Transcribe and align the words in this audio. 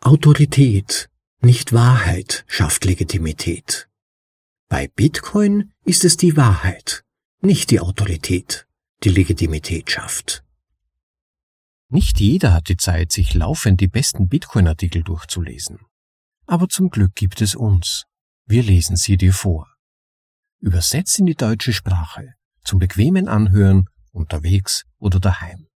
Autorität, 0.00 1.10
nicht 1.40 1.72
Wahrheit 1.72 2.44
schafft 2.46 2.84
Legitimität. 2.84 3.88
Bei 4.68 4.86
Bitcoin 4.86 5.72
ist 5.84 6.04
es 6.04 6.16
die 6.16 6.36
Wahrheit, 6.36 7.04
nicht 7.40 7.70
die 7.70 7.80
Autorität, 7.80 8.68
die 9.02 9.08
Legitimität 9.08 9.90
schafft. 9.90 10.44
Nicht 11.88 12.20
jeder 12.20 12.54
hat 12.54 12.68
die 12.68 12.76
Zeit, 12.76 13.10
sich 13.10 13.34
laufend 13.34 13.80
die 13.80 13.88
besten 13.88 14.28
Bitcoin-Artikel 14.28 15.02
durchzulesen. 15.02 15.80
Aber 16.46 16.68
zum 16.68 16.90
Glück 16.90 17.14
gibt 17.16 17.40
es 17.40 17.56
uns. 17.56 18.04
Wir 18.46 18.62
lesen 18.62 18.96
sie 18.96 19.16
dir 19.16 19.32
vor. 19.32 19.66
Übersetzt 20.60 21.18
in 21.18 21.26
die 21.26 21.34
deutsche 21.34 21.72
Sprache, 21.72 22.34
zum 22.62 22.78
bequemen 22.78 23.26
Anhören, 23.26 23.88
unterwegs 24.12 24.84
oder 24.98 25.18
daheim. 25.18 25.66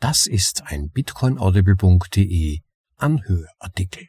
Das 0.00 0.26
ist 0.26 0.62
ein 0.64 0.90
bitcoinaudible.de 0.90 2.60
Anhörartikel. 3.04 4.08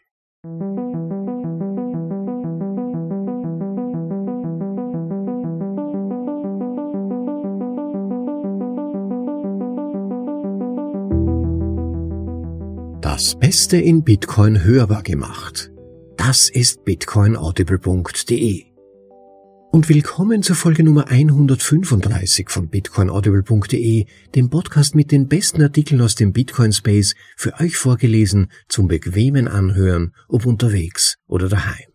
Das 13.02 13.36
Beste 13.38 13.76
in 13.76 14.05
Bitcoin 14.05 14.63
hörbar 14.63 15.03
gemacht. 15.03 15.72
Das 16.16 16.50
ist 16.50 16.86
bitcoinaudible.de. 16.86 18.74
Und 19.75 19.89
willkommen 19.89 20.41
zur 20.41 20.55
Folge 20.55 20.85
Nummer 20.85 21.09
135 21.09 22.49
von 22.49 22.70
bitcoinaudible.de, 22.70 24.05
dem 24.33 24.49
Podcast 24.49 24.95
mit 24.95 25.11
den 25.11 25.27
besten 25.27 25.61
Artikeln 25.61 25.99
aus 25.99 26.16
dem 26.16 26.31
Bitcoin 26.31 26.71
Space 26.71 27.13
für 27.35 27.59
euch 27.59 27.75
vorgelesen 27.75 28.49
zum 28.69 28.88
bequemen 28.88 29.49
Anhören, 29.49 30.13
ob 30.30 30.45
unterwegs 30.45 31.17
oder 31.27 31.49
daheim. 31.49 31.89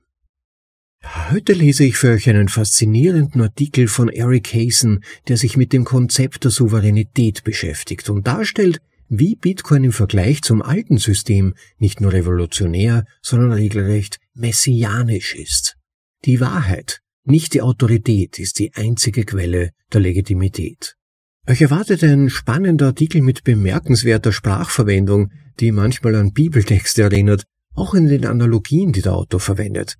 Heute 1.30 1.54
lese 1.54 1.84
ich 1.84 1.96
für 1.96 2.10
euch 2.10 2.28
einen 2.28 2.50
faszinierenden 2.50 3.40
Artikel 3.40 3.88
von 3.88 4.10
Eric 4.10 4.52
Hazen, 4.52 5.02
der 5.28 5.38
sich 5.38 5.56
mit 5.56 5.72
dem 5.72 5.84
Konzept 5.84 6.44
der 6.44 6.50
Souveränität 6.50 7.44
beschäftigt 7.44 8.10
und 8.10 8.26
darstellt, 8.26 8.82
wie 9.08 9.36
Bitcoin 9.36 9.84
im 9.84 9.92
Vergleich 9.92 10.42
zum 10.42 10.60
alten 10.60 10.98
System 10.98 11.54
nicht 11.78 12.02
nur 12.02 12.12
revolutionär, 12.12 13.06
sondern 13.22 13.52
regelrecht 13.52 14.18
messianisch 14.34 15.34
ist. 15.34 15.78
Die 16.26 16.40
Wahrheit, 16.40 17.00
nicht 17.30 17.54
die 17.54 17.62
Autorität, 17.62 18.38
ist 18.38 18.58
die 18.58 18.74
einzige 18.74 19.24
Quelle 19.24 19.70
der 19.92 20.00
Legitimität. 20.00 20.96
Euch 21.48 21.62
erwartet 21.62 22.04
ein 22.04 22.28
spannender 22.30 22.86
Artikel 22.86 23.22
mit 23.22 23.44
bemerkenswerter 23.44 24.32
Sprachverwendung, 24.32 25.32
die 25.58 25.72
manchmal 25.72 26.14
an 26.14 26.32
Bibeltexte 26.32 27.02
erinnert, 27.02 27.44
auch 27.74 27.94
in 27.94 28.06
den 28.06 28.26
Analogien, 28.26 28.92
die 28.92 29.02
der 29.02 29.14
Autor 29.14 29.40
verwendet. 29.40 29.96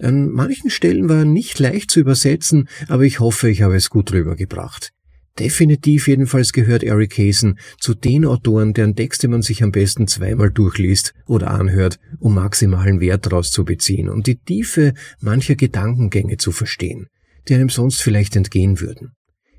An 0.00 0.30
manchen 0.30 0.70
Stellen 0.70 1.08
war 1.08 1.18
er 1.18 1.24
nicht 1.24 1.58
leicht 1.58 1.90
zu 1.90 2.00
übersetzen, 2.00 2.68
aber 2.88 3.04
ich 3.04 3.20
hoffe, 3.20 3.48
ich 3.48 3.62
habe 3.62 3.76
es 3.76 3.90
gut 3.90 4.12
rübergebracht. 4.12 4.92
Definitiv 5.38 6.08
jedenfalls 6.08 6.52
gehört 6.52 6.82
Eric 6.82 7.16
Hazen 7.16 7.58
zu 7.80 7.94
den 7.94 8.26
Autoren, 8.26 8.74
deren 8.74 8.94
Texte 8.96 9.28
man 9.28 9.40
sich 9.40 9.62
am 9.62 9.72
besten 9.72 10.06
zweimal 10.06 10.50
durchliest 10.50 11.14
oder 11.26 11.50
anhört, 11.50 11.98
um 12.18 12.34
maximalen 12.34 13.00
Wert 13.00 13.24
daraus 13.24 13.50
zu 13.50 13.64
beziehen 13.64 14.10
und 14.10 14.26
die 14.26 14.36
Tiefe 14.36 14.92
mancher 15.20 15.54
Gedankengänge 15.54 16.36
zu 16.36 16.52
verstehen, 16.52 17.06
die 17.48 17.54
einem 17.54 17.70
sonst 17.70 18.02
vielleicht 18.02 18.36
entgehen 18.36 18.80
würden. 18.80 19.12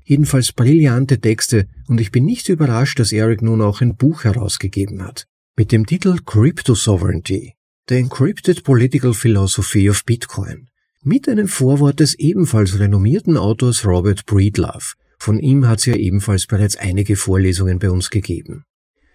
Jedenfalls 0.04 0.52
brillante 0.52 1.18
Texte 1.18 1.66
und 1.88 2.00
ich 2.00 2.12
bin 2.12 2.24
nicht 2.24 2.48
überrascht, 2.48 3.00
dass 3.00 3.12
Eric 3.12 3.42
nun 3.42 3.60
auch 3.60 3.80
ein 3.80 3.96
Buch 3.96 4.24
herausgegeben 4.24 5.02
hat. 5.02 5.26
Mit 5.56 5.72
dem 5.72 5.86
Titel 5.86 6.18
Crypto 6.24 6.74
Sovereignty, 6.74 7.54
The 7.88 7.96
Encrypted 7.96 8.64
Political 8.64 9.14
Philosophy 9.14 9.90
of 9.90 10.04
Bitcoin. 10.04 10.68
Mit 11.02 11.28
einem 11.28 11.48
Vorwort 11.48 12.00
des 12.00 12.14
ebenfalls 12.18 12.78
renommierten 12.78 13.36
Autors 13.36 13.84
Robert 13.84 14.24
Breedlove, 14.26 14.94
von 15.24 15.38
ihm 15.38 15.66
hat 15.66 15.78
es 15.78 15.86
ja 15.86 15.94
ebenfalls 15.94 16.46
bereits 16.46 16.76
einige 16.76 17.16
Vorlesungen 17.16 17.78
bei 17.78 17.90
uns 17.90 18.10
gegeben. 18.10 18.64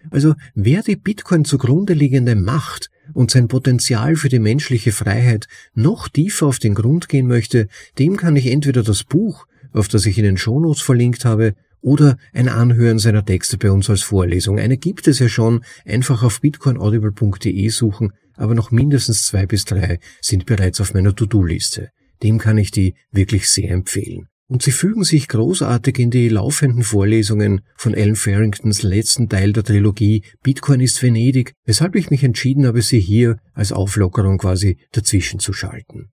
Also 0.10 0.34
wer 0.56 0.82
die 0.82 0.96
Bitcoin 0.96 1.46
zugrunde 1.46 1.94
liegende 1.94 2.36
Macht 2.36 2.90
und 3.14 3.30
sein 3.30 3.48
Potenzial 3.48 4.16
für 4.16 4.30
die 4.30 4.40
menschliche 4.40 4.92
Freiheit 4.92 5.48
noch 5.76 6.08
tiefer 6.08 6.48
auf 6.48 6.58
den 6.58 6.74
Grund 6.74 7.10
gehen 7.10 7.28
möchte, 7.28 7.68
dem 8.00 8.18
kann 8.18 8.36
ich 8.36 8.48
entweder 8.48 8.82
das 8.82 9.04
Buch, 9.04 9.46
auf 9.72 9.88
das 9.88 10.08
ich 10.08 10.18
in 10.18 10.24
den 10.24 10.38
Shownotes 10.38 10.82
verlinkt 10.82 11.26
habe, 11.26 11.54
oder 11.82 12.18
ein 12.34 12.50
Anhören 12.50 12.98
seiner 12.98 13.24
Texte 13.24 13.60
bei 13.60 13.72
uns 13.72 13.88
als 13.90 14.02
Vorlesung. 14.02 14.58
Eine 14.58 14.78
gibt 14.78 15.08
es 15.08 15.20
ja 15.20 15.30
schon, 15.30 15.64
einfach 15.86 16.24
auf 16.24 16.42
bitcoinaudible.de 16.42 17.70
suchen, 17.70 18.14
aber 18.34 18.56
noch 18.56 18.72
mindestens 18.72 19.28
zwei 19.28 19.46
bis 19.46 19.64
drei 19.64 20.00
sind 20.22 20.48
bereits 20.48 20.82
auf 20.82 20.96
meiner 20.96 21.16
To-Do-Liste. 21.16 21.90
Dem 22.24 22.40
kann 22.40 22.58
ich 22.58 22.72
die 22.72 22.96
wirklich 23.12 23.48
sehr 23.48 23.70
empfehlen 23.70 24.29
und 24.50 24.64
sie 24.64 24.72
fügen 24.72 25.04
sich 25.04 25.28
großartig 25.28 26.00
in 26.00 26.10
die 26.10 26.28
laufenden 26.28 26.84
Vorlesungen 26.84 27.62
von 27.78 27.94
Alan 27.94 28.16
Farringtons 28.16 28.82
letzten 28.82 29.30
Teil 29.30 29.54
der 29.54 29.64
Trilogie 29.64 30.24
Bitcoin 30.42 30.82
ist 30.82 31.02
Venedig, 31.02 31.54
weshalb 31.66 31.96
ich 31.96 32.10
mich 32.10 32.24
entschieden 32.24 32.66
habe, 32.66 32.82
sie 32.82 33.00
hier 33.00 33.38
als 33.54 33.72
Auflockerung 33.72 34.40
quasi 34.40 34.80
dazwischen 34.92 35.40
zu 35.40 35.54
schalten. 35.54 36.10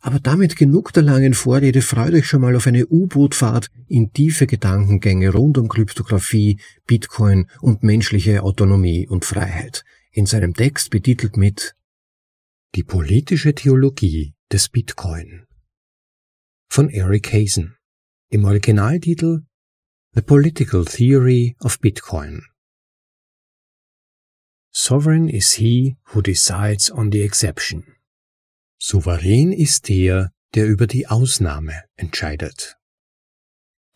Aber 0.00 0.18
damit 0.18 0.56
genug 0.56 0.92
der 0.92 1.04
langen 1.04 1.32
Vorrede, 1.32 1.80
freut 1.80 2.12
euch 2.12 2.26
schon 2.26 2.42
mal 2.42 2.56
auf 2.56 2.66
eine 2.66 2.86
U-Boot-Fahrt 2.86 3.68
in 3.86 4.12
tiefe 4.12 4.46
Gedankengänge 4.46 5.30
rund 5.30 5.56
um 5.56 5.68
Kryptographie, 5.68 6.60
Bitcoin 6.86 7.46
und 7.60 7.84
menschliche 7.84 8.42
Autonomie 8.42 9.06
und 9.08 9.24
Freiheit. 9.24 9.84
In 10.10 10.26
seinem 10.26 10.54
Text 10.54 10.90
betitelt 10.90 11.36
mit 11.36 11.74
Die 12.74 12.82
politische 12.82 13.54
Theologie 13.54 14.34
des 14.52 14.68
Bitcoin 14.68 15.44
von 16.74 16.90
Eric 16.90 17.32
Hazen. 17.32 17.76
Im 18.30 18.44
Originaltitel 18.44 19.42
The 20.16 20.22
Political 20.22 20.84
Theory 20.84 21.54
of 21.60 21.78
Bitcoin. 21.78 22.42
Sovereign 24.72 25.28
is 25.28 25.52
he 25.52 25.94
who 26.06 26.20
decides 26.20 26.90
on 26.90 27.12
the 27.12 27.22
exception. 27.22 27.84
Souverän 28.80 29.52
ist 29.52 29.88
der, 29.88 30.32
der 30.56 30.66
über 30.66 30.88
die 30.88 31.06
Ausnahme 31.06 31.84
entscheidet. 31.94 32.76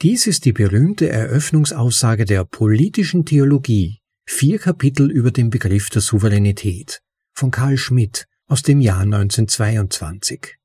Dies 0.00 0.28
ist 0.28 0.44
die 0.44 0.52
berühmte 0.52 1.08
Eröffnungsaussage 1.08 2.26
der 2.26 2.44
politischen 2.44 3.24
Theologie, 3.24 3.98
vier 4.24 4.60
Kapitel 4.60 5.10
über 5.10 5.32
den 5.32 5.50
Begriff 5.50 5.90
der 5.90 6.00
Souveränität, 6.00 7.00
von 7.34 7.50
Karl 7.50 7.76
Schmidt 7.76 8.28
aus 8.46 8.62
dem 8.62 8.80
Jahr 8.80 9.00
1922. 9.00 10.58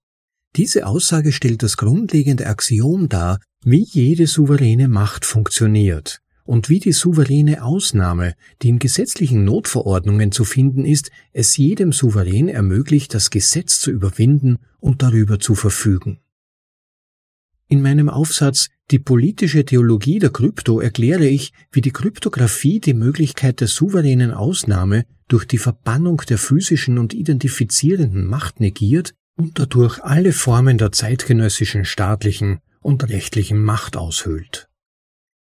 Diese 0.56 0.86
Aussage 0.86 1.32
stellt 1.32 1.64
das 1.64 1.78
grundlegende 1.78 2.46
Axiom 2.46 3.10
dar, 3.10 3.40
wie 3.64 3.84
jede 3.84 4.28
souveräne 4.28 4.88
Macht 4.88 5.26
funktioniert 5.26 6.22
und 6.46 6.70
wie 6.70 6.80
die 6.80 6.92
souveräne 6.92 7.64
Ausnahme, 7.64 8.36
die 8.62 8.70
in 8.70 8.80
gesetzlichen 8.80 9.46
Notverordnungen 9.46 10.32
zu 10.32 10.44
finden 10.44 10.86
ist, 10.86 11.10
es 11.32 11.58
jedem 11.58 11.92
Souverän 11.92 12.50
ermöglicht, 12.50 13.14
das 13.14 13.30
Gesetz 13.30 13.80
zu 13.80 13.92
überwinden 13.92 14.58
und 14.80 15.02
darüber 15.02 15.40
zu 15.40 15.56
verfügen. 15.56 16.20
In 17.68 17.82
meinem 17.82 18.10
Aufsatz 18.10 18.70
Die 18.92 19.00
politische 19.00 19.66
Theologie 19.66 20.20
der 20.20 20.30
Krypto 20.30 20.82
erkläre 20.82 21.26
ich, 21.26 21.54
wie 21.72 21.82
die 21.82 21.92
Kryptographie 21.92 22.80
die 22.80 22.94
Möglichkeit 22.94 23.62
der 23.62 23.70
souveränen 23.70 24.32
Ausnahme 24.32 25.06
durch 25.30 25.46
die 25.46 25.58
Verbannung 25.58 26.18
der 26.28 26.38
physischen 26.38 27.00
und 27.00 27.14
identifizierenden 27.14 28.28
Macht 28.28 28.60
negiert 28.60 29.16
und 29.36 29.60
dadurch 29.60 30.04
alle 30.04 30.34
Formen 30.34 30.78
der 30.78 30.92
zeitgenössischen 30.92 31.86
staatlichen 31.86 32.60
und 32.82 33.10
rechtlichen 33.10 33.62
Macht 33.62 33.98
aushöhlt. 33.98 34.68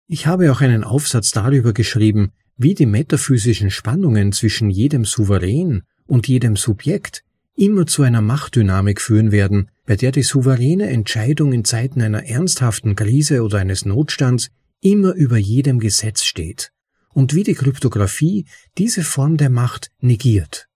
Ich 0.07 0.27
habe 0.27 0.51
auch 0.51 0.61
einen 0.61 0.83
Aufsatz 0.83 1.31
darüber 1.31 1.73
geschrieben, 1.73 2.31
wie 2.57 2.75
die 2.75 2.85
metaphysischen 2.85 3.71
Spannungen 3.71 4.31
zwischen 4.31 4.69
jedem 4.69 5.05
Souverän 5.05 5.83
und 6.05 6.27
jedem 6.27 6.55
Subjekt 6.55 7.23
immer 7.55 7.85
zu 7.85 8.03
einer 8.03 8.21
Machtdynamik 8.21 9.01
führen 9.01 9.31
werden, 9.31 9.69
bei 9.85 9.95
der 9.95 10.11
die 10.11 10.23
souveräne 10.23 10.89
Entscheidung 10.89 11.53
in 11.53 11.65
Zeiten 11.65 12.01
einer 12.01 12.25
ernsthaften 12.25 12.95
Krise 12.95 13.43
oder 13.43 13.59
eines 13.59 13.85
Notstands 13.85 14.49
immer 14.81 15.13
über 15.13 15.37
jedem 15.37 15.79
Gesetz 15.79 16.23
steht, 16.23 16.71
und 17.13 17.33
wie 17.33 17.43
die 17.43 17.53
Kryptographie 17.53 18.45
diese 18.77 19.03
Form 19.03 19.37
der 19.37 19.49
Macht 19.49 19.89
negiert. 19.99 20.67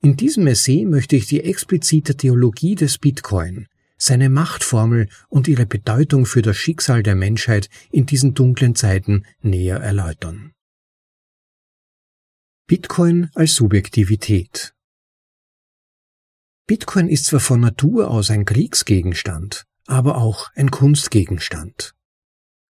In 0.00 0.16
diesem 0.16 0.46
Essay 0.46 0.84
möchte 0.84 1.16
ich 1.16 1.26
die 1.26 1.42
explizite 1.42 2.16
Theologie 2.16 2.76
des 2.76 2.98
Bitcoin, 2.98 3.66
seine 3.96 4.28
Machtformel 4.28 5.08
und 5.28 5.48
ihre 5.48 5.66
Bedeutung 5.66 6.24
für 6.24 6.40
das 6.40 6.56
Schicksal 6.56 7.02
der 7.02 7.16
Menschheit 7.16 7.68
in 7.90 8.06
diesen 8.06 8.34
dunklen 8.34 8.76
Zeiten 8.76 9.24
näher 9.40 9.78
erläutern. 9.78 10.52
Bitcoin 12.68 13.30
als 13.34 13.54
Subjektivität 13.54 14.72
Bitcoin 16.66 17.08
ist 17.08 17.24
zwar 17.24 17.40
von 17.40 17.60
Natur 17.60 18.10
aus 18.10 18.30
ein 18.30 18.44
Kriegsgegenstand, 18.44 19.64
aber 19.86 20.18
auch 20.18 20.50
ein 20.54 20.70
Kunstgegenstand. 20.70 21.94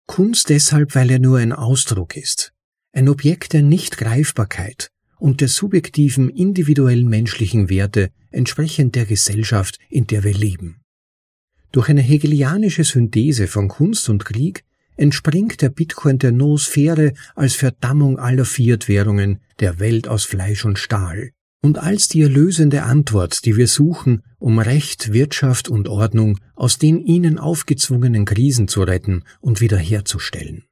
Kunst 0.07 0.49
deshalb, 0.49 0.95
weil 0.97 1.11
er 1.11 1.21
nur 1.21 1.39
ein 1.39 1.53
Ausdruck 1.53 2.17
ist, 2.17 2.53
ein 2.93 3.09
Objekt 3.09 3.53
der 3.53 3.63
Nichtgreifbarkeit, 3.63 4.91
und 5.25 5.41
der 5.41 5.49
subjektiven 5.49 6.29
individuellen 6.29 7.09
menschlichen 7.09 7.71
Werte 7.71 8.11
entsprechend 8.31 8.95
der 8.95 9.07
Gesellschaft, 9.07 9.79
in 9.89 10.07
der 10.07 10.23
wir 10.23 10.35
leben. 10.35 10.83
Durch 11.73 11.89
eine 11.89 12.03
hegelianische 12.03 12.85
Synthese 12.85 13.47
von 13.47 13.69
Kunst 13.69 14.11
und 14.11 14.27
Krieg 14.27 14.65
entspringt 14.99 15.63
der 15.63 15.71
Bitcoin 15.71 16.19
der 16.19 16.31
Noosphäre 16.31 17.15
als 17.35 17.55
Verdammung 17.55 18.19
aller 18.19 18.45
Fiat-Währungen 18.45 19.41
der 19.61 19.79
Welt 19.79 20.09
aus 20.09 20.25
Fleisch 20.25 20.67
und 20.67 20.79
Stahl 20.79 21.31
und 21.63 21.79
als 21.79 22.09
die 22.09 22.21
erlösende 22.21 22.83
Antwort, 22.83 23.47
die 23.47 23.57
wir 23.57 23.67
suchen, 23.67 24.21
um 24.39 24.59
Recht, 24.59 25.15
Wirtschaft 25.15 25.71
und 25.71 25.89
Ordnung 25.89 26.39
aus 26.55 26.77
den 26.77 26.99
ihnen 26.99 27.39
aufgezwungenen 27.39 28.27
Krisen 28.27 28.69
zu 28.69 28.83
retten 28.83 29.25
und 29.41 29.63
wiederherzustellen. 29.63 30.65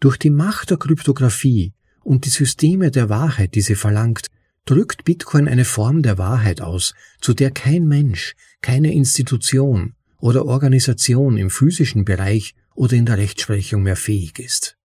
Durch 0.00 0.16
die 0.16 0.30
Macht 0.30 0.70
der 0.70 0.76
Kryptographie 0.76 1.72
und 2.04 2.26
die 2.26 2.30
Systeme 2.30 2.90
der 2.90 3.08
Wahrheit, 3.08 3.54
die 3.54 3.62
sie 3.62 3.74
verlangt, 3.74 4.28
drückt 4.66 5.04
Bitcoin 5.04 5.48
eine 5.48 5.64
Form 5.64 6.02
der 6.02 6.18
Wahrheit 6.18 6.60
aus, 6.60 6.94
zu 7.20 7.34
der 7.34 7.50
kein 7.50 7.86
Mensch, 7.86 8.34
keine 8.62 8.92
Institution 8.92 9.94
oder 10.20 10.46
Organisation 10.46 11.36
im 11.36 11.50
physischen 11.50 12.04
Bereich 12.04 12.54
oder 12.74 12.94
in 12.94 13.06
der 13.06 13.18
Rechtsprechung 13.18 13.82
mehr 13.82 13.96
fähig 13.96 14.38
ist. 14.38 14.76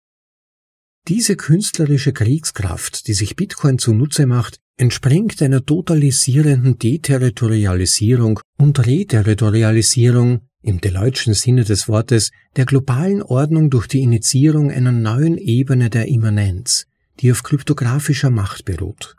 Diese 1.07 1.37
künstlerische 1.37 2.13
Kriegskraft, 2.13 3.07
die 3.07 3.15
sich 3.15 3.37
Bitcoin 3.37 3.79
zunutze 3.79 4.27
macht, 4.27 4.59
entspringt 4.77 5.41
einer 5.43 5.65
totalisierenden 5.65 6.79
Deterritorialisierung 6.79 8.41
und 8.59 8.85
Reterritorialisierung 8.85 10.43
im 10.63 10.81
Deleutschen 10.81 11.35
Sinne 11.35 11.65
des 11.65 11.89
Wortes 11.89 12.31
der 12.57 12.67
globalen 12.67 13.23
Ordnung 13.23 13.71
durch 13.71 13.87
die 13.87 14.03
Initiierung 14.03 14.71
einer 14.71 14.93
neuen 14.93 15.39
Ebene 15.39 15.89
der 15.89 16.09
Immanenz, 16.09 16.88
die 17.21 17.33
auf 17.33 17.43
kryptografischer 17.43 18.31
Macht 18.31 18.65
beruht. 18.65 19.17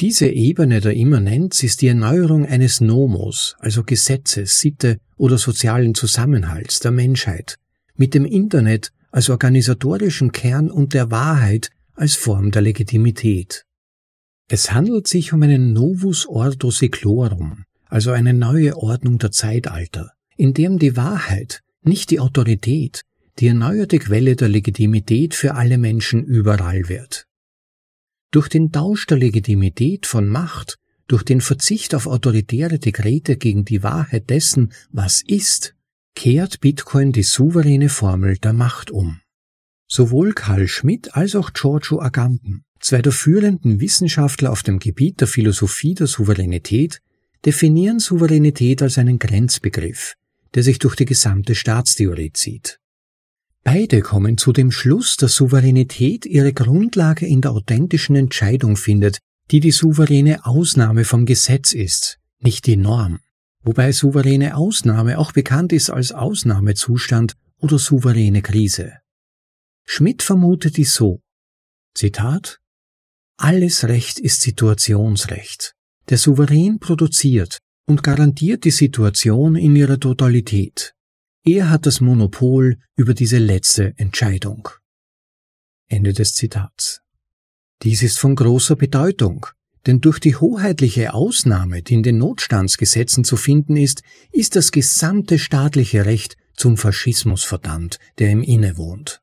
Diese 0.00 0.28
Ebene 0.28 0.80
der 0.80 0.94
Immanenz 0.94 1.62
ist 1.62 1.82
die 1.82 1.88
Erneuerung 1.88 2.46
eines 2.46 2.80
Nomos, 2.80 3.56
also 3.58 3.84
Gesetzes, 3.84 4.58
Sitte 4.58 4.98
oder 5.16 5.38
sozialen 5.38 5.94
Zusammenhalts 5.94 6.80
der 6.80 6.90
Menschheit, 6.90 7.56
mit 7.94 8.14
dem 8.14 8.24
Internet 8.24 8.90
als 9.10 9.28
organisatorischen 9.28 10.32
Kern 10.32 10.70
und 10.70 10.94
der 10.94 11.10
Wahrheit 11.10 11.70
als 11.94 12.14
Form 12.14 12.50
der 12.50 12.62
Legitimität. 12.62 13.64
Es 14.48 14.72
handelt 14.72 15.06
sich 15.06 15.32
um 15.32 15.42
einen 15.42 15.72
Novus 15.72 16.26
Ordo 16.26 16.70
Seclorum, 16.70 17.64
also 17.86 18.10
eine 18.10 18.32
neue 18.32 18.76
Ordnung 18.76 19.18
der 19.18 19.30
Zeitalter, 19.30 20.12
in 20.36 20.54
dem 20.54 20.78
die 20.78 20.96
Wahrheit, 20.96 21.60
nicht 21.82 22.10
die 22.10 22.20
Autorität, 22.20 23.02
die 23.38 23.48
erneuerte 23.48 23.98
Quelle 23.98 24.36
der 24.36 24.48
Legitimität 24.48 25.34
für 25.34 25.54
alle 25.54 25.78
Menschen 25.78 26.24
überall 26.24 26.88
wird. 26.88 27.26
Durch 28.32 28.48
den 28.48 28.72
Tausch 28.72 29.06
der 29.06 29.18
Legitimität 29.18 30.06
von 30.06 30.26
Macht, 30.26 30.78
durch 31.06 31.22
den 31.22 31.42
Verzicht 31.42 31.94
auf 31.94 32.06
autoritäre 32.06 32.78
Dekrete 32.78 33.36
gegen 33.36 33.66
die 33.66 33.82
Wahrheit 33.82 34.30
dessen, 34.30 34.72
was 34.90 35.22
ist, 35.26 35.74
kehrt 36.14 36.60
Bitcoin 36.60 37.12
die 37.12 37.24
souveräne 37.24 37.90
Formel 37.90 38.38
der 38.38 38.54
Macht 38.54 38.90
um. 38.90 39.20
Sowohl 39.86 40.32
Karl 40.32 40.66
Schmidt 40.66 41.14
als 41.14 41.36
auch 41.36 41.52
Giorgio 41.52 42.00
Agamben, 42.00 42.64
zwei 42.80 43.02
der 43.02 43.12
führenden 43.12 43.80
Wissenschaftler 43.82 44.50
auf 44.50 44.62
dem 44.62 44.78
Gebiet 44.78 45.20
der 45.20 45.28
Philosophie 45.28 45.94
der 45.94 46.06
Souveränität, 46.06 47.02
definieren 47.44 47.98
Souveränität 47.98 48.80
als 48.80 48.96
einen 48.96 49.18
Grenzbegriff, 49.18 50.14
der 50.54 50.62
sich 50.62 50.78
durch 50.78 50.96
die 50.96 51.04
gesamte 51.04 51.54
Staatstheorie 51.54 52.32
zieht. 52.32 52.80
Beide 53.64 54.00
kommen 54.00 54.38
zu 54.38 54.52
dem 54.52 54.72
Schluss, 54.72 55.16
dass 55.16 55.36
Souveränität 55.36 56.26
ihre 56.26 56.52
Grundlage 56.52 57.26
in 57.26 57.40
der 57.40 57.52
authentischen 57.52 58.16
Entscheidung 58.16 58.76
findet, 58.76 59.18
die 59.50 59.60
die 59.60 59.70
souveräne 59.70 60.44
Ausnahme 60.44 61.04
vom 61.04 61.26
Gesetz 61.26 61.72
ist, 61.72 62.18
nicht 62.40 62.66
die 62.66 62.76
Norm, 62.76 63.20
wobei 63.62 63.92
souveräne 63.92 64.56
Ausnahme 64.56 65.18
auch 65.18 65.32
bekannt 65.32 65.72
ist 65.72 65.90
als 65.90 66.10
Ausnahmezustand 66.10 67.34
oder 67.58 67.78
souveräne 67.78 68.42
Krise. 68.42 68.94
Schmidt 69.84 70.22
vermutet 70.22 70.76
dies 70.76 70.94
so. 70.94 71.20
Zitat 71.94 72.60
Alles 73.36 73.84
Recht 73.84 74.18
ist 74.18 74.40
Situationsrecht. 74.40 75.74
Der 76.08 76.18
Souverän 76.18 76.80
produziert 76.80 77.58
und 77.86 78.02
garantiert 78.02 78.64
die 78.64 78.70
Situation 78.70 79.54
in 79.54 79.76
ihrer 79.76 80.00
Totalität. 80.00 80.94
Er 81.44 81.70
hat 81.70 81.86
das 81.86 82.00
Monopol 82.00 82.78
über 82.94 83.14
diese 83.14 83.38
letzte 83.38 83.94
Entscheidung. 83.96 84.68
Ende 85.88 86.12
des 86.12 86.34
Zitats. 86.34 87.00
Dies 87.82 88.04
ist 88.04 88.20
von 88.20 88.36
großer 88.36 88.76
Bedeutung, 88.76 89.46
denn 89.86 90.00
durch 90.00 90.20
die 90.20 90.36
hoheitliche 90.36 91.12
Ausnahme, 91.14 91.82
die 91.82 91.94
in 91.94 92.04
den 92.04 92.18
Notstandsgesetzen 92.18 93.24
zu 93.24 93.36
finden 93.36 93.76
ist, 93.76 94.04
ist 94.30 94.54
das 94.54 94.70
gesamte 94.70 95.40
staatliche 95.40 96.06
Recht 96.06 96.36
zum 96.54 96.76
Faschismus 96.76 97.42
verdammt, 97.42 97.98
der 98.20 98.30
ihm 98.30 98.42
innewohnt. 98.42 99.20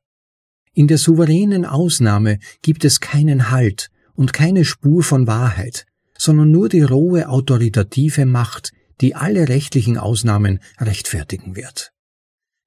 In 0.74 0.88
der 0.88 0.98
souveränen 0.98 1.64
Ausnahme 1.64 2.38
gibt 2.60 2.84
es 2.84 3.00
keinen 3.00 3.50
Halt 3.50 3.90
und 4.12 4.34
keine 4.34 4.66
Spur 4.66 5.02
von 5.02 5.26
Wahrheit, 5.26 5.86
sondern 6.18 6.50
nur 6.50 6.68
die 6.68 6.82
rohe 6.82 7.30
autoritative 7.30 8.26
Macht, 8.26 8.72
die 9.00 9.14
alle 9.14 9.48
rechtlichen 9.48 9.96
Ausnahmen 9.96 10.60
rechtfertigen 10.78 11.56
wird. 11.56 11.94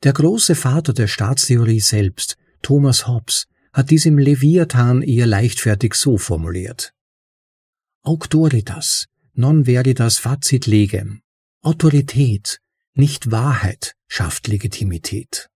Der 0.04 0.12
große 0.12 0.56
Vater 0.56 0.92
der 0.92 1.08
Staatstheorie 1.08 1.80
selbst, 1.80 2.36
Thomas 2.62 3.08
Hobbes, 3.08 3.48
hat 3.72 3.90
dies 3.90 4.06
im 4.06 4.18
Leviathan 4.18 5.02
eher 5.02 5.26
leichtfertig 5.26 5.94
so 5.94 6.18
formuliert. 6.18 6.92
Auctoritas, 8.02 9.06
non 9.34 9.66
veritas 9.66 10.18
facit 10.18 10.68
legem. 10.68 11.22
Autorität, 11.62 12.60
nicht 12.94 13.32
Wahrheit, 13.32 13.96
schafft 14.10 14.50
Legitimität. 14.50 15.50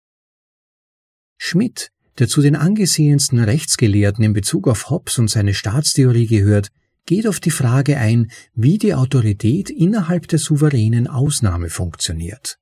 Schmidt, 1.38 1.90
der 2.20 2.28
zu 2.28 2.40
den 2.40 2.54
angesehensten 2.54 3.40
Rechtsgelehrten 3.40 4.24
in 4.24 4.32
Bezug 4.32 4.68
auf 4.68 4.90
Hobbes 4.90 5.18
und 5.18 5.28
seine 5.28 5.54
Staatstheorie 5.54 6.28
gehört, 6.28 6.68
geht 7.04 7.26
auf 7.26 7.40
die 7.40 7.50
Frage 7.50 7.98
ein, 7.98 8.30
wie 8.54 8.78
die 8.78 8.94
Autorität 8.94 9.70
innerhalb 9.70 10.28
der 10.28 10.38
souveränen 10.38 11.08
Ausnahme 11.08 11.68
funktioniert. 11.68 12.58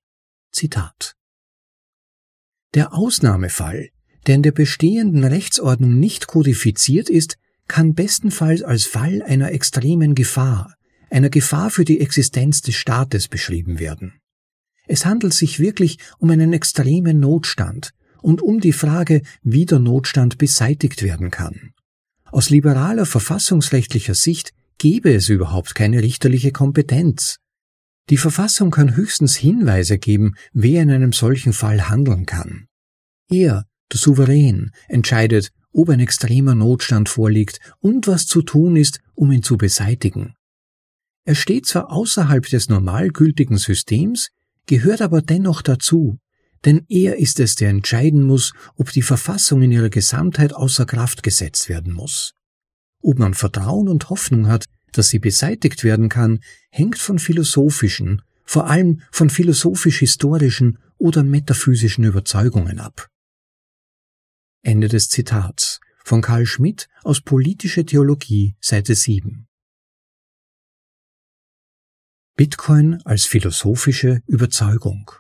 Zitat 0.51 1.15
der 2.75 2.95
Ausnahmefall, 2.95 3.89
der 4.27 4.37
in 4.37 4.43
der 4.43 4.53
bestehenden 4.53 5.25
Rechtsordnung 5.25 5.99
nicht 5.99 6.27
kodifiziert 6.27 7.09
ist, 7.09 7.37
kann 7.69 7.95
bestenfalls 7.95 8.63
als 8.63 8.87
Fall 8.87 9.23
einer 9.23 9.53
extremen 9.53 10.15
Gefahr, 10.15 10.75
einer 11.11 11.31
Gefahr 11.31 11.71
für 11.71 11.85
die 11.85 12.01
Existenz 12.01 12.61
des 12.61 12.75
Staates 12.75 13.29
beschrieben 13.29 13.79
werden. 13.79 14.15
Es 14.87 15.07
handelt 15.07 15.33
sich 15.33 15.61
wirklich 15.61 15.99
um 16.19 16.31
einen 16.31 16.53
extremen 16.53 17.21
Notstand 17.21 17.93
und 18.21 18.43
um 18.43 18.61
die 18.61 18.73
Frage, 18.73 19.23
wie 19.43 19.67
der 19.67 19.79
Notstand 19.79 20.39
beseitigt 20.39 21.03
werden 21.03 21.31
kann. 21.31 21.73
Aus 22.31 22.51
liberaler 22.51 23.07
verfassungsrechtlicher 23.07 24.15
Sicht 24.15 24.53
gäbe 24.79 25.15
es 25.15 25.29
überhaupt 25.29 25.75
keine 25.75 26.03
richterliche 26.03 26.53
Kompetenz. 26.53 27.39
Die 28.11 28.19
Verfassung 28.19 28.71
kann 28.71 28.97
höchstens 28.97 29.37
Hinweise 29.37 29.99
geben, 29.99 30.35
wer 30.53 30.83
in 30.83 30.91
einem 30.91 31.13
solchen 31.13 31.53
Fall 31.53 31.89
handeln 31.89 32.27
kann. 32.27 32.67
Er, 33.31 33.65
der 33.93 33.99
Souverän, 33.99 34.71
entscheidet, 34.89 35.53
ob 35.73 35.89
ein 35.89 36.01
extremer 36.01 36.55
Notstand 36.55 37.09
vorliegt 37.09 37.59
und 37.81 38.07
was 38.07 38.27
zu 38.27 38.43
tun 38.43 38.77
ist, 38.77 39.01
um 39.15 39.33
ihn 39.33 39.43
zu 39.43 39.57
beseitigen. 39.57 40.35
Er 41.25 41.35
steht 41.35 41.67
zwar 41.67 41.91
außerhalb 41.91 42.47
des 42.47 42.69
normal 42.69 43.09
gültigen 43.09 43.57
Systems, 43.57 44.29
gehört 44.67 45.03
aber 45.03 45.23
dennoch 45.23 45.63
dazu, 45.63 46.19
denn 46.65 46.85
er 46.89 47.17
ist 47.19 47.41
es, 47.41 47.57
der 47.57 47.71
entscheiden 47.71 48.23
muss, 48.23 48.53
ob 48.77 48.93
die 48.93 49.03
Verfassung 49.03 49.63
in 49.63 49.73
ihrer 49.73 49.91
Gesamtheit 49.91 50.55
außer 50.55 50.87
Kraft 50.87 51.23
gesetzt 51.23 51.69
werden 51.69 51.93
muss. 51.93 52.35
Ob 53.03 53.19
man 53.19 53.35
Vertrauen 53.35 53.89
und 53.89 54.09
Hoffnung 54.11 54.49
hat, 54.49 54.65
dass 54.93 55.09
sie 55.09 55.19
beseitigt 55.19 55.83
werden 55.85 56.09
kann, 56.09 56.41
hängt 56.71 56.99
von 56.99 57.19
philosophischen, 57.19 58.23
vor 58.45 58.69
allem 58.69 59.01
von 59.11 59.29
philosophisch-historischen 59.29 60.79
oder 60.99 61.23
metaphysischen 61.23 62.05
Überzeugungen 62.05 62.79
ab. 62.79 63.09
Ende 64.65 64.89
des 64.89 65.09
Zitats 65.09 65.81
von 66.05 66.21
Karl 66.21 66.47
Schmidt 66.47 66.89
aus 67.05 67.21
Politische 67.21 67.87
Theologie, 67.87 68.57
Seite 68.61 68.95
7. 68.95 69.47
Bitcoin 72.37 73.01
als 73.05 73.25
philosophische 73.25 74.23
Überzeugung. 74.27 75.11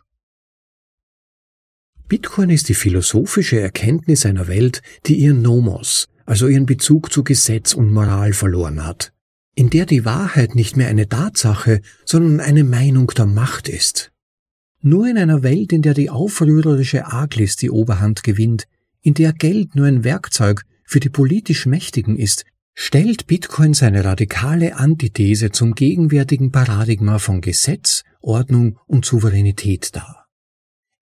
Bitcoin 2.08 2.50
ist 2.50 2.68
die 2.68 2.74
philosophische 2.74 3.60
Erkenntnis 3.60 4.26
einer 4.26 4.48
Welt, 4.48 4.82
die 5.06 5.14
ihren 5.14 5.42
Nomos, 5.42 6.08
also 6.26 6.48
ihren 6.48 6.66
Bezug 6.66 7.12
zu 7.12 7.22
Gesetz 7.22 7.72
und 7.72 7.92
Moral 7.92 8.32
verloren 8.32 8.84
hat 8.84 9.14
in 9.54 9.70
der 9.70 9.86
die 9.86 10.04
Wahrheit 10.04 10.54
nicht 10.54 10.76
mehr 10.76 10.88
eine 10.88 11.08
Tatsache, 11.08 11.80
sondern 12.04 12.40
eine 12.40 12.64
Meinung 12.64 13.06
der 13.08 13.26
Macht 13.26 13.68
ist. 13.68 14.10
Nur 14.80 15.06
in 15.06 15.16
einer 15.16 15.42
Welt, 15.42 15.72
in 15.72 15.82
der 15.82 15.94
die 15.94 16.10
aufrührerische 16.10 17.06
Arglist 17.06 17.62
die 17.62 17.70
Oberhand 17.70 18.22
gewinnt, 18.22 18.66
in 19.04 19.12
der 19.14 19.34
Geld 19.34 19.76
nur 19.76 19.86
ein 19.86 20.02
Werkzeug 20.02 20.62
für 20.82 20.98
die 20.98 21.10
politisch 21.10 21.66
Mächtigen 21.66 22.16
ist, 22.16 22.46
stellt 22.72 23.26
Bitcoin 23.26 23.74
seine 23.74 24.02
radikale 24.04 24.76
Antithese 24.76 25.52
zum 25.52 25.74
gegenwärtigen 25.74 26.50
Paradigma 26.50 27.18
von 27.18 27.42
Gesetz, 27.42 28.02
Ordnung 28.20 28.78
und 28.86 29.04
Souveränität 29.04 29.94
dar. 29.94 30.26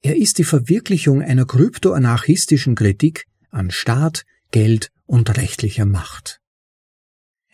Er 0.02 0.16
ist 0.16 0.38
die 0.38 0.44
Verwirklichung 0.44 1.23
einer 1.23 1.47
kryptoanarchistischen 1.47 2.75
Kritik 2.75 3.26
an 3.50 3.71
Staat, 3.71 4.25
Geld 4.50 4.90
und 5.06 5.37
rechtlicher 5.37 5.87
Macht. 5.87 6.40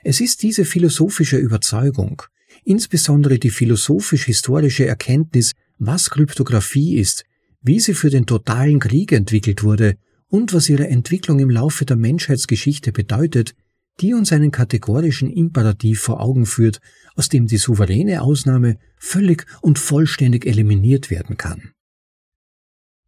Es 0.02 0.20
ist 0.20 0.42
diese 0.42 0.64
philosophische 0.64 1.36
Überzeugung, 1.36 2.22
insbesondere 2.64 3.38
die 3.38 3.50
philosophisch-historische 3.50 4.86
Erkenntnis, 4.86 5.52
was 5.76 6.08
Kryptographie 6.08 6.96
ist, 6.96 7.24
wie 7.60 7.80
sie 7.80 7.92
für 7.92 8.08
den 8.08 8.24
totalen 8.24 8.78
Krieg 8.78 9.12
entwickelt 9.12 9.62
wurde 9.62 9.98
und 10.28 10.52
was 10.52 10.68
ihre 10.68 10.88
Entwicklung 10.88 11.38
im 11.40 11.50
Laufe 11.50 11.85
der 11.85 11.97
Menschheitsgeschichte 11.97 12.92
bedeutet, 12.92 13.54
die 14.00 14.14
uns 14.14 14.32
einen 14.32 14.50
kategorischen 14.50 15.30
Imperativ 15.30 16.00
vor 16.00 16.20
Augen 16.20 16.47
führt, 16.47 16.80
aus 17.16 17.28
dem 17.28 17.47
die 17.47 17.56
souveräne 17.56 18.23
Ausnahme 18.23 18.78
völlig 18.97 19.44
und 19.61 19.78
vollständig 19.78 20.47
eliminiert 20.47 21.11
werden 21.11 21.37
kann. 21.37 21.73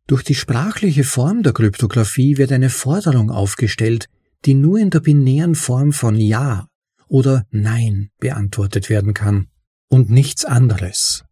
Durch 0.06 0.24
die 0.24 0.34
sprachliche 0.34 1.04
Form 1.04 1.44
der 1.44 1.52
Kryptographie 1.52 2.36
wird 2.36 2.50
eine 2.50 2.70
Forderung 2.70 3.30
aufgestellt, 3.30 4.08
die 4.44 4.54
nur 4.54 4.78
in 4.78 4.90
der 4.90 5.00
binären 5.00 5.54
Form 5.54 5.92
von 5.92 6.16
Ja 6.16 6.66
oder 7.06 7.46
Nein 7.50 8.10
beantwortet 8.18 8.88
werden 8.88 9.14
kann 9.14 9.48
und 9.88 10.10
nichts 10.10 10.44
anderes. 10.44 11.24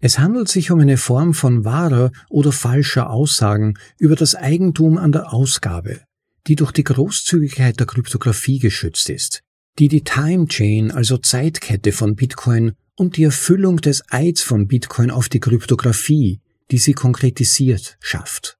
Es 0.00 0.18
handelt 0.18 0.48
sich 0.48 0.70
um 0.70 0.78
eine 0.78 0.96
Form 0.96 1.34
von 1.34 1.64
wahrer 1.64 2.12
oder 2.28 2.52
falscher 2.52 3.10
Aussagen 3.10 3.74
über 3.98 4.14
das 4.14 4.36
Eigentum 4.36 4.96
an 4.96 5.10
der 5.10 5.32
Ausgabe, 5.32 6.02
die 6.46 6.54
durch 6.54 6.70
die 6.70 6.84
Großzügigkeit 6.84 7.80
der 7.80 7.86
Kryptographie 7.86 8.60
geschützt 8.60 9.10
ist, 9.10 9.42
die 9.78 9.88
die 9.88 10.04
Time 10.04 10.46
Chain, 10.46 10.92
also 10.92 11.18
Zeitkette 11.18 11.90
von 11.92 12.14
Bitcoin 12.14 12.72
und 12.94 13.16
die 13.16 13.24
Erfüllung 13.24 13.78
des 13.78 14.04
Eids 14.08 14.42
von 14.42 14.68
Bitcoin 14.68 15.10
auf 15.10 15.28
die 15.28 15.40
Kryptographie, 15.40 16.40
die 16.70 16.78
sie 16.78 16.92
konkretisiert, 16.92 17.96
schafft. 18.00 18.56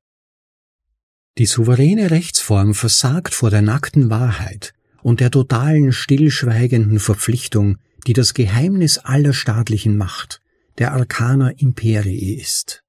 Die 1.38 1.47
souveräne 1.47 2.11
Rechtsform 2.11 2.75
versagt 2.75 3.33
vor 3.33 3.50
der 3.50 3.62
nackten 3.62 4.11
Wahrheit 4.11 4.75
und 5.02 5.21
der 5.21 5.30
totalen 5.30 5.92
stillschweigenden 5.92 6.99
Verpflichtung, 6.99 7.78
die 8.09 8.12
das 8.12 8.35
Geheimnis 8.35 8.99
aller 8.99 9.33
staatlichen 9.33 9.97
Macht, 9.97 10.40
der 10.78 10.92
Arcana 10.92 11.50
Imperii 11.50 12.35
ist. 12.35 12.85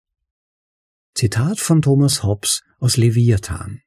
Zitat 1.15 1.59
von 1.59 1.81
Thomas 1.81 2.23
Hobbes 2.23 2.61
aus 2.79 2.97
Leviathan. 2.97 3.81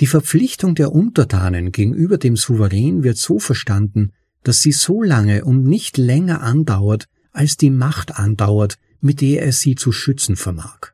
Die 0.00 0.06
Verpflichtung 0.06 0.74
der 0.74 0.92
Untertanen 0.92 1.72
gegenüber 1.72 2.18
dem 2.18 2.36
Souverän 2.36 3.02
wird 3.02 3.16
so 3.16 3.38
verstanden, 3.38 4.12
dass 4.42 4.60
sie 4.60 4.72
so 4.72 5.02
lange 5.02 5.44
und 5.44 5.64
nicht 5.64 5.96
länger 5.96 6.42
andauert, 6.42 7.08
als 7.32 7.56
die 7.56 7.70
Macht 7.70 8.16
andauert, 8.16 8.78
mit 9.00 9.20
der 9.22 9.42
er 9.42 9.52
sie 9.52 9.76
zu 9.76 9.90
schützen 9.90 10.36
vermag. 10.36 10.92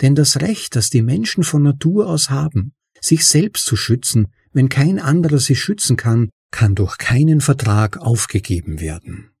Denn 0.00 0.14
das 0.16 0.40
Recht, 0.40 0.74
das 0.74 0.90
die 0.90 1.02
Menschen 1.02 1.44
von 1.44 1.62
Natur 1.62 2.08
aus 2.08 2.28
haben, 2.28 2.72
sich 3.00 3.24
selbst 3.24 3.66
zu 3.66 3.76
schützen, 3.76 4.32
wenn 4.52 4.68
kein 4.68 4.98
anderer 4.98 5.38
sie 5.38 5.56
schützen 5.56 5.96
kann, 5.96 6.30
kann 6.50 6.74
durch 6.74 6.98
keinen 6.98 7.40
Vertrag 7.40 7.98
aufgegeben 7.98 8.80
werden. 8.80 9.33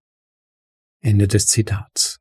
Ende 1.04 1.28
des 1.28 1.46
Zitats. 1.46 2.18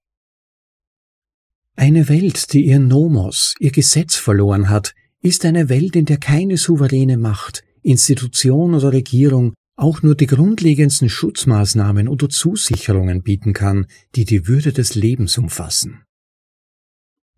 Eine 1.75 2.09
Welt, 2.09 2.51
die 2.53 2.65
ihr 2.65 2.79
Nomos, 2.79 3.55
ihr 3.59 3.71
Gesetz 3.71 4.15
verloren 4.15 4.69
hat, 4.69 4.93
ist 5.21 5.45
eine 5.45 5.69
Welt, 5.69 5.95
in 5.95 6.05
der 6.05 6.17
keine 6.17 6.57
souveräne 6.57 7.17
Macht, 7.17 7.63
Institution 7.81 8.73
oder 8.73 8.91
Regierung 8.91 9.53
auch 9.75 10.03
nur 10.03 10.15
die 10.15 10.27
grundlegendsten 10.27 11.09
Schutzmaßnahmen 11.09 12.07
oder 12.07 12.29
Zusicherungen 12.29 13.23
bieten 13.23 13.53
kann, 13.53 13.87
die 14.15 14.25
die 14.25 14.47
Würde 14.47 14.73
des 14.73 14.95
Lebens 14.95 15.37
umfassen. 15.37 16.03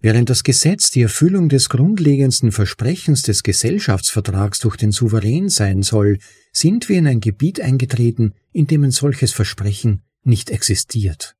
Während 0.01 0.29
das 0.29 0.43
Gesetz 0.43 0.91
die 0.91 1.03
Erfüllung 1.03 1.47
des 1.47 1.69
grundlegendsten 1.69 2.51
Versprechens 2.51 3.21
des 3.21 3.43
Gesellschaftsvertrags 3.43 4.59
durch 4.59 4.75
den 4.75 4.91
Souverän 4.91 5.47
sein 5.49 5.83
soll, 5.83 6.17
sind 6.51 6.89
wir 6.89 6.97
in 6.97 7.07
ein 7.07 7.21
Gebiet 7.21 7.61
eingetreten, 7.61 8.33
in 8.51 8.67
dem 8.67 8.83
ein 8.83 8.91
solches 8.91 9.31
Versprechen 9.31 10.01
nicht 10.23 10.49
existiert. 10.49 11.34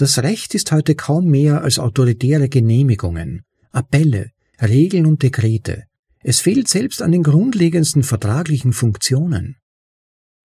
Das 0.00 0.16
Recht 0.16 0.54
ist 0.54 0.72
heute 0.72 0.94
kaum 0.94 1.26
mehr 1.26 1.62
als 1.62 1.78
autoritäre 1.78 2.48
Genehmigungen, 2.48 3.42
Appelle, 3.70 4.30
Regeln 4.58 5.04
und 5.04 5.22
Dekrete. 5.22 5.84
Es 6.22 6.40
fehlt 6.40 6.68
selbst 6.68 7.02
an 7.02 7.12
den 7.12 7.22
grundlegendsten 7.22 8.02
vertraglichen 8.02 8.72
Funktionen. 8.72 9.58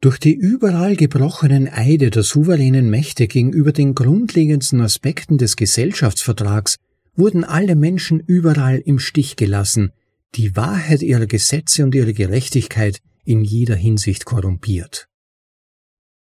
Durch 0.02 0.20
die 0.20 0.34
überall 0.34 0.98
gebrochenen 0.98 1.70
Eide 1.70 2.10
der 2.10 2.24
souveränen 2.24 2.90
Mächte 2.90 3.30
gegenüber 3.30 3.72
den 3.72 3.96
grundlegendsten 3.96 4.82
Aspekten 4.82 5.38
des 5.38 5.56
Gesellschaftsvertrags 5.56 6.76
wurden 7.16 7.46
alle 7.46 7.78
Menschen 7.78 8.20
überall 8.20 8.80
im 8.80 9.00
Stich 9.00 9.38
gelassen, 9.38 9.94
die 10.36 10.58
Wahrheit 10.58 11.02
ihrer 11.02 11.28
Gesetze 11.28 11.86
und 11.86 11.96
ihre 11.96 12.14
Gerechtigkeit 12.14 13.00
in 13.24 13.46
jeder 13.46 13.76
Hinsicht 13.76 14.26
korrumpiert. 14.26 15.08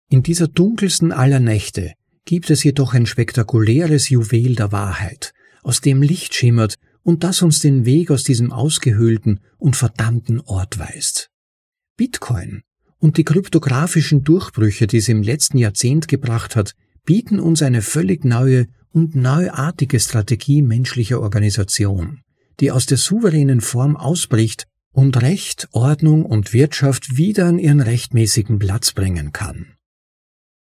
In 0.08 0.22
dieser 0.22 0.48
dunkelsten 0.48 1.12
aller 1.12 1.40
Nächte 1.40 1.92
gibt 2.28 2.50
es 2.50 2.62
jedoch 2.62 2.92
ein 2.92 3.06
spektakuläres 3.06 4.10
Juwel 4.10 4.54
der 4.54 4.70
Wahrheit, 4.70 5.32
aus 5.62 5.80
dem 5.80 6.02
Licht 6.02 6.34
schimmert 6.34 6.74
und 7.02 7.24
das 7.24 7.40
uns 7.40 7.60
den 7.60 7.86
Weg 7.86 8.10
aus 8.10 8.22
diesem 8.22 8.52
ausgehöhlten 8.52 9.40
und 9.56 9.76
verdammten 9.76 10.38
Ort 10.42 10.78
weist. 10.78 11.30
Bitcoin 11.96 12.60
und 12.98 13.16
die 13.16 13.24
kryptografischen 13.24 14.24
Durchbrüche, 14.24 14.86
die 14.86 14.98
es 14.98 15.08
im 15.08 15.22
letzten 15.22 15.56
Jahrzehnt 15.56 16.06
gebracht 16.06 16.54
hat, 16.54 16.74
bieten 17.06 17.40
uns 17.40 17.62
eine 17.62 17.80
völlig 17.80 18.26
neue 18.26 18.66
und 18.90 19.14
neuartige 19.14 19.98
Strategie 19.98 20.60
menschlicher 20.60 21.22
Organisation, 21.22 22.20
die 22.60 22.70
aus 22.70 22.84
der 22.84 22.98
souveränen 22.98 23.62
Form 23.62 23.96
ausbricht 23.96 24.66
und 24.92 25.22
Recht, 25.22 25.66
Ordnung 25.72 26.26
und 26.26 26.52
Wirtschaft 26.52 27.16
wieder 27.16 27.46
an 27.46 27.58
ihren 27.58 27.80
rechtmäßigen 27.80 28.58
Platz 28.58 28.92
bringen 28.92 29.32
kann. 29.32 29.77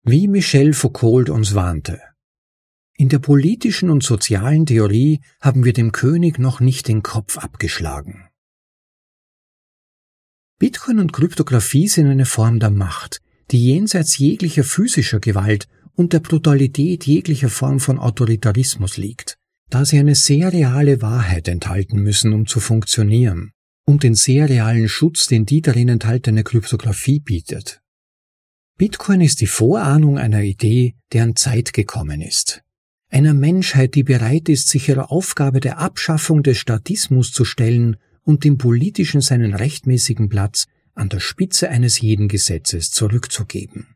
Wie 0.08 0.28
Michel 0.28 0.72
Foucault 0.72 1.30
uns 1.30 1.56
warnte. 1.56 2.00
In 2.96 3.08
der 3.08 3.18
politischen 3.18 3.90
und 3.90 4.04
sozialen 4.04 4.64
Theorie 4.64 5.20
haben 5.40 5.64
wir 5.64 5.72
dem 5.72 5.90
König 5.90 6.38
noch 6.38 6.60
nicht 6.60 6.86
den 6.86 7.02
Kopf 7.02 7.38
abgeschlagen. 7.38 8.28
Bitcoin 10.60 11.00
und 11.00 11.12
Kryptographie 11.12 11.88
sind 11.88 12.06
eine 12.06 12.24
Form 12.24 12.60
der 12.60 12.70
Macht, 12.70 13.20
die 13.50 13.64
jenseits 13.64 14.16
jeglicher 14.16 14.62
physischer 14.62 15.18
Gewalt 15.18 15.66
und 15.96 16.12
der 16.12 16.20
Brutalität 16.20 17.04
jeglicher 17.04 17.50
Form 17.50 17.80
von 17.80 17.98
Autoritarismus 17.98 18.98
liegt, 18.98 19.38
da 19.70 19.84
sie 19.84 19.98
eine 19.98 20.14
sehr 20.14 20.52
reale 20.52 21.02
Wahrheit 21.02 21.48
enthalten 21.48 22.00
müssen, 22.00 22.32
um 22.32 22.46
zu 22.46 22.60
funktionieren, 22.60 23.50
und 23.84 24.04
den 24.04 24.14
sehr 24.14 24.48
realen 24.48 24.88
Schutz, 24.88 25.26
den 25.26 25.46
die 25.46 25.62
darin 25.62 25.88
enthaltene 25.88 26.44
Kryptographie 26.44 27.18
bietet. 27.18 27.82
Bitcoin 28.78 29.22
ist 29.22 29.40
die 29.40 29.46
Vorahnung 29.46 30.18
einer 30.18 30.42
Idee, 30.42 30.96
deren 31.14 31.34
Zeit 31.34 31.72
gekommen 31.72 32.20
ist. 32.20 32.62
Einer 33.08 33.32
Menschheit, 33.32 33.94
die 33.94 34.02
bereit 34.02 34.50
ist, 34.50 34.68
sich 34.68 34.90
ihrer 34.90 35.10
Aufgabe 35.10 35.60
der 35.60 35.78
Abschaffung 35.78 36.42
des 36.42 36.58
Statismus 36.58 37.32
zu 37.32 37.46
stellen 37.46 37.96
und 38.22 38.44
dem 38.44 38.58
Politischen 38.58 39.22
seinen 39.22 39.54
rechtmäßigen 39.54 40.28
Platz 40.28 40.66
an 40.94 41.08
der 41.08 41.20
Spitze 41.20 41.70
eines 41.70 42.00
jeden 42.02 42.28
Gesetzes 42.28 42.90
zurückzugeben. 42.90 43.94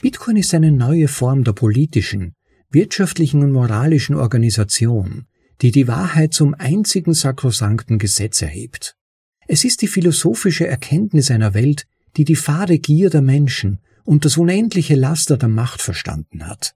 Bitcoin 0.00 0.36
ist 0.36 0.54
eine 0.54 0.72
neue 0.72 1.08
Form 1.08 1.44
der 1.44 1.52
politischen, 1.52 2.32
wirtschaftlichen 2.70 3.42
und 3.42 3.52
moralischen 3.52 4.16
Organisation, 4.16 5.26
die 5.60 5.70
die 5.70 5.86
Wahrheit 5.86 6.32
zum 6.32 6.54
einzigen 6.54 7.12
sakrosankten 7.12 7.98
Gesetz 7.98 8.40
erhebt. 8.40 8.96
Es 9.46 9.64
ist 9.64 9.82
die 9.82 9.88
philosophische 9.88 10.66
Erkenntnis 10.66 11.30
einer 11.30 11.52
Welt, 11.52 11.86
die 12.16 12.24
die 12.24 12.36
fade 12.36 12.78
Gier 12.78 13.10
der 13.10 13.22
Menschen 13.22 13.78
und 14.04 14.24
das 14.24 14.36
unendliche 14.36 14.94
Laster 14.94 15.36
der 15.36 15.48
Macht 15.48 15.82
verstanden 15.82 16.46
hat. 16.46 16.74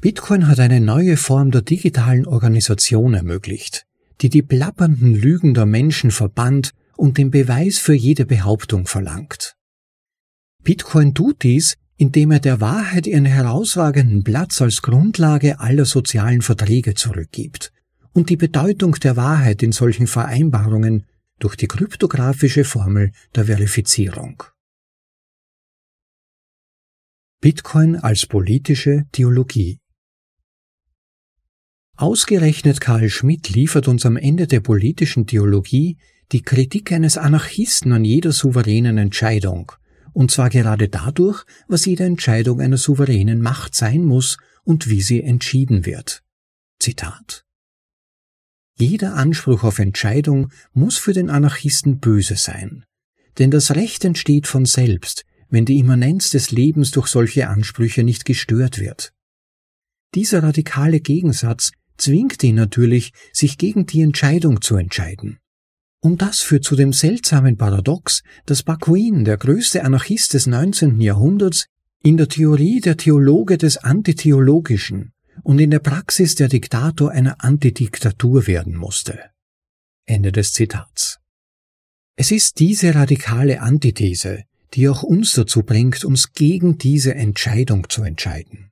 Bitcoin 0.00 0.48
hat 0.48 0.60
eine 0.60 0.80
neue 0.80 1.16
Form 1.16 1.50
der 1.50 1.62
digitalen 1.62 2.26
Organisation 2.26 3.14
ermöglicht, 3.14 3.86
die 4.20 4.28
die 4.28 4.42
plappernden 4.42 5.14
Lügen 5.14 5.54
der 5.54 5.66
Menschen 5.66 6.10
verbannt 6.10 6.72
und 6.96 7.18
den 7.18 7.30
Beweis 7.30 7.78
für 7.78 7.94
jede 7.94 8.26
Behauptung 8.26 8.86
verlangt. 8.86 9.56
Bitcoin 10.62 11.14
tut 11.14 11.42
dies, 11.42 11.76
indem 11.96 12.32
er 12.32 12.40
der 12.40 12.60
Wahrheit 12.60 13.06
ihren 13.06 13.24
herausragenden 13.24 14.24
Platz 14.24 14.60
als 14.60 14.82
Grundlage 14.82 15.60
aller 15.60 15.84
sozialen 15.84 16.42
Verträge 16.42 16.94
zurückgibt 16.94 17.72
und 18.12 18.30
die 18.30 18.36
Bedeutung 18.36 18.94
der 18.94 19.16
Wahrheit 19.16 19.62
in 19.62 19.72
solchen 19.72 20.06
Vereinbarungen 20.06 21.04
durch 21.38 21.56
die 21.56 21.68
kryptografische 21.68 22.64
Formel 22.64 23.12
der 23.34 23.46
Verifizierung. 23.46 24.42
Bitcoin 27.40 27.96
als 27.96 28.26
politische 28.26 29.04
Theologie 29.12 29.78
Ausgerechnet 31.96 32.80
Karl 32.80 33.08
Schmidt 33.08 33.50
liefert 33.50 33.86
uns 33.86 34.04
am 34.04 34.16
Ende 34.16 34.46
der 34.46 34.60
politischen 34.60 35.26
Theologie 35.26 35.98
die 36.32 36.42
Kritik 36.42 36.90
eines 36.90 37.16
Anarchisten 37.18 37.92
an 37.92 38.04
jeder 38.04 38.32
souveränen 38.32 38.98
Entscheidung, 38.98 39.70
und 40.12 40.30
zwar 40.30 40.50
gerade 40.50 40.88
dadurch, 40.88 41.44
was 41.68 41.84
jede 41.84 42.04
Entscheidung 42.04 42.60
einer 42.60 42.78
souveränen 42.78 43.40
Macht 43.40 43.74
sein 43.74 44.04
muss 44.04 44.38
und 44.64 44.88
wie 44.88 45.02
sie 45.02 45.22
entschieden 45.22 45.86
wird. 45.86 46.24
Zitat 46.80 47.44
Jeder 48.76 49.14
Anspruch 49.14 49.62
auf 49.62 49.78
Entscheidung 49.78 50.50
muss 50.72 50.98
für 50.98 51.12
den 51.12 51.30
Anarchisten 51.30 52.00
böse 52.00 52.36
sein, 52.36 52.84
denn 53.38 53.52
das 53.52 53.76
Recht 53.76 54.04
entsteht 54.04 54.48
von 54.48 54.64
selbst, 54.64 55.24
wenn 55.48 55.64
die 55.64 55.78
Immanenz 55.78 56.30
des 56.30 56.50
Lebens 56.50 56.90
durch 56.90 57.06
solche 57.06 57.48
Ansprüche 57.48 58.02
nicht 58.02 58.24
gestört 58.24 58.80
wird. 58.80 59.12
Dieser 60.16 60.42
radikale 60.42 61.00
Gegensatz 61.00 61.70
zwingt 61.96 62.42
ihn 62.42 62.56
natürlich, 62.56 63.12
sich 63.32 63.58
gegen 63.58 63.86
die 63.86 64.00
Entscheidung 64.00 64.60
zu 64.60 64.76
entscheiden. 64.76 65.38
Und 66.00 66.20
das 66.20 66.40
führt 66.40 66.64
zu 66.64 66.74
dem 66.74 66.92
seltsamen 66.92 67.56
Paradox, 67.56 68.22
dass 68.44 68.62
Bakuin, 68.62 69.24
der 69.24 69.36
größte 69.36 69.84
Anarchist 69.84 70.34
des 70.34 70.46
19. 70.46 71.00
Jahrhunderts, 71.00 71.66
in 72.02 72.16
der 72.16 72.28
Theorie 72.28 72.80
der 72.80 72.96
Theologe 72.96 73.56
des 73.56 73.78
Antitheologischen 73.78 75.13
und 75.42 75.58
in 75.58 75.70
der 75.70 75.78
Praxis 75.80 76.34
der 76.34 76.48
Diktator 76.48 77.10
einer 77.10 77.42
Antidiktatur 77.42 78.46
werden 78.46 78.76
musste. 78.76 79.18
Ende 80.06 80.32
des 80.32 80.52
Zitats. 80.52 81.18
Es 82.16 82.30
ist 82.30 82.60
diese 82.60 82.94
radikale 82.94 83.60
Antithese, 83.60 84.44
die 84.74 84.88
auch 84.88 85.02
uns 85.02 85.32
dazu 85.32 85.62
bringt, 85.62 86.04
uns 86.04 86.32
gegen 86.32 86.78
diese 86.78 87.14
Entscheidung 87.14 87.88
zu 87.88 88.02
entscheiden. 88.02 88.70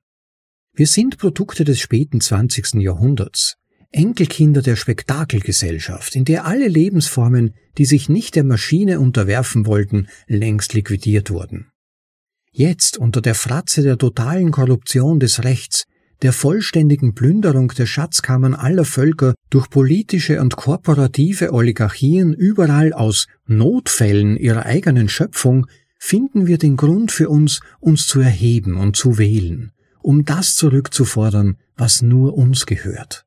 Wir 0.73 0.87
sind 0.87 1.17
Produkte 1.17 1.65
des 1.65 1.79
späten 1.79 2.21
20. 2.21 2.75
Jahrhunderts, 2.75 3.57
Enkelkinder 3.91 4.63
der 4.63 4.75
Spektakelgesellschaft, 4.75 6.15
in 6.15 6.25
der 6.25 6.45
alle 6.45 6.67
Lebensformen, 6.67 7.53
die 7.77 7.85
sich 7.85 8.09
nicht 8.09 8.35
der 8.35 8.43
Maschine 8.43 8.99
unterwerfen 8.99 9.67
wollten, 9.67 10.07
längst 10.25 10.73
liquidiert 10.73 11.29
wurden. 11.29 11.69
Jetzt 12.51 12.97
unter 12.97 13.21
der 13.21 13.35
Fratze 13.35 13.83
der 13.83 13.97
totalen 13.97 14.51
Korruption 14.51 15.19
des 15.19 15.43
Rechts, 15.43 15.85
der 16.23 16.33
vollständigen 16.33 17.13
Plünderung 17.13 17.67
der 17.77 17.85
Schatzkammern 17.85 18.55
aller 18.55 18.85
Völker 18.85 19.35
durch 19.49 19.69
politische 19.69 20.41
und 20.41 20.55
korporative 20.55 21.53
Oligarchien 21.53 22.33
überall 22.33 22.93
aus 22.93 23.27
Notfällen 23.45 24.37
ihrer 24.37 24.65
eigenen 24.65 25.09
Schöpfung 25.09 25.67
finden 25.99 26.47
wir 26.47 26.57
den 26.57 26.77
Grund 26.77 27.11
für 27.11 27.29
uns, 27.29 27.59
uns 27.79 28.07
zu 28.07 28.21
erheben 28.21 28.77
und 28.77 28.95
zu 28.95 29.17
wählen, 29.17 29.71
um 30.01 30.25
das 30.25 30.55
zurückzufordern, 30.55 31.57
was 31.75 32.01
nur 32.01 32.37
uns 32.37 32.65
gehört. 32.65 33.25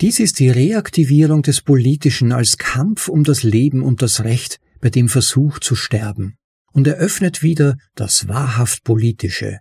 Dies 0.00 0.18
ist 0.18 0.38
die 0.38 0.48
Reaktivierung 0.48 1.42
des 1.42 1.60
Politischen 1.60 2.32
als 2.32 2.56
Kampf 2.56 3.08
um 3.08 3.22
das 3.24 3.42
Leben 3.42 3.82
und 3.82 4.00
das 4.00 4.24
Recht 4.24 4.58
bei 4.80 4.90
dem 4.90 5.08
Versuch 5.08 5.58
zu 5.58 5.74
sterben 5.74 6.36
und 6.72 6.86
eröffnet 6.86 7.42
wieder 7.42 7.76
das 7.94 8.28
wahrhaft 8.28 8.84
Politische. 8.84 9.58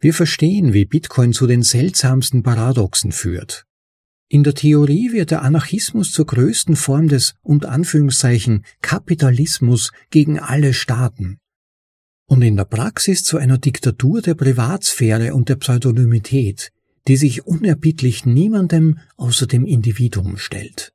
Wir 0.00 0.14
verstehen, 0.14 0.72
wie 0.72 0.84
Bitcoin 0.84 1.32
zu 1.32 1.46
den 1.46 1.62
seltsamsten 1.62 2.42
Paradoxen 2.42 3.12
führt. 3.12 3.64
In 4.28 4.42
der 4.42 4.54
Theorie 4.54 5.12
wird 5.12 5.30
der 5.30 5.42
Anarchismus 5.42 6.12
zur 6.12 6.26
größten 6.26 6.76
Form 6.76 7.08
des 7.08 7.34
und 7.42 7.64
Anführungszeichen 7.64 8.64
Kapitalismus 8.82 9.92
gegen 10.10 10.38
alle 10.38 10.74
Staaten 10.74 11.38
und 12.26 12.42
in 12.42 12.56
der 12.56 12.64
Praxis 12.64 13.24
zu 13.24 13.38
einer 13.38 13.58
Diktatur 13.58 14.20
der 14.20 14.34
Privatsphäre 14.34 15.34
und 15.34 15.48
der 15.48 15.56
Pseudonymität, 15.56 16.72
die 17.08 17.16
sich 17.16 17.46
unerbittlich 17.46 18.26
niemandem 18.26 18.98
außer 19.16 19.46
dem 19.46 19.64
Individuum 19.64 20.36
stellt. 20.36 20.92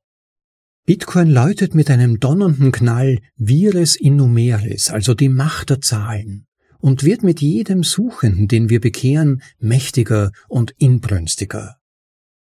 Bitcoin 0.86 1.30
läutet 1.30 1.74
mit 1.74 1.90
einem 1.90 2.20
donnernden 2.20 2.72
Knall 2.72 3.20
Vires 3.38 3.96
innumeris, 3.96 4.90
also 4.90 5.14
die 5.14 5.30
Macht 5.30 5.70
der 5.70 5.80
Zahlen, 5.80 6.48
und 6.82 7.04
wird 7.04 7.24
mit 7.24 7.42
jedem 7.42 7.84
Suchenden, 7.84 8.48
den 8.48 8.70
wir 8.70 8.82
bekehren, 8.82 9.42
mächtiger 9.60 10.32
und 10.50 10.74
inbrünstiger. 10.78 11.78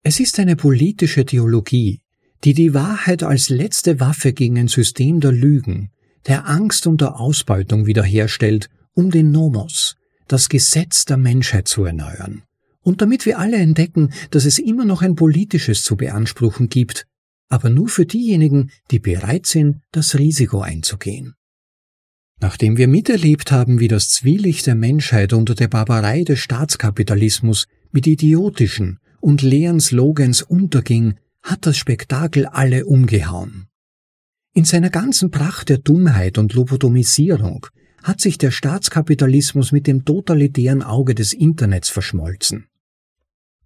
Es 0.01 0.19
ist 0.19 0.39
eine 0.39 0.55
politische 0.55 1.25
Theologie, 1.25 2.01
die 2.43 2.53
die 2.53 2.73
Wahrheit 2.73 3.23
als 3.23 3.49
letzte 3.49 3.99
Waffe 3.99 4.33
gegen 4.33 4.57
ein 4.57 4.67
System 4.67 5.21
der 5.21 5.31
Lügen, 5.31 5.91
der 6.27 6.47
Angst 6.47 6.87
und 6.87 6.99
der 6.99 7.19
Ausbeutung 7.19 7.85
wiederherstellt, 7.85 8.69
um 8.93 9.11
den 9.11 9.31
Nomos, 9.31 9.95
das 10.27 10.49
Gesetz 10.49 11.05
der 11.05 11.17
Menschheit 11.17 11.67
zu 11.67 11.85
erneuern. 11.85 12.43
Und 12.81 13.01
damit 13.01 13.25
wir 13.25 13.39
alle 13.39 13.57
entdecken, 13.57 14.11
dass 14.31 14.45
es 14.45 14.59
immer 14.59 14.83
noch 14.83 15.01
ein 15.01 15.15
politisches 15.15 15.83
zu 15.83 15.95
beanspruchen 15.95 16.67
gibt, 16.67 17.07
aber 17.47 17.69
nur 17.69 17.87
für 17.87 18.05
diejenigen, 18.05 18.71
die 18.91 18.99
bereit 18.99 19.45
sind, 19.45 19.81
das 19.91 20.17
Risiko 20.17 20.61
einzugehen. 20.61 21.35
Nachdem 22.43 22.75
wir 22.75 22.89
miterlebt 22.89 23.53
haben, 23.53 23.79
wie 23.79 23.87
das 23.87 24.09
Zwielicht 24.09 24.67
der 24.67 24.75
Menschheit 24.75 25.31
unter 25.31 25.55
der 25.55 25.69
Barbarei 25.69 26.25
des 26.25 26.39
Staatskapitalismus 26.39 27.67
mit 27.93 28.05
idiotischen, 28.05 28.99
und 29.21 29.41
leeren 29.41 29.79
Slogans 29.79 30.41
unterging, 30.41 31.13
hat 31.41 31.65
das 31.65 31.77
Spektakel 31.77 32.45
alle 32.45 32.85
umgehauen. 32.85 33.67
In 34.53 34.65
seiner 34.65 34.89
ganzen 34.89 35.31
Pracht 35.31 35.69
der 35.69 35.77
Dummheit 35.77 36.37
und 36.37 36.53
Lobotomisierung 36.53 37.65
hat 38.03 38.19
sich 38.19 38.37
der 38.37 38.51
Staatskapitalismus 38.51 39.71
mit 39.71 39.87
dem 39.87 40.03
totalitären 40.03 40.83
Auge 40.83 41.15
des 41.15 41.31
Internets 41.31 41.87
verschmolzen. 41.87 42.65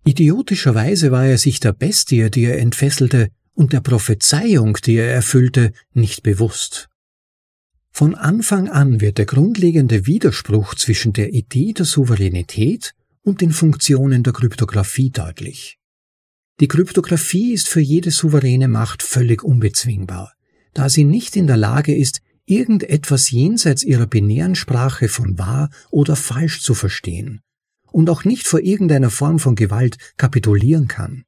Idiotischerweise 0.05 1.09
war 1.09 1.25
er 1.25 1.39
sich 1.39 1.59
der 1.59 1.73
Bestie, 1.73 2.29
die 2.29 2.43
er 2.43 2.59
entfesselte, 2.59 3.29
und 3.55 3.73
der 3.73 3.81
Prophezeiung, 3.81 4.77
die 4.85 4.97
er 4.97 5.11
erfüllte, 5.11 5.71
nicht 5.95 6.21
bewusst. 6.21 6.89
Von 7.97 8.13
Anfang 8.13 8.69
an 8.69 9.01
wird 9.01 9.17
der 9.17 9.25
grundlegende 9.25 10.05
Widerspruch 10.05 10.75
zwischen 10.75 11.13
der 11.13 11.33
Idee 11.33 11.73
der 11.73 11.87
Souveränität 11.87 12.93
und 13.23 13.41
den 13.41 13.49
Funktionen 13.49 14.21
der 14.21 14.33
Kryptographie 14.33 15.09
deutlich. 15.09 15.79
Die 16.59 16.67
Kryptographie 16.67 17.53
ist 17.53 17.67
für 17.67 17.79
jede 17.79 18.11
souveräne 18.11 18.67
Macht 18.67 19.01
völlig 19.01 19.41
unbezwingbar, 19.41 20.33
da 20.75 20.89
sie 20.89 21.05
nicht 21.05 21.35
in 21.35 21.47
der 21.47 21.57
Lage 21.57 21.95
ist, 21.95 22.21
irgendetwas 22.45 23.31
jenseits 23.31 23.81
ihrer 23.81 24.05
binären 24.05 24.53
Sprache 24.53 25.07
von 25.07 25.39
wahr 25.39 25.71
oder 25.89 26.15
falsch 26.15 26.61
zu 26.61 26.75
verstehen 26.75 27.41
und 27.91 28.11
auch 28.11 28.25
nicht 28.25 28.47
vor 28.47 28.59
irgendeiner 28.59 29.09
Form 29.09 29.39
von 29.39 29.55
Gewalt 29.55 29.97
kapitulieren 30.17 30.87
kann. 30.87 31.23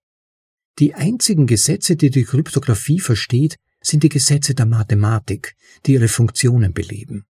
Die 0.77 0.93
einzigen 0.93 1.47
Gesetze, 1.47 1.95
die 1.95 2.11
die 2.11 2.25
Kryptographie 2.25 2.99
versteht, 2.99 3.57
sind 3.81 4.03
die 4.03 4.09
Gesetze 4.09 4.53
der 4.53 4.65
Mathematik, 4.65 5.55
die 5.85 5.93
ihre 5.93 6.07
Funktionen 6.07 6.73
beleben. 6.73 7.25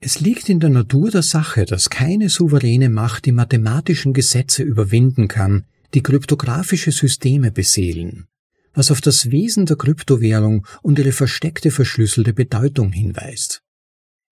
Es 0.00 0.20
liegt 0.20 0.48
in 0.48 0.60
der 0.60 0.70
Natur 0.70 1.10
der 1.10 1.22
Sache, 1.22 1.64
dass 1.64 1.90
keine 1.90 2.28
souveräne 2.28 2.88
Macht 2.88 3.26
die 3.26 3.32
mathematischen 3.32 4.12
Gesetze 4.12 4.62
überwinden 4.62 5.26
kann, 5.26 5.64
die 5.94 6.02
kryptografische 6.02 6.92
Systeme 6.92 7.50
beseelen, 7.50 8.28
was 8.74 8.90
auf 8.90 9.00
das 9.00 9.30
Wesen 9.30 9.66
der 9.66 9.76
Kryptowährung 9.76 10.66
und 10.82 10.98
ihre 10.98 11.12
versteckte 11.12 11.70
verschlüsselte 11.70 12.32
Bedeutung 12.32 12.92
hinweist. 12.92 13.62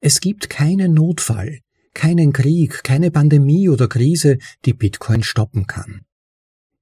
Es 0.00 0.20
gibt 0.20 0.50
keinen 0.50 0.94
Notfall, 0.94 1.61
keinen 1.94 2.33
Krieg, 2.33 2.85
keine 2.85 3.11
Pandemie 3.11 3.68
oder 3.68 3.88
Krise, 3.88 4.38
die 4.66 4.74
Bitcoin 4.74 5.22
stoppen 5.22 5.66
kann. 5.66 6.02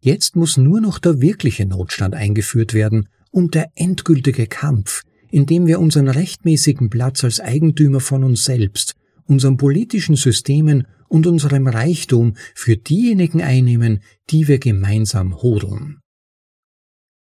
Jetzt 0.00 0.36
muss 0.36 0.58
nur 0.58 0.82
noch 0.82 0.98
der 0.98 1.22
wirkliche 1.22 1.64
Notstand 1.64 2.14
eingeführt 2.14 2.74
werden 2.74 3.08
und 3.34 3.56
der 3.56 3.72
endgültige 3.74 4.46
Kampf, 4.46 5.02
indem 5.28 5.66
wir 5.66 5.80
unseren 5.80 6.08
rechtmäßigen 6.08 6.88
Platz 6.88 7.24
als 7.24 7.40
Eigentümer 7.40 7.98
von 7.98 8.22
uns 8.22 8.44
selbst, 8.44 8.94
unseren 9.24 9.56
politischen 9.56 10.14
Systemen 10.14 10.86
und 11.08 11.26
unserem 11.26 11.66
Reichtum 11.66 12.36
für 12.54 12.76
diejenigen 12.76 13.42
einnehmen, 13.42 14.02
die 14.30 14.46
wir 14.46 14.60
gemeinsam 14.60 15.42
hodeln. 15.42 15.98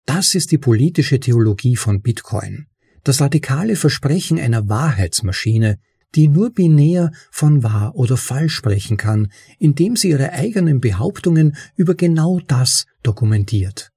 Das 0.06 0.36
ist 0.36 0.52
die 0.52 0.60
politische 0.60 1.20
Theologie 1.20 1.76
von 1.76 2.02
Bitcoin, 2.02 2.68
das 3.04 3.20
radikale 3.20 3.76
Versprechen 3.76 4.38
einer 4.38 4.70
Wahrheitsmaschine, 4.70 5.80
die 6.14 6.28
nur 6.28 6.52
binär 6.52 7.12
von 7.32 7.64
wahr 7.64 7.96
oder 7.96 8.18
falsch 8.18 8.54
sprechen 8.54 8.98
kann, 8.98 9.32
indem 9.58 9.96
sie 9.96 10.10
ihre 10.10 10.32
eigenen 10.34 10.80
Behauptungen 10.80 11.56
über 11.76 11.96
genau 11.96 12.40
das 12.48 12.86
dokumentiert. 13.02 13.90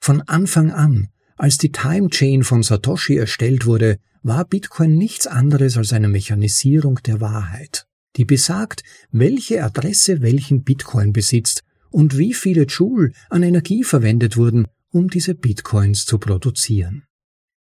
Von 0.00 0.22
Anfang 0.22 0.70
an 0.70 1.11
als 1.42 1.58
die 1.58 1.72
Time 1.72 2.08
Chain 2.08 2.44
von 2.44 2.62
Satoshi 2.62 3.16
erstellt 3.16 3.66
wurde, 3.66 3.98
war 4.22 4.44
Bitcoin 4.44 4.96
nichts 4.96 5.26
anderes 5.26 5.76
als 5.76 5.92
eine 5.92 6.06
Mechanisierung 6.06 7.00
der 7.04 7.20
Wahrheit, 7.20 7.88
die 8.14 8.24
besagt, 8.24 8.84
welche 9.10 9.64
Adresse 9.64 10.22
welchen 10.22 10.62
Bitcoin 10.62 11.12
besitzt 11.12 11.64
und 11.90 12.16
wie 12.16 12.32
viele 12.32 12.62
Joule 12.66 13.10
an 13.28 13.42
Energie 13.42 13.82
verwendet 13.82 14.36
wurden, 14.36 14.68
um 14.92 15.10
diese 15.10 15.34
Bitcoins 15.34 16.06
zu 16.06 16.18
produzieren. 16.18 17.02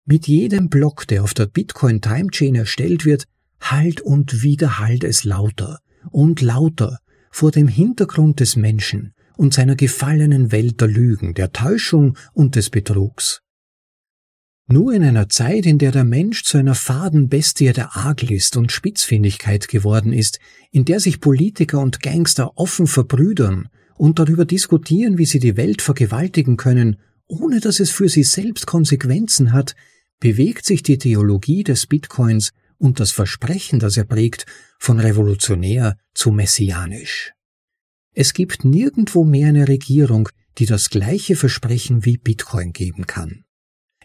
Mit 0.05 0.27
jedem 0.27 0.69
Block, 0.69 1.07
der 1.07 1.23
auf 1.23 1.33
der 1.33 1.47
Bitcoin 1.47 2.01
Time 2.01 2.29
Chain 2.29 2.53
erstellt 2.53 3.03
wird, 3.03 3.25
halt 3.59 3.99
und 3.99 4.43
wieder 4.43 4.77
halt 4.77 5.03
es 5.03 5.23
lauter 5.23 5.79
und 6.11 6.41
lauter 6.41 6.99
vor 7.31 7.49
dem 7.49 7.67
Hintergrund 7.67 8.41
des 8.41 8.57
Menschen 8.57 9.15
und 9.37 9.55
seiner 9.55 9.75
gefallenen 9.75 10.51
Welt 10.51 10.81
der 10.81 10.87
Lügen, 10.87 11.33
der 11.33 11.51
Täuschung 11.51 12.15
und 12.31 12.55
des 12.55 12.69
Betrugs. 12.69 13.41
Nur 14.67 14.93
in 14.93 15.03
einer 15.03 15.29
Zeit, 15.29 15.67
in 15.67 15.77
der 15.77 15.91
der 15.91 16.03
Mensch 16.03 16.43
zu 16.43 16.57
einer 16.57 16.73
faden 16.73 17.29
Bestie 17.29 17.71
der 17.71 17.95
Arglist 17.95 18.57
und 18.57 18.71
Spitzfindigkeit 18.71 19.67
geworden 19.67 20.11
ist, 20.11 20.39
in 20.71 20.85
der 20.85 20.99
sich 20.99 21.21
Politiker 21.21 21.79
und 21.79 22.01
Gangster 22.01 22.57
offen 22.57 22.87
verbrüdern 22.87 23.69
und 23.95 24.17
darüber 24.17 24.43
diskutieren, 24.43 25.19
wie 25.19 25.25
sie 25.25 25.39
die 25.39 25.55
Welt 25.55 25.83
vergewaltigen 25.83 26.57
können, 26.57 26.97
ohne 27.27 27.59
dass 27.59 27.79
es 27.79 27.91
für 27.91 28.09
sie 28.09 28.23
selbst 28.23 28.65
Konsequenzen 28.65 29.53
hat, 29.53 29.75
bewegt 30.19 30.65
sich 30.65 30.81
die 30.81 30.97
Theologie 30.97 31.63
des 31.63 31.85
Bitcoins 31.85 32.51
und 32.79 32.99
das 32.99 33.11
Versprechen, 33.11 33.79
das 33.79 33.97
er 33.97 34.05
prägt, 34.05 34.47
von 34.79 34.99
revolutionär 34.99 35.97
zu 36.15 36.31
messianisch. 36.31 37.33
Es 38.13 38.33
gibt 38.33 38.65
nirgendwo 38.65 39.25
mehr 39.25 39.49
eine 39.49 39.67
Regierung, 39.67 40.29
die 40.57 40.65
das 40.65 40.89
gleiche 40.89 41.35
Versprechen 41.35 42.03
wie 42.03 42.17
Bitcoin 42.17 42.73
geben 42.73 43.05
kann. 43.05 43.44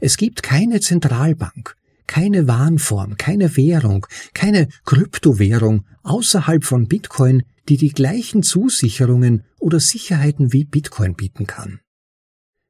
Es 0.01 0.17
gibt 0.17 0.43
keine 0.43 0.81
Zentralbank, 0.81 1.77
keine 2.07 2.49
Warenform, 2.49 3.17
keine 3.17 3.57
Währung, 3.57 4.07
keine 4.35 4.69
Kryptowährung 4.85 5.85
außerhalb 6.03 6.65
von 6.65 6.89
Bitcoin, 6.89 7.45
die 7.69 7.77
die 7.77 7.93
gleichen 7.93 8.43
Zusicherungen 8.43 9.45
oder 9.59 9.79
Sicherheiten 9.79 10.53
wie 10.53 10.65
Bitcoin 10.65 11.15
bieten 11.15 11.47
kann. 11.47 11.81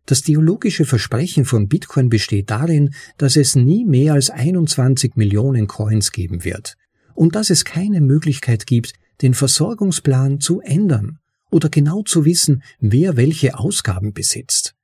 Das 0.07 0.23
theologische 0.23 0.85
Versprechen 0.85 1.45
von 1.45 1.69
Bitcoin 1.69 2.09
besteht 2.09 2.51
darin, 2.51 2.93
dass 3.17 3.37
es 3.37 3.55
nie 3.55 3.85
mehr 3.85 4.15
als 4.15 4.29
21 4.29 5.15
Millionen 5.15 5.69
Coins 5.69 6.11
geben 6.11 6.45
wird 6.45 6.77
und 7.15 7.37
dass 7.37 7.49
es 7.49 7.65
keine 7.65 8.01
Möglichkeit 8.01 8.67
gibt, 8.67 8.95
den 9.23 9.35
Versorgungsplan 9.35 10.41
zu 10.41 10.61
ändern 10.61 11.19
oder 11.51 11.69
genau 11.69 12.03
zu 12.03 12.25
wissen, 12.25 12.63
wer 12.81 13.17
welche 13.17 13.59
Ausgaben 13.59 14.13
besitzt. 14.13 14.75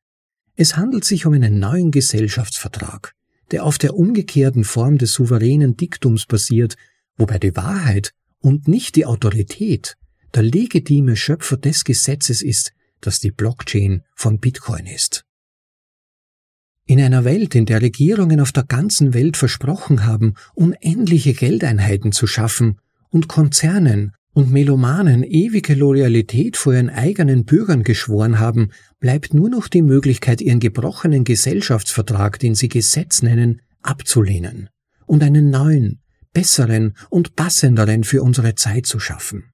Es 0.57 0.77
handelt 0.77 1.05
sich 1.05 1.27
um 1.27 1.35
einen 1.35 1.59
neuen 1.59 1.91
Gesellschaftsvertrag, 1.91 3.13
der 3.51 3.65
auf 3.65 3.79
der 3.79 3.95
umgekehrten 3.95 4.65
Form 4.65 4.99
des 4.99 5.13
souveränen 5.13 5.77
Diktums 5.77 6.27
basiert, 6.27 6.77
wobei 7.17 7.39
die 7.39 7.55
Wahrheit 7.55 8.13
und 8.41 8.67
nicht 8.67 8.97
die 8.97 9.07
Autorität 9.07 9.97
der 10.35 10.43
legitime 10.43 11.17
Schöpfer 11.17 11.57
des 11.57 11.85
Gesetzes 11.85 12.43
ist, 12.43 12.73
das 13.01 13.21
die 13.21 13.31
Blockchain 13.31 14.03
von 14.15 14.39
Bitcoin 14.39 14.87
ist. 14.87 15.25
In 16.87 17.01
einer 17.01 17.25
Welt, 17.25 17.55
in 17.55 17.67
der 17.67 17.83
Regierungen 17.83 18.41
auf 18.41 18.53
der 18.53 18.65
ganzen 18.65 19.13
Welt 19.13 19.37
versprochen 19.37 20.05
haben, 20.05 20.35
unendliche 20.55 21.35
Geldeinheiten 21.35 22.13
zu 22.13 22.27
schaffen 22.27 22.79
und 23.11 23.29
Konzernen 23.29 24.15
und 24.37 24.53
Melomanen 24.53 25.23
ewige 25.23 25.75
Loyalität 25.75 26.59
vor 26.59 26.75
ihren 26.75 26.91
eigenen 26.91 27.47
Bürgern 27.47 27.85
geschworen 27.85 28.39
haben, 28.39 28.69
bleibt 29.01 29.33
nur 29.33 29.49
noch 29.49 29.67
die 29.67 29.81
Möglichkeit, 29.81 30.43
ihren 30.43 30.61
gebrochenen 30.61 31.25
Gesellschaftsvertrag, 31.25 32.39
den 32.39 32.55
sie 32.55 32.69
Gesetz 32.69 33.23
nennen, 33.23 33.63
abzulehnen 33.81 34.69
und 35.07 35.23
einen 35.23 35.49
neuen, 35.49 36.03
besseren 36.35 36.99
und 37.09 37.35
passenderen 37.35 38.05
für 38.05 38.23
unsere 38.23 38.55
Zeit 38.57 38.85
zu 38.85 39.01
schaffen. 39.01 39.53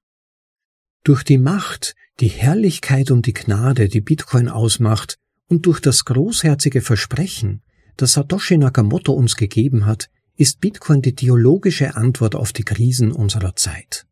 Durch 1.05 1.23
die 1.23 1.37
Macht, 1.37 1.95
die 2.19 2.27
Herrlichkeit 2.27 3.09
und 3.09 3.25
die 3.25 3.33
Gnade, 3.33 3.87
die 3.87 4.01
Bitcoin 4.01 4.49
ausmacht, 4.49 5.15
und 5.47 5.65
durch 5.65 5.79
das 5.79 6.03
großherzige 6.03 6.81
Versprechen, 6.81 7.61
das 7.95 8.13
Satoshi 8.13 8.57
Nakamoto 8.57 9.13
uns 9.13 9.37
gegeben 9.37 9.85
hat, 9.85 10.09
ist 10.35 10.59
Bitcoin 10.59 11.01
die 11.01 11.15
theologische 11.15 11.95
Antwort 11.95 12.35
auf 12.35 12.51
die 12.51 12.65
Krisen 12.65 13.13
unserer 13.13 13.55
Zeit. 13.55 14.07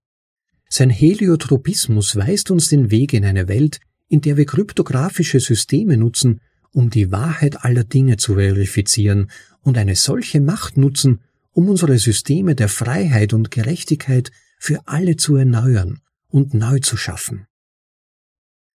Sein 0.73 0.89
Heliotropismus 0.89 2.15
weist 2.15 2.49
uns 2.49 2.69
den 2.69 2.91
Weg 2.91 3.11
in 3.11 3.25
eine 3.25 3.49
Welt, 3.49 3.81
in 4.07 4.21
der 4.21 4.37
wir 4.37 4.45
kryptografische 4.45 5.41
Systeme 5.41 5.97
nutzen, 5.97 6.39
um 6.71 6.89
die 6.89 7.11
Wahrheit 7.11 7.65
aller 7.65 7.83
Dinge 7.83 8.15
zu 8.15 8.35
verifizieren 8.35 9.29
und 9.63 9.77
eine 9.77 9.97
solche 9.97 10.39
Macht 10.39 10.77
nutzen, 10.77 11.19
um 11.51 11.67
unsere 11.67 11.97
Systeme 11.97 12.55
der 12.55 12.69
Freiheit 12.69 13.33
und 13.33 13.51
Gerechtigkeit 13.51 14.31
für 14.57 14.79
alle 14.85 15.17
zu 15.17 15.35
erneuern 15.35 15.99
und 16.29 16.53
neu 16.53 16.79
zu 16.79 16.95
schaffen. 16.95 17.47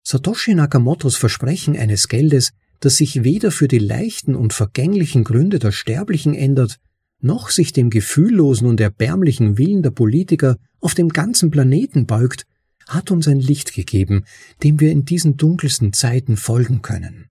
Satoshi 0.03 0.55
Nakamotos 0.55 1.17
Versprechen 1.17 1.77
eines 1.77 2.09
Geldes, 2.09 2.53
das 2.81 2.97
sich 2.97 3.23
weder 3.23 3.51
für 3.51 3.69
die 3.69 3.79
leichten 3.79 4.35
und 4.35 4.55
vergänglichen 4.55 5.25
Gründe 5.25 5.59
der 5.59 5.73
Sterblichen 5.73 6.33
ändert, 6.33 6.79
noch 7.21 7.51
sich 7.51 7.75
dem 7.75 7.91
gefühllosen 7.91 8.67
und 8.67 8.81
erbärmlichen 8.81 9.59
Willen 9.59 9.83
der 9.83 9.91
Politiker 9.91 10.57
auf 10.83 10.95
dem 10.95 11.09
ganzen 11.09 11.51
Planeten 11.51 12.07
beugt, 12.07 12.47
hat 12.89 13.11
uns 13.11 13.29
ein 13.29 13.41
Licht 13.41 13.73
gegeben, 13.73 14.25
dem 14.63 14.81
wir 14.81 14.91
in 14.91 15.05
diesen 15.05 15.37
dunkelsten 15.37 15.93
Zeiten 15.93 16.37
folgen 16.37 16.83
können. 16.83 17.29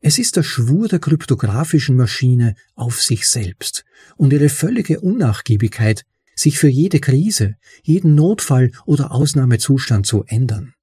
Es 0.00 0.18
ist 0.18 0.36
der 0.36 0.42
Schwur 0.42 0.88
der 0.88 0.98
kryptographischen 0.98 1.96
Maschine 1.96 2.56
auf 2.74 3.00
sich 3.00 3.28
selbst 3.28 3.84
und 4.16 4.32
ihre 4.32 4.48
völlige 4.48 5.00
Unnachgiebigkeit, 5.00 6.04
sich 6.34 6.58
für 6.58 6.68
jede 6.68 6.98
Krise, 6.98 7.54
jeden 7.82 8.14
Notfall 8.14 8.72
oder 8.84 9.12
Ausnahmezustand 9.12 10.06
zu 10.06 10.24
ändern. 10.24 10.74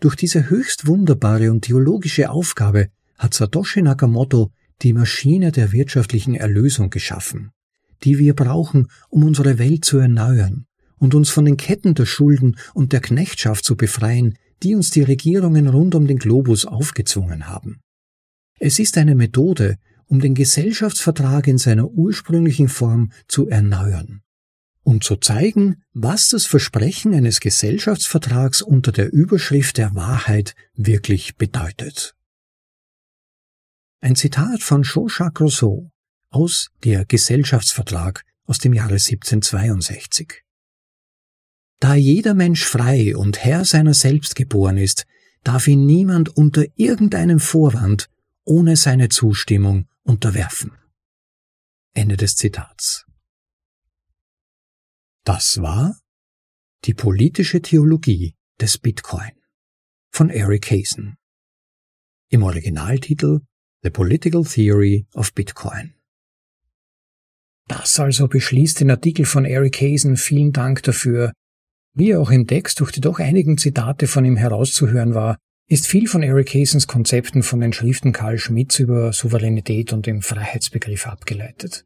Durch 0.00 0.16
diese 0.16 0.48
höchst 0.48 0.86
wunderbare 0.86 1.52
und 1.52 1.62
theologische 1.62 2.30
Aufgabe 2.30 2.88
hat 3.18 3.34
Satoshi 3.34 3.82
Nakamoto 3.82 4.50
die 4.82 4.94
Maschine 4.94 5.52
der 5.52 5.72
wirtschaftlichen 5.72 6.34
Erlösung 6.34 6.88
geschaffen, 6.88 7.52
die 8.02 8.18
wir 8.18 8.34
brauchen, 8.34 8.88
um 9.10 9.24
unsere 9.24 9.58
Welt 9.58 9.84
zu 9.84 9.98
erneuern 9.98 10.66
und 11.00 11.14
uns 11.14 11.30
von 11.30 11.44
den 11.44 11.56
Ketten 11.56 11.94
der 11.94 12.06
Schulden 12.06 12.56
und 12.74 12.92
der 12.92 13.00
Knechtschaft 13.00 13.64
zu 13.64 13.76
befreien, 13.76 14.38
die 14.62 14.76
uns 14.76 14.90
die 14.90 15.02
Regierungen 15.02 15.66
rund 15.66 15.96
um 15.96 16.06
den 16.06 16.18
Globus 16.18 16.66
aufgezwungen 16.66 17.48
haben. 17.48 17.80
Es 18.60 18.78
ist 18.78 18.98
eine 18.98 19.14
Methode, 19.14 19.78
um 20.06 20.20
den 20.20 20.34
Gesellschaftsvertrag 20.34 21.48
in 21.48 21.58
seiner 21.58 21.88
ursprünglichen 21.88 22.68
Form 22.68 23.10
zu 23.26 23.48
erneuern 23.48 24.20
und 24.82 25.02
zu 25.02 25.16
zeigen, 25.16 25.82
was 25.92 26.28
das 26.28 26.46
Versprechen 26.46 27.14
eines 27.14 27.40
Gesellschaftsvertrags 27.40 28.60
unter 28.60 28.92
der 28.92 29.12
Überschrift 29.12 29.78
der 29.78 29.94
Wahrheit 29.94 30.54
wirklich 30.74 31.36
bedeutet. 31.36 32.14
Ein 34.02 34.16
Zitat 34.16 34.62
von 34.62 34.82
Jean-Jacques 34.82 35.40
Rousseau 35.40 35.90
aus 36.30 36.68
Der 36.84 37.04
Gesellschaftsvertrag 37.04 38.24
aus 38.46 38.58
dem 38.58 38.74
Jahre 38.74 38.94
1762. 38.94 40.42
Da 41.80 41.94
jeder 41.94 42.34
Mensch 42.34 42.64
frei 42.64 43.16
und 43.16 43.42
Herr 43.42 43.64
seiner 43.64 43.94
selbst 43.94 44.36
geboren 44.36 44.76
ist, 44.76 45.06
darf 45.42 45.66
ihn 45.66 45.86
niemand 45.86 46.36
unter 46.36 46.64
irgendeinem 46.76 47.40
Vorwand 47.40 48.10
ohne 48.44 48.76
seine 48.76 49.08
Zustimmung 49.08 49.88
unterwerfen. 50.02 50.72
Ende 51.94 52.18
des 52.18 52.36
Zitats. 52.36 53.06
Das 55.24 55.62
war 55.62 55.98
die 56.84 56.94
politische 56.94 57.62
Theologie 57.62 58.34
des 58.60 58.78
Bitcoin 58.78 59.32
von 60.10 60.28
Eric 60.28 60.70
Hazen. 60.70 61.16
Im 62.28 62.42
Originaltitel 62.42 63.40
The 63.82 63.90
Political 63.90 64.44
Theory 64.44 65.06
of 65.14 65.32
Bitcoin. 65.32 65.94
Das 67.68 67.98
also 67.98 68.28
beschließt 68.28 68.80
den 68.80 68.90
Artikel 68.90 69.24
von 69.24 69.44
Eric 69.44 69.80
Hazen. 69.80 70.16
Vielen 70.16 70.52
Dank 70.52 70.82
dafür. 70.82 71.32
Wie 72.00 72.16
auch 72.16 72.30
im 72.30 72.46
Text 72.46 72.80
durch 72.80 72.92
die 72.92 73.02
doch 73.02 73.18
einigen 73.18 73.58
Zitate 73.58 74.06
von 74.06 74.24
ihm 74.24 74.36
herauszuhören 74.36 75.12
war, 75.12 75.36
ist 75.68 75.86
viel 75.86 76.08
von 76.08 76.22
Eric 76.22 76.54
Hazens 76.54 76.86
Konzepten 76.86 77.42
von 77.42 77.60
den 77.60 77.74
Schriften 77.74 78.12
Karl 78.12 78.38
Schmitz 78.38 78.78
über 78.78 79.12
Souveränität 79.12 79.92
und 79.92 80.06
dem 80.06 80.22
Freiheitsbegriff 80.22 81.06
abgeleitet. 81.06 81.84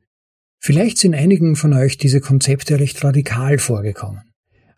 Vielleicht 0.61 0.98
sind 0.98 1.16
einigen 1.16 1.57
von 1.57 1.72
euch 1.72 1.98
diese 1.98 2.20
Konzepte 2.20 2.79
recht 2.79 3.03
radikal 3.03 3.59
vorgekommen. 3.59 4.22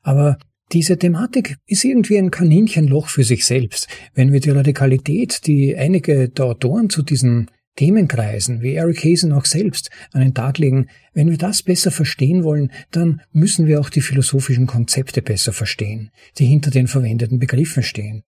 Aber 0.01 0.39
diese 0.73 0.97
Thematik 0.97 1.57
ist 1.67 1.85
irgendwie 1.85 2.17
ein 2.17 2.31
Kaninchenloch 2.31 3.09
für 3.09 3.23
sich 3.23 3.45
selbst. 3.45 3.89
Wenn 4.15 4.33
wir 4.33 4.41
die 4.41 4.49
Radikalität, 4.49 5.47
die 5.47 5.77
einige 5.77 6.31
der 6.31 6.47
Autoren 6.47 6.89
zu 6.89 7.03
diesen 7.03 7.51
Themenkreisen, 7.77 8.63
wie 8.63 8.75
Eric 8.75 9.05
Hazen 9.05 9.33
auch 9.33 9.45
selbst, 9.45 9.91
an 10.13 10.23
den 10.23 10.35
Tag 10.35 10.59
legen, 10.59 10.89
wenn 11.13 11.31
wir 11.31 11.39
das 11.39 11.63
besser 11.63 11.91
verstehen 11.91 12.43
wollen, 12.43 12.73
dann 12.91 13.21
müssen 13.33 13.67
wir 13.67 13.81
auch 13.81 13.91
die 13.91 14.01
philosophischen 14.01 14.67
Konzepte 14.67 15.23
besser 15.23 15.53
verstehen, 15.53 16.11
die 16.39 16.47
hinter 16.47 16.71
den 16.71 16.89
verwendeten 16.89 17.39
Begriffen 17.39 17.83
stehen. 17.83 18.23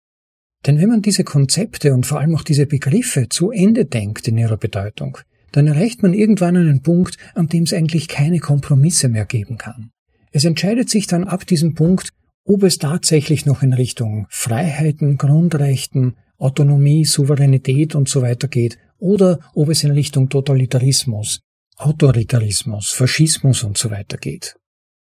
Denn 0.65 0.79
wenn 0.79 0.89
man 0.89 1.01
diese 1.01 1.23
Konzepte 1.23 1.93
und 1.93 2.05
vor 2.05 2.19
allem 2.19 2.35
auch 2.35 2.43
diese 2.43 2.65
Begriffe 2.65 3.29
zu 3.29 3.51
Ende 3.51 3.85
denkt 3.85 4.27
in 4.27 4.37
ihrer 4.37 4.57
Bedeutung, 4.57 5.19
dann 5.51 5.67
erreicht 5.67 6.01
man 6.01 6.13
irgendwann 6.13 6.57
einen 6.57 6.81
Punkt, 6.81 7.17
an 7.35 7.47
dem 7.47 7.63
es 7.63 7.73
eigentlich 7.73 8.07
keine 8.07 8.39
Kompromisse 8.39 9.07
mehr 9.07 9.25
geben 9.25 9.57
kann. 9.57 9.91
Es 10.31 10.43
entscheidet 10.43 10.89
sich 10.89 11.07
dann 11.07 11.23
ab 11.23 11.45
diesem 11.45 11.75
Punkt, 11.75 12.09
ob 12.43 12.63
es 12.63 12.77
tatsächlich 12.77 13.45
noch 13.45 13.63
in 13.63 13.73
Richtung 13.73 14.27
Freiheiten, 14.29 15.17
Grundrechten, 15.17 16.15
Autonomie, 16.37 17.05
Souveränität 17.05 17.95
und 17.95 18.09
so 18.09 18.21
weiter 18.21 18.47
geht 18.47 18.77
oder 19.05 19.39
ob 19.53 19.69
es 19.69 19.83
in 19.83 19.91
Richtung 19.91 20.29
Totalitarismus, 20.29 21.41
Autoritarismus, 21.77 22.89
Faschismus 22.89 23.63
und 23.63 23.77
so 23.77 23.91
weiter 23.91 24.17
geht. 24.17 24.55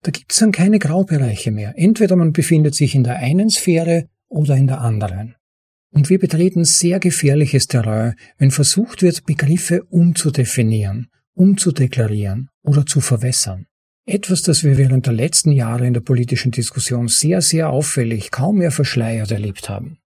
Da 0.03 0.13
gibt 0.13 0.33
es 0.33 0.39
dann 0.39 0.53
keine 0.53 0.79
Graubereiche 0.79 1.51
mehr. 1.51 1.75
Entweder 1.77 2.15
man 2.15 2.33
befindet 2.33 2.77
sich 2.77 2.95
in 2.95 3.03
der 3.03 3.17
einen 3.17 3.51
Sphäre 3.51 4.07
oder 4.29 4.57
in 4.57 4.69
der 4.69 4.81
anderen. 4.81 5.35
Und 5.93 6.09
wir 6.09 6.21
betreten 6.21 6.65
sehr 6.65 7.01
gefährliches 7.01 7.67
Terrain, 7.67 8.15
wenn 8.39 8.53
versucht 8.53 9.03
wird, 9.03 9.25
Begriffe 9.27 9.83
umzudefinieren, 9.83 11.09
umzudeklarieren 11.35 12.49
oder 12.63 12.87
zu 12.87 13.01
verwässern. 13.01 13.67
Etwas, 14.07 14.43
das 14.43 14.63
wir 14.63 14.79
während 14.79 15.07
der 15.07 15.15
letzten 15.15 15.51
Jahre 15.51 15.87
in 15.87 15.95
der 15.95 16.01
politischen 16.01 16.53
Diskussion 16.53 17.09
sehr, 17.09 17.43
sehr 17.43 17.71
auffällig, 17.71 18.31
kaum 18.31 18.59
mehr 18.59 18.71
verschleiert 18.71 19.33
erlebt 19.33 19.69
haben. 19.69 19.99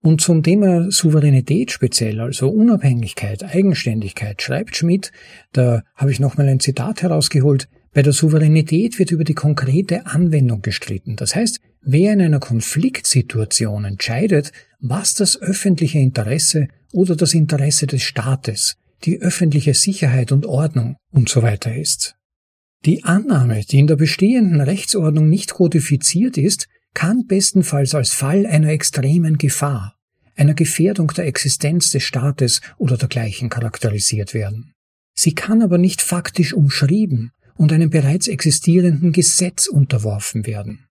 Und 0.00 0.20
zum 0.20 0.42
Thema 0.42 0.90
Souveränität 0.90 1.72
speziell, 1.72 2.20
also 2.20 2.48
Unabhängigkeit, 2.48 3.42
Eigenständigkeit, 3.42 4.40
schreibt 4.40 4.76
Schmidt, 4.76 5.10
da 5.52 5.82
habe 5.96 6.12
ich 6.12 6.20
nochmal 6.20 6.48
ein 6.48 6.60
Zitat 6.60 7.02
herausgeholt, 7.02 7.68
bei 7.92 8.02
der 8.02 8.12
Souveränität 8.12 8.98
wird 8.98 9.10
über 9.10 9.24
die 9.24 9.34
konkrete 9.34 10.06
Anwendung 10.06 10.62
gestritten. 10.62 11.16
Das 11.16 11.34
heißt, 11.34 11.60
wer 11.82 12.12
in 12.12 12.20
einer 12.20 12.38
Konfliktsituation 12.38 13.84
entscheidet, 13.84 14.52
was 14.78 15.14
das 15.14 15.40
öffentliche 15.40 15.98
Interesse 15.98 16.68
oder 16.92 17.16
das 17.16 17.34
Interesse 17.34 17.86
des 17.86 18.02
Staates, 18.02 18.76
die 19.04 19.20
öffentliche 19.20 19.74
Sicherheit 19.74 20.30
und 20.32 20.46
Ordnung 20.46 20.96
und 21.10 21.28
so 21.28 21.42
weiter 21.42 21.74
ist. 21.74 22.14
Die 22.84 23.02
Annahme, 23.02 23.62
die 23.68 23.80
in 23.80 23.88
der 23.88 23.96
bestehenden 23.96 24.60
Rechtsordnung 24.60 25.28
nicht 25.28 25.54
kodifiziert 25.54 26.38
ist, 26.38 26.68
kann 26.94 27.26
bestenfalls 27.26 27.94
als 27.94 28.12
Fall 28.12 28.46
einer 28.46 28.68
extremen 28.68 29.38
Gefahr, 29.38 29.96
einer 30.36 30.54
Gefährdung 30.54 31.08
der 31.08 31.26
Existenz 31.26 31.90
des 31.90 32.02
Staates 32.02 32.60
oder 32.76 32.96
dergleichen 32.96 33.48
charakterisiert 33.48 34.34
werden. 34.34 34.72
Sie 35.14 35.34
kann 35.34 35.62
aber 35.62 35.78
nicht 35.78 36.00
faktisch 36.00 36.52
umschrieben 36.52 37.32
und 37.54 37.72
einem 37.72 37.90
bereits 37.90 38.28
existierenden 38.28 39.12
Gesetz 39.12 39.66
unterworfen 39.66 40.46
werden. 40.46 40.86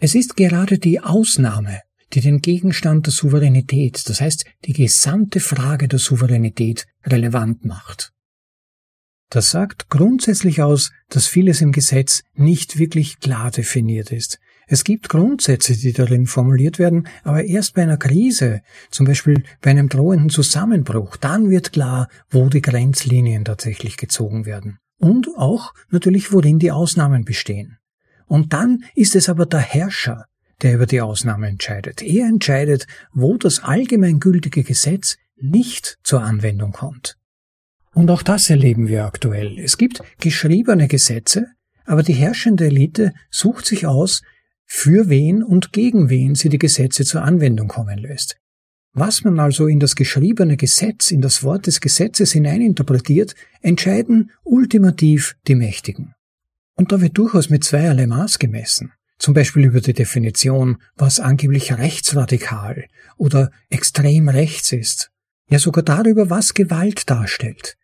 Es 0.00 0.14
ist 0.14 0.36
gerade 0.36 0.78
die 0.78 1.00
Ausnahme, 1.00 1.80
die 2.12 2.20
den 2.20 2.40
Gegenstand 2.40 3.06
der 3.06 3.12
Souveränität, 3.12 4.08
das 4.08 4.20
heißt 4.20 4.44
die 4.64 4.72
gesamte 4.72 5.40
Frage 5.40 5.88
der 5.88 5.98
Souveränität, 5.98 6.86
relevant 7.04 7.64
macht. 7.64 8.12
Das 9.30 9.50
sagt 9.50 9.88
grundsätzlich 9.88 10.62
aus, 10.62 10.92
dass 11.08 11.26
vieles 11.26 11.60
im 11.60 11.72
Gesetz 11.72 12.22
nicht 12.34 12.78
wirklich 12.78 13.20
klar 13.20 13.50
definiert 13.50 14.12
ist. 14.12 14.38
Es 14.74 14.82
gibt 14.82 15.08
Grundsätze, 15.08 15.76
die 15.76 15.92
darin 15.92 16.26
formuliert 16.26 16.80
werden, 16.80 17.06
aber 17.22 17.44
erst 17.44 17.74
bei 17.74 17.84
einer 17.84 17.96
Krise, 17.96 18.60
zum 18.90 19.06
Beispiel 19.06 19.44
bei 19.60 19.70
einem 19.70 19.88
drohenden 19.88 20.30
Zusammenbruch, 20.30 21.16
dann 21.16 21.48
wird 21.48 21.72
klar, 21.72 22.08
wo 22.28 22.48
die 22.48 22.60
Grenzlinien 22.60 23.44
tatsächlich 23.44 23.96
gezogen 23.96 24.46
werden. 24.46 24.80
Und 24.98 25.28
auch 25.36 25.74
natürlich, 25.90 26.32
worin 26.32 26.58
die 26.58 26.72
Ausnahmen 26.72 27.24
bestehen. 27.24 27.78
Und 28.26 28.52
dann 28.52 28.82
ist 28.96 29.14
es 29.14 29.28
aber 29.28 29.46
der 29.46 29.60
Herrscher, 29.60 30.24
der 30.60 30.74
über 30.74 30.86
die 30.86 31.02
Ausnahme 31.02 31.46
entscheidet. 31.46 32.02
Er 32.02 32.26
entscheidet, 32.26 32.88
wo 33.12 33.36
das 33.36 33.60
allgemeingültige 33.60 34.64
Gesetz 34.64 35.18
nicht 35.36 35.98
zur 36.02 36.22
Anwendung 36.22 36.72
kommt. 36.72 37.16
Und 37.92 38.10
auch 38.10 38.22
das 38.22 38.50
erleben 38.50 38.88
wir 38.88 39.04
aktuell. 39.04 39.56
Es 39.56 39.78
gibt 39.78 40.02
geschriebene 40.18 40.88
Gesetze, 40.88 41.46
aber 41.84 42.02
die 42.02 42.14
herrschende 42.14 42.66
Elite 42.66 43.12
sucht 43.30 43.66
sich 43.66 43.86
aus, 43.86 44.22
für 44.66 45.08
wen 45.08 45.42
und 45.42 45.72
gegen 45.72 46.10
wen 46.10 46.34
sie 46.34 46.48
die 46.48 46.58
Gesetze 46.58 47.04
zur 47.04 47.22
Anwendung 47.22 47.68
kommen 47.68 47.98
lässt. 47.98 48.36
Was 48.92 49.24
man 49.24 49.40
also 49.40 49.66
in 49.66 49.80
das 49.80 49.96
geschriebene 49.96 50.56
Gesetz, 50.56 51.10
in 51.10 51.20
das 51.20 51.42
Wort 51.42 51.66
des 51.66 51.80
Gesetzes 51.80 52.32
hineininterpretiert, 52.32 53.34
entscheiden 53.60 54.30
ultimativ 54.44 55.36
die 55.48 55.56
Mächtigen. 55.56 56.14
Und 56.76 56.92
da 56.92 57.00
wird 57.00 57.18
durchaus 57.18 57.50
mit 57.50 57.64
zweierlei 57.64 58.06
Maß 58.06 58.38
gemessen. 58.38 58.92
Zum 59.18 59.34
Beispiel 59.34 59.64
über 59.64 59.80
die 59.80 59.94
Definition, 59.94 60.78
was 60.96 61.20
angeblich 61.20 61.72
rechtsradikal 61.72 62.84
oder 63.16 63.50
extrem 63.68 64.28
rechts 64.28 64.72
ist. 64.72 65.10
Ja 65.48 65.58
sogar 65.58 65.82
darüber, 65.82 66.30
was 66.30 66.54
Gewalt 66.54 67.10
darstellt. 67.10 67.76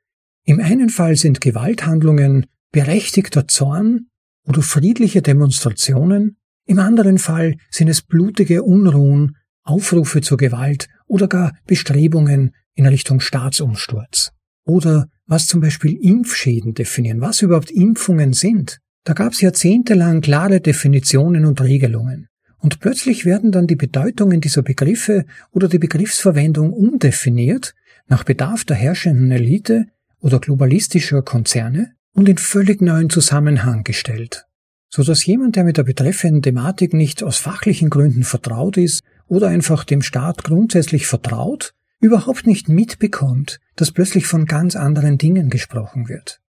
Im 0.45 0.61
einen 0.61 0.91
Fall 0.91 1.17
sind 1.17 1.41
Gewalthandlungen 1.41 2.47
berechtigter 2.73 3.47
Zorn 3.49 4.09
oder 4.45 4.63
friedliche 4.63 5.23
Demonstrationen, 5.23 6.37
im 6.71 6.79
anderen 6.79 7.19
Fall 7.19 7.57
sind 7.69 7.89
es 7.89 8.01
blutige 8.01 8.63
Unruhen, 8.63 9.37
Aufrufe 9.65 10.21
zur 10.21 10.39
Gewalt 10.39 10.87
oder 11.09 11.27
gar 11.27 11.53
Bestrebungen 11.67 12.55
in 12.75 12.87
Richtung 12.87 13.19
Staatsumsturz. 13.19 14.31
Oder 14.65 15.09
was 15.27 15.49
zum 15.49 15.61
Beispiel 15.61 15.99
Impfschäden 16.01 16.75
definieren, 16.75 17.21
was 17.21 17.43
überhaupt 17.43 17.73
Impfungen 17.73 18.35
sind. 18.35 18.79
Da 19.03 19.15
gab 19.15 19.33
es 19.33 19.41
jahrzehntelang 19.41 20.21
klare 20.21 20.61
Definitionen 20.61 21.45
und 21.45 21.61
Regelungen. 21.61 22.29
Und 22.59 22.79
plötzlich 22.79 23.25
werden 23.25 23.51
dann 23.51 23.67
die 23.67 23.75
Bedeutungen 23.75 24.41
dieser 24.41 24.63
Begriffe 24.63 25.25
oder 25.51 25.67
die 25.67 25.81
Begriffsverwendung 25.81 26.73
umdefiniert, 26.73 27.75
nach 28.07 28.23
Bedarf 28.23 28.65
der 28.65 28.77
herrschenden 28.77 29.33
Elite 29.33 29.87
oder 30.21 30.39
globalistischer 30.39 31.23
Konzerne 31.23 31.95
und 32.15 32.29
in 32.29 32.39
völlig 32.39 32.81
neuen 32.81 33.11
Zusammenhang 33.11 33.83
gestellt, 33.83 34.47
so 34.91 35.05
dass 35.05 35.25
jemand, 35.25 35.57
der 35.57 35.65
mit 35.65 35.77
der 35.77 35.85
betreffenden 35.85 36.43
Thematik 36.43 36.93
nicht 36.93 37.23
aus 37.23 37.39
fachlichen 37.39 37.91
Gründen 37.91 38.25
vertraut 38.25 38.77
ist 38.77 39.03
oder 39.29 39.49
einfach 39.49 39.85
dem 39.85 40.03
Staat 40.03 40.45
grundsätzlich 40.45 41.07
vertraut, 41.07 41.75
überhaupt 42.01 42.47
nicht 42.47 42.69
mitbekommt, 42.69 43.61
dass 43.77 43.93
plötzlich 43.93 44.27
von 44.27 44.47
ganz 44.47 44.75
anderen 44.75 45.17
Dingen 45.17 45.49
gesprochen 45.49 46.09
wird. 46.09 46.41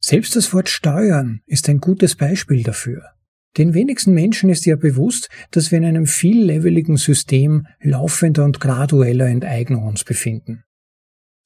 Selbst 0.00 0.36
das 0.36 0.52
Wort 0.52 0.68
Steuern 0.68 1.40
ist 1.46 1.68
ein 1.68 1.78
gutes 1.78 2.14
Beispiel 2.14 2.62
dafür. 2.62 3.02
Den 3.56 3.74
wenigsten 3.74 4.12
Menschen 4.12 4.50
ist 4.50 4.66
ja 4.66 4.76
bewusst, 4.76 5.28
dass 5.50 5.70
wir 5.70 5.78
in 5.78 5.84
einem 5.84 6.06
vielleveligen 6.06 6.96
System 6.96 7.66
laufender 7.80 8.44
und 8.44 8.60
gradueller 8.60 9.26
Enteignung 9.26 9.86
uns 9.86 10.04
befinden. 10.04 10.64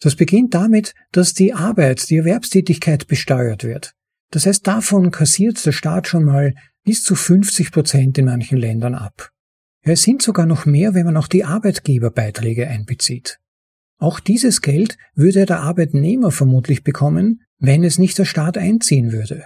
Das 0.00 0.16
beginnt 0.16 0.52
damit, 0.52 0.94
dass 1.12 1.33
die 1.33 1.55
Arbeit, 1.55 2.11
die 2.11 2.16
Erwerbstätigkeit 2.16 3.07
besteuert 3.07 3.62
wird. 3.62 3.94
Das 4.33 4.47
heißt, 4.47 4.66
davon 4.66 5.11
kassiert 5.11 5.64
der 5.64 5.73
Staat 5.73 6.09
schon 6.09 6.25
mal 6.25 6.55
bis 6.85 7.05
zu 7.05 7.14
50 7.14 7.71
Prozent 7.71 8.18
in 8.18 8.25
manchen 8.25 8.59
Ländern 8.59 8.95
ab. 8.95 9.31
Ja, 9.85 9.92
es 9.92 10.03
sind 10.03 10.23
sogar 10.23 10.47
noch 10.47 10.66
mehr, 10.66 10.95
wenn 10.95 11.05
man 11.05 11.16
auch 11.16 11.29
die 11.29 11.45
Arbeitgeberbeiträge 11.45 12.66
einbezieht. 12.66 13.38
Auch 13.99 14.21
dieses 14.21 14.62
Geld 14.62 14.97
würde 15.14 15.45
der 15.47 15.61
Arbeitnehmer 15.61 16.31
vermutlich 16.31 16.83
bekommen, 16.83 17.42
wenn 17.59 17.85
es 17.85 17.99
nicht 17.99 18.18
der 18.18 18.25
Staat 18.25 18.59
einziehen 18.59 19.12
würde. 19.12 19.45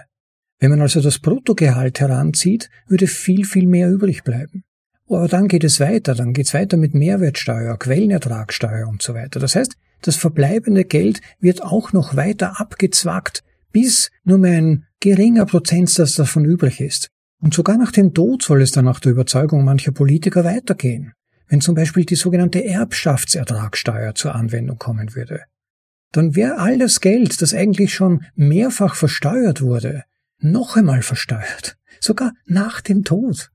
Wenn 0.59 0.71
man 0.71 0.81
also 0.81 1.01
das 1.01 1.19
Bruttogehalt 1.19 1.99
heranzieht, 1.99 2.69
würde 2.87 3.07
viel, 3.07 3.45
viel 3.45 3.67
mehr 3.67 3.91
übrig 3.91 4.23
bleiben. 4.23 4.63
Aber 5.07 5.27
dann 5.27 5.47
geht 5.47 5.63
es 5.63 5.79
weiter, 5.79 6.15
dann 6.15 6.33
geht 6.33 6.47
es 6.47 6.53
weiter 6.53 6.77
mit 6.77 6.93
Mehrwertsteuer, 6.93 7.77
Quellenertragssteuer 7.77 8.87
und 8.87 9.01
so 9.01 9.13
weiter. 9.13 9.39
Das 9.39 9.55
heißt, 9.55 9.75
das 10.01 10.15
verbleibende 10.15 10.85
Geld 10.85 11.21
wird 11.39 11.61
auch 11.61 11.93
noch 11.93 12.15
weiter 12.15 12.59
abgezwackt, 12.59 13.43
bis 13.71 14.09
nur 14.23 14.37
mehr 14.37 14.57
ein 14.57 14.85
geringer 14.99 15.45
Prozentsatz 15.45 16.13
davon 16.13 16.45
übrig 16.45 16.81
ist. 16.81 17.09
Und 17.39 17.53
sogar 17.53 17.77
nach 17.77 17.91
dem 17.91 18.13
Tod 18.13 18.41
soll 18.41 18.61
es 18.61 18.71
dann 18.71 18.85
nach 18.85 18.99
der 18.99 19.11
Überzeugung 19.11 19.63
mancher 19.63 19.91
Politiker 19.91 20.43
weitergehen, 20.43 21.13
wenn 21.47 21.61
zum 21.61 21.75
Beispiel 21.75 22.05
die 22.05 22.15
sogenannte 22.15 22.63
Erbschaftsertragssteuer 22.63 24.15
zur 24.15 24.33
Anwendung 24.33 24.77
kommen 24.77 25.15
würde. 25.15 25.41
Dann 26.11 26.35
wäre 26.35 26.57
all 26.57 26.79
das 26.79 27.01
Geld, 27.01 27.41
das 27.41 27.53
eigentlich 27.53 27.93
schon 27.93 28.23
mehrfach 28.35 28.95
versteuert 28.95 29.61
wurde, 29.61 30.03
noch 30.39 30.75
einmal 30.75 31.01
versteuert, 31.01 31.77
sogar 31.99 32.33
nach 32.45 32.81
dem 32.81 33.03
Tod. 33.03 33.51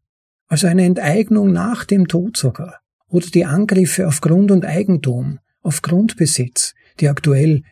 Also 0.46 0.66
eine 0.66 0.85
Enteignung 0.85 1.53
nach 1.53 1.85
dem 1.85 2.09
Tod 2.09 2.37
sogar. 2.37 2.81
Oder 3.09 3.27
die 3.27 3.44
Angriffe 3.44 4.07
auf 4.07 4.20
Grund 4.20 4.51
und 4.51 4.64
Eigentum 4.64 5.38
auf 5.62 5.83
Grundbesitz, 5.83 6.75
die 7.01 7.09
aktuell 7.09 7.62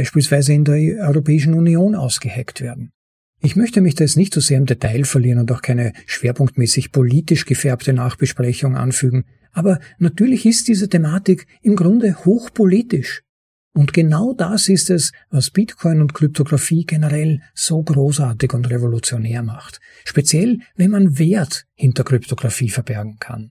beispielsweise 0.00 0.54
in 0.54 0.64
der 0.64 0.76
Europäischen 1.06 1.52
Union 1.52 1.94
ausgeheckt 1.94 2.62
werden. 2.62 2.90
Ich 3.42 3.54
möchte 3.54 3.82
mich 3.82 3.96
da 3.96 4.04
jetzt 4.04 4.16
nicht 4.16 4.32
so 4.32 4.40
sehr 4.40 4.56
im 4.56 4.64
Detail 4.64 5.04
verlieren 5.04 5.40
und 5.40 5.52
auch 5.52 5.60
keine 5.60 5.92
schwerpunktmäßig 6.06 6.90
politisch 6.90 7.44
gefärbte 7.44 7.92
Nachbesprechung 7.92 8.76
anfügen, 8.76 9.24
aber 9.52 9.78
natürlich 9.98 10.46
ist 10.46 10.68
diese 10.68 10.88
Thematik 10.88 11.46
im 11.60 11.76
Grunde 11.76 12.24
hochpolitisch. 12.24 13.22
Und 13.74 13.92
genau 13.92 14.32
das 14.32 14.68
ist 14.68 14.88
es, 14.88 15.12
was 15.28 15.50
Bitcoin 15.50 16.00
und 16.00 16.14
Kryptographie 16.14 16.86
generell 16.86 17.42
so 17.54 17.82
großartig 17.82 18.54
und 18.54 18.70
revolutionär 18.70 19.42
macht. 19.42 19.80
Speziell, 20.04 20.60
wenn 20.76 20.90
man 20.90 21.18
Wert 21.18 21.66
hinter 21.74 22.04
Kryptographie 22.04 22.70
verbergen 22.70 23.18
kann. 23.20 23.50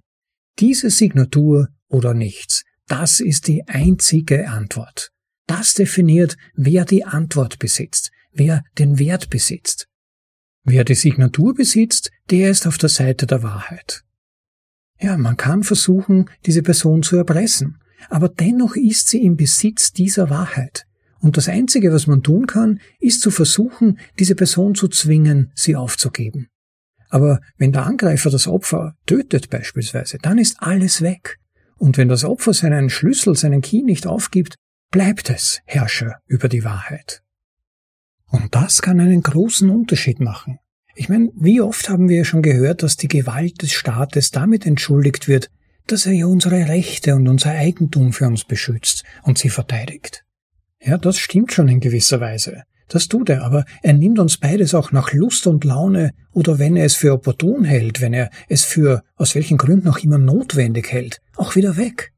Diese 0.57 0.89
Signatur 0.89 1.69
oder 1.89 2.15
nichts 2.15 2.63
das 2.89 3.19
ist 3.19 3.47
die 3.47 3.67
einzige 3.67 4.49
Antwort. 4.49 5.11
Das 5.49 5.73
definiert, 5.73 6.37
wer 6.53 6.85
die 6.85 7.05
Antwort 7.05 7.57
besitzt, 7.57 8.11
wer 8.31 8.63
den 8.77 8.99
Wert 8.99 9.31
besitzt. 9.31 9.87
Wer 10.63 10.83
die 10.83 10.93
Signatur 10.93 11.55
besitzt, 11.55 12.11
der 12.29 12.51
ist 12.51 12.67
auf 12.67 12.77
der 12.77 12.89
Seite 12.89 13.25
der 13.25 13.41
Wahrheit. 13.41 14.03
Ja, 14.99 15.17
man 15.17 15.37
kann 15.37 15.63
versuchen, 15.63 16.29
diese 16.45 16.61
Person 16.61 17.01
zu 17.01 17.17
erpressen, 17.17 17.79
aber 18.11 18.29
dennoch 18.29 18.75
ist 18.75 19.07
sie 19.07 19.23
im 19.23 19.37
Besitz 19.37 19.91
dieser 19.91 20.29
Wahrheit. 20.29 20.85
Und 21.19 21.35
das 21.35 21.49
Einzige, 21.49 21.91
was 21.91 22.05
man 22.05 22.21
tun 22.21 22.45
kann, 22.45 22.79
ist 22.99 23.21
zu 23.21 23.31
versuchen, 23.31 23.97
diese 24.19 24.35
Person 24.35 24.75
zu 24.75 24.87
zwingen, 24.87 25.51
sie 25.55 25.75
aufzugeben. 25.75 26.49
Aber 27.09 27.41
wenn 27.57 27.71
der 27.71 27.87
Angreifer 27.87 28.29
das 28.29 28.47
Opfer 28.47 28.93
tötet 29.07 29.49
beispielsweise, 29.49 30.19
dann 30.21 30.37
ist 30.37 30.57
alles 30.59 31.01
weg. 31.01 31.39
Und 31.75 31.97
wenn 31.97 32.07
das 32.07 32.23
Opfer 32.23 32.53
seinen 32.53 32.91
Schlüssel, 32.91 33.35
seinen 33.35 33.61
Key 33.61 33.81
nicht 33.81 34.05
aufgibt, 34.05 34.59
bleibt 34.91 35.29
es 35.29 35.61
Herrscher 35.65 36.19
über 36.25 36.49
die 36.49 36.63
Wahrheit. 36.63 37.21
Und 38.25 38.55
das 38.55 38.81
kann 38.81 38.99
einen 38.99 39.21
großen 39.21 39.69
Unterschied 39.69 40.19
machen. 40.19 40.59
Ich 40.95 41.09
meine, 41.09 41.29
wie 41.35 41.61
oft 41.61 41.89
haben 41.89 42.09
wir 42.09 42.25
schon 42.25 42.41
gehört, 42.41 42.83
dass 42.83 42.97
die 42.97 43.07
Gewalt 43.07 43.61
des 43.61 43.71
Staates 43.71 44.31
damit 44.31 44.65
entschuldigt 44.65 45.27
wird, 45.27 45.49
dass 45.87 46.05
er 46.05 46.13
ja 46.13 46.25
unsere 46.25 46.67
Rechte 46.67 47.15
und 47.15 47.27
unser 47.27 47.51
Eigentum 47.51 48.13
für 48.13 48.27
uns 48.27 48.43
beschützt 48.43 49.03
und 49.23 49.37
sie 49.37 49.49
verteidigt. 49.49 50.23
Ja, 50.81 50.97
das 50.97 51.17
stimmt 51.17 51.51
schon 51.51 51.67
in 51.67 51.79
gewisser 51.79 52.19
Weise. 52.19 52.63
Das 52.87 53.07
tut 53.07 53.29
er, 53.29 53.43
aber 53.43 53.65
er 53.83 53.93
nimmt 53.93 54.17
uns 54.17 54.37
beides 54.37 54.73
auch 54.73 54.91
nach 54.91 55.13
Lust 55.13 55.45
und 55.45 55.63
Laune 55.63 56.11
oder 56.31 56.57
wenn 56.57 56.75
er 56.75 56.85
es 56.85 56.95
für 56.95 57.13
opportun 57.13 57.63
hält, 57.63 58.01
wenn 58.01 58.13
er 58.13 58.31
es 58.47 58.63
für 58.63 59.03
aus 59.15 59.35
welchen 59.35 59.57
Gründen 59.57 59.87
auch 59.87 59.99
immer 59.99 60.17
notwendig 60.17 60.91
hält, 60.91 61.21
auch 61.35 61.55
wieder 61.55 61.77
weg. 61.77 62.11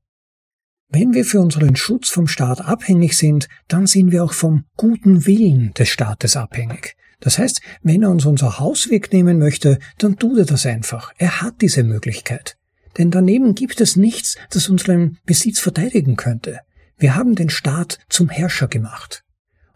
Wenn 0.94 1.14
wir 1.14 1.24
für 1.24 1.40
unseren 1.40 1.78
Schutz 1.78 2.10
vom 2.10 2.28
Staat 2.28 2.60
abhängig 2.60 3.16
sind, 3.16 3.48
dann 3.70 3.88
sind 3.88 4.12
wir 4.12 4.26
auch 4.26 4.34
vom 4.34 4.66
guten 4.76 5.26
Willen 5.26 5.74
des 5.74 5.88
Staates 5.88 6.36
abhängig. 6.36 6.98
Das 7.22 7.38
heißt, 7.38 7.62
wenn 7.82 8.04
er 8.04 8.10
uns 8.10 8.26
unser 8.26 8.60
Haus 8.60 8.90
wegnehmen 8.90 9.40
möchte, 9.40 9.80
dann 10.00 10.18
tut 10.18 10.40
er 10.40 10.46
das 10.46 10.66
einfach. 10.66 11.14
Er 11.18 11.42
hat 11.42 11.62
diese 11.62 11.84
Möglichkeit. 11.84 12.58
Denn 12.98 13.10
daneben 13.10 13.56
gibt 13.56 13.80
es 13.80 13.96
nichts, 13.96 14.36
das 14.50 14.68
unseren 14.68 15.18
Besitz 15.26 15.60
verteidigen 15.60 16.18
könnte. 16.18 16.60
Wir 16.98 17.16
haben 17.16 17.36
den 17.36 17.50
Staat 17.50 18.00
zum 18.10 18.28
Herrscher 18.28 18.68
gemacht. 18.68 19.24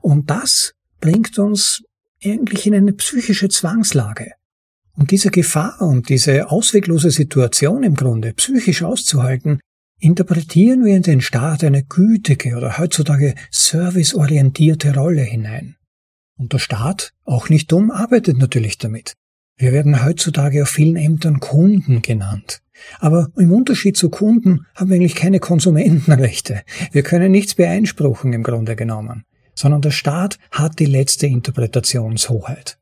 Und 0.01 0.29
das 0.29 0.73
bringt 0.99 1.39
uns 1.39 1.81
eigentlich 2.21 2.67
in 2.67 2.75
eine 2.75 2.91
psychische 2.91 3.47
Zwangslage. 3.47 4.33
Um 4.97 5.07
diese 5.07 5.29
Gefahr 5.29 5.81
und 5.81 6.09
diese 6.09 6.51
ausweglose 6.51 7.11
Situation 7.11 7.83
im 7.83 7.95
Grunde 7.95 8.33
psychisch 8.33 8.83
auszuhalten, 8.83 9.59
interpretieren 9.99 10.83
wir 10.85 10.95
in 10.95 11.03
den 11.03 11.21
Staat 11.21 11.63
eine 11.63 11.83
gütige 11.83 12.55
oder 12.55 12.77
heutzutage 12.77 13.35
serviceorientierte 13.51 14.93
Rolle 14.93 15.23
hinein. 15.23 15.75
Und 16.37 16.53
der 16.53 16.59
Staat, 16.59 17.13
auch 17.23 17.49
nicht 17.49 17.71
dumm, 17.71 17.91
arbeitet 17.91 18.37
natürlich 18.37 18.77
damit. 18.77 19.13
Wir 19.57 19.71
werden 19.71 20.03
heutzutage 20.03 20.63
auf 20.63 20.69
vielen 20.69 20.97
Ämtern 20.97 21.39
Kunden 21.39 22.01
genannt. 22.01 22.61
Aber 22.99 23.29
im 23.37 23.53
Unterschied 23.53 23.95
zu 23.95 24.09
Kunden 24.09 24.65
haben 24.75 24.89
wir 24.89 24.97
eigentlich 24.97 25.15
keine 25.15 25.39
Konsumentenrechte. 25.39 26.63
Wir 26.91 27.03
können 27.03 27.31
nichts 27.31 27.55
beeinspruchen 27.55 28.33
im 28.33 28.43
Grunde 28.43 28.75
genommen, 28.75 29.23
sondern 29.53 29.81
der 29.81 29.91
Staat 29.91 30.39
hat 30.51 30.79
die 30.79 30.85
letzte 30.85 31.27
Interpretationshoheit. 31.27 32.77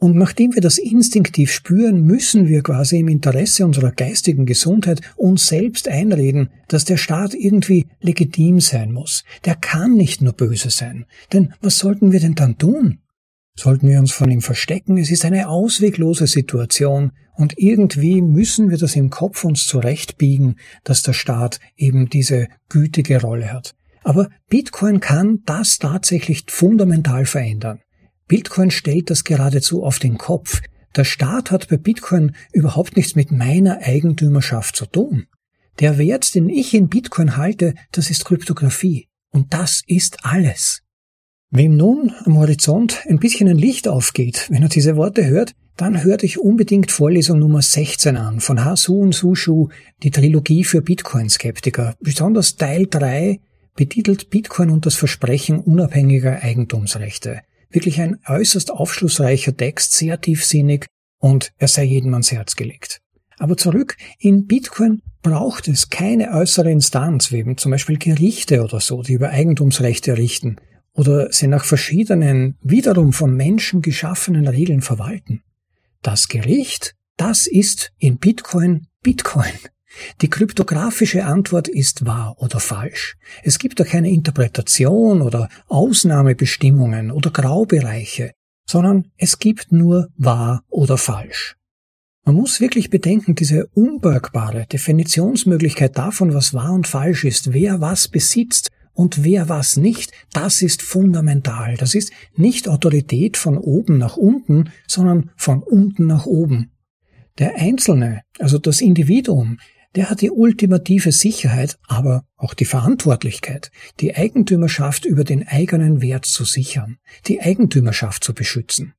Und 0.00 0.16
nachdem 0.16 0.54
wir 0.54 0.62
das 0.62 0.78
instinktiv 0.78 1.50
spüren, 1.50 2.02
müssen 2.02 2.46
wir 2.46 2.62
quasi 2.62 2.98
im 3.00 3.08
Interesse 3.08 3.64
unserer 3.64 3.90
geistigen 3.90 4.46
Gesundheit 4.46 5.00
uns 5.16 5.48
selbst 5.48 5.88
einreden, 5.88 6.50
dass 6.68 6.84
der 6.84 6.96
Staat 6.96 7.34
irgendwie 7.34 7.86
legitim 8.00 8.60
sein 8.60 8.92
muss. 8.92 9.24
Der 9.44 9.56
kann 9.56 9.94
nicht 9.94 10.22
nur 10.22 10.34
böse 10.34 10.70
sein. 10.70 11.06
Denn 11.32 11.52
was 11.60 11.78
sollten 11.78 12.12
wir 12.12 12.20
denn 12.20 12.36
dann 12.36 12.58
tun? 12.58 12.98
Sollten 13.56 13.88
wir 13.88 13.98
uns 13.98 14.12
von 14.12 14.30
ihm 14.30 14.40
verstecken? 14.40 14.98
Es 14.98 15.10
ist 15.10 15.24
eine 15.24 15.48
ausweglose 15.48 16.28
Situation 16.28 17.10
und 17.34 17.54
irgendwie 17.58 18.22
müssen 18.22 18.70
wir 18.70 18.78
das 18.78 18.94
im 18.94 19.10
Kopf 19.10 19.44
uns 19.44 19.66
zurechtbiegen, 19.66 20.60
dass 20.84 21.02
der 21.02 21.12
Staat 21.12 21.58
eben 21.76 22.08
diese 22.08 22.46
gütige 22.68 23.20
Rolle 23.20 23.52
hat. 23.52 23.74
Aber 24.04 24.28
Bitcoin 24.48 25.00
kann 25.00 25.40
das 25.44 25.78
tatsächlich 25.78 26.44
fundamental 26.46 27.26
verändern. 27.26 27.80
Bitcoin 28.28 28.70
stellt 28.70 29.10
das 29.10 29.24
geradezu 29.24 29.82
auf 29.82 29.98
den 29.98 30.18
Kopf. 30.18 30.60
Der 30.94 31.04
Staat 31.04 31.50
hat 31.50 31.68
bei 31.68 31.78
Bitcoin 31.78 32.36
überhaupt 32.52 32.96
nichts 32.96 33.14
mit 33.14 33.32
meiner 33.32 33.78
Eigentümerschaft 33.78 34.76
zu 34.76 34.86
tun. 34.86 35.26
Der 35.80 35.96
Wert, 35.96 36.34
den 36.34 36.48
ich 36.48 36.74
in 36.74 36.88
Bitcoin 36.88 37.36
halte, 37.36 37.74
das 37.92 38.10
ist 38.10 38.24
Kryptographie. 38.24 39.08
Und 39.30 39.54
das 39.54 39.82
ist 39.86 40.24
alles. 40.24 40.82
Wem 41.50 41.76
nun 41.76 42.12
am 42.24 42.36
Horizont 42.36 43.06
ein 43.08 43.18
bisschen 43.18 43.48
ein 43.48 43.56
Licht 43.56 43.88
aufgeht, 43.88 44.46
wenn 44.50 44.62
er 44.62 44.68
diese 44.68 44.96
Worte 44.96 45.26
hört, 45.26 45.54
dann 45.76 46.02
hört 46.02 46.24
euch 46.24 46.38
unbedingt 46.38 46.90
Vorlesung 46.90 47.38
Nummer 47.38 47.62
16 47.62 48.16
an 48.16 48.40
von 48.40 48.64
Hasu 48.64 49.00
und 49.00 49.14
Sushu, 49.14 49.68
die 50.02 50.10
Trilogie 50.10 50.64
für 50.64 50.82
Bitcoin-Skeptiker, 50.82 51.94
besonders 52.00 52.56
Teil 52.56 52.86
3, 52.86 53.40
betitelt 53.76 54.28
Bitcoin 54.28 54.70
und 54.70 54.84
das 54.84 54.96
Versprechen 54.96 55.60
unabhängiger 55.60 56.42
Eigentumsrechte. 56.42 57.42
Wirklich 57.70 58.00
ein 58.00 58.18
äußerst 58.26 58.70
aufschlussreicher 58.70 59.56
Text, 59.56 59.92
sehr 59.92 60.20
tiefsinnig 60.20 60.86
und 61.18 61.52
er 61.58 61.68
sei 61.68 61.84
jedem 61.84 62.14
ans 62.14 62.32
Herz 62.32 62.56
gelegt. 62.56 63.00
Aber 63.38 63.56
zurück, 63.56 63.96
in 64.18 64.46
Bitcoin 64.46 65.02
braucht 65.22 65.68
es 65.68 65.90
keine 65.90 66.32
äußere 66.32 66.70
Instanz, 66.70 67.30
wie 67.30 67.38
eben 67.38 67.56
zum 67.56 67.70
Beispiel 67.70 67.98
Gerichte 67.98 68.62
oder 68.62 68.80
so, 68.80 69.02
die 69.02 69.12
über 69.12 69.30
Eigentumsrechte 69.30 70.16
richten 70.16 70.56
oder 70.94 71.30
sie 71.32 71.46
nach 71.46 71.64
verschiedenen, 71.64 72.56
wiederum 72.60 73.12
von 73.12 73.34
Menschen 73.34 73.82
geschaffenen 73.82 74.48
Regeln 74.48 74.80
verwalten. 74.80 75.42
Das 76.02 76.28
Gericht, 76.28 76.94
das 77.16 77.46
ist 77.46 77.92
in 77.98 78.18
Bitcoin 78.18 78.86
Bitcoin. 79.02 79.52
Die 80.20 80.30
kryptografische 80.30 81.24
Antwort 81.24 81.68
ist 81.68 82.04
wahr 82.04 82.36
oder 82.38 82.60
falsch. 82.60 83.16
Es 83.42 83.58
gibt 83.58 83.80
da 83.80 83.84
keine 83.84 84.10
Interpretation 84.10 85.22
oder 85.22 85.48
Ausnahmebestimmungen 85.68 87.10
oder 87.10 87.30
Graubereiche, 87.30 88.32
sondern 88.66 89.10
es 89.16 89.38
gibt 89.38 89.72
nur 89.72 90.08
wahr 90.16 90.62
oder 90.68 90.98
falsch. 90.98 91.56
Man 92.24 92.34
muss 92.34 92.60
wirklich 92.60 92.90
bedenken, 92.90 93.34
diese 93.34 93.68
unbergbare 93.68 94.66
Definitionsmöglichkeit 94.66 95.96
davon, 95.96 96.34
was 96.34 96.52
wahr 96.52 96.74
und 96.74 96.86
falsch 96.86 97.24
ist, 97.24 97.54
wer 97.54 97.80
was 97.80 98.08
besitzt 98.08 98.68
und 98.92 99.24
wer 99.24 99.48
was 99.48 99.78
nicht, 99.78 100.12
das 100.32 100.60
ist 100.60 100.82
fundamental. 100.82 101.76
Das 101.78 101.94
ist 101.94 102.12
nicht 102.36 102.68
Autorität 102.68 103.36
von 103.38 103.56
oben 103.56 103.96
nach 103.96 104.16
unten, 104.18 104.70
sondern 104.86 105.30
von 105.36 105.62
unten 105.62 106.06
nach 106.06 106.26
oben. 106.26 106.72
Der 107.38 107.54
Einzelne, 107.54 108.22
also 108.38 108.58
das 108.58 108.80
Individuum, 108.80 109.58
der 109.94 110.10
hat 110.10 110.20
die 110.20 110.30
ultimative 110.30 111.12
Sicherheit, 111.12 111.78
aber 111.86 112.24
auch 112.36 112.54
die 112.54 112.64
Verantwortlichkeit, 112.64 113.70
die 114.00 114.14
Eigentümerschaft 114.14 115.04
über 115.04 115.24
den 115.24 115.46
eigenen 115.46 116.02
Wert 116.02 116.26
zu 116.26 116.44
sichern, 116.44 116.98
die 117.26 117.40
Eigentümerschaft 117.40 118.22
zu 118.22 118.34
beschützen. 118.34 118.94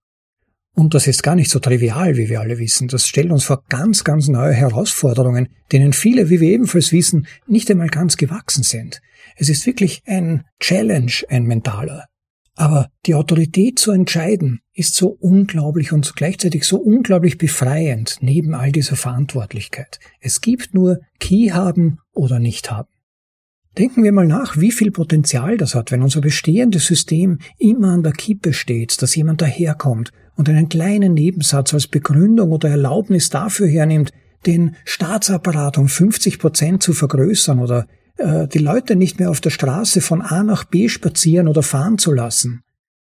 Und 0.75 0.93
das 0.93 1.07
ist 1.07 1.23
gar 1.23 1.35
nicht 1.35 1.51
so 1.51 1.59
trivial, 1.59 2.15
wie 2.15 2.29
wir 2.29 2.39
alle 2.39 2.57
wissen. 2.57 2.87
Das 2.87 3.07
stellt 3.07 3.31
uns 3.31 3.43
vor 3.43 3.63
ganz, 3.67 4.03
ganz 4.03 4.27
neue 4.27 4.53
Herausforderungen, 4.53 5.49
denen 5.71 5.93
viele, 5.93 6.29
wie 6.29 6.39
wir 6.39 6.51
ebenfalls 6.51 6.91
wissen, 6.91 7.27
nicht 7.47 7.69
einmal 7.69 7.89
ganz 7.89 8.17
gewachsen 8.17 8.63
sind. 8.63 9.01
Es 9.35 9.49
ist 9.49 9.65
wirklich 9.65 10.03
ein 10.05 10.45
Challenge, 10.59 11.11
ein 11.27 11.43
mentaler. 11.43 12.05
Aber 12.59 12.89
die 13.05 13.15
Autorität 13.15 13.79
zu 13.79 13.91
entscheiden 13.91 14.59
ist 14.73 14.93
so 14.93 15.07
unglaublich 15.07 15.93
und 15.93 16.13
gleichzeitig 16.17 16.65
so 16.65 16.77
unglaublich 16.77 17.37
befreiend 17.37 18.17
neben 18.19 18.53
all 18.53 18.73
dieser 18.73 18.97
Verantwortlichkeit. 18.97 20.01
Es 20.19 20.41
gibt 20.41 20.73
nur 20.73 20.99
Key 21.21 21.51
haben 21.51 21.99
oder 22.11 22.37
nicht 22.37 22.69
haben. 22.69 22.89
Denken 23.77 24.03
wir 24.03 24.11
mal 24.11 24.27
nach, 24.27 24.57
wie 24.57 24.73
viel 24.73 24.91
Potenzial 24.91 25.55
das 25.55 25.73
hat, 25.73 25.89
wenn 25.93 26.01
unser 26.01 26.19
bestehendes 26.19 26.85
System 26.85 27.39
immer 27.57 27.93
an 27.93 28.03
der 28.03 28.11
Kippe 28.11 28.51
steht, 28.51 29.01
dass 29.01 29.15
jemand 29.15 29.41
daherkommt 29.41 30.11
und 30.35 30.49
einen 30.49 30.67
kleinen 30.67 31.13
Nebensatz 31.13 31.73
als 31.73 31.87
Begründung 31.87 32.51
oder 32.51 32.67
Erlaubnis 32.67 33.29
dafür 33.29 33.69
hernimmt, 33.69 34.11
den 34.45 34.75
Staatsapparat 34.83 35.77
um 35.77 35.87
50 35.87 36.39
Prozent 36.39 36.83
zu 36.83 36.91
vergrößern 36.91 37.59
oder 37.59 37.87
äh, 38.19 38.47
die 38.47 38.59
Leute 38.59 38.95
nicht 38.95 39.19
mehr 39.19 39.29
auf 39.29 39.41
der 39.41 39.49
Straße 39.49 40.01
von 40.01 40.21
A 40.21 40.43
nach 40.43 40.65
B 40.65 40.89
spazieren 40.89 41.47
oder 41.47 41.63
fahren 41.63 41.97
zu 41.97 42.11
lassen, 42.11 42.63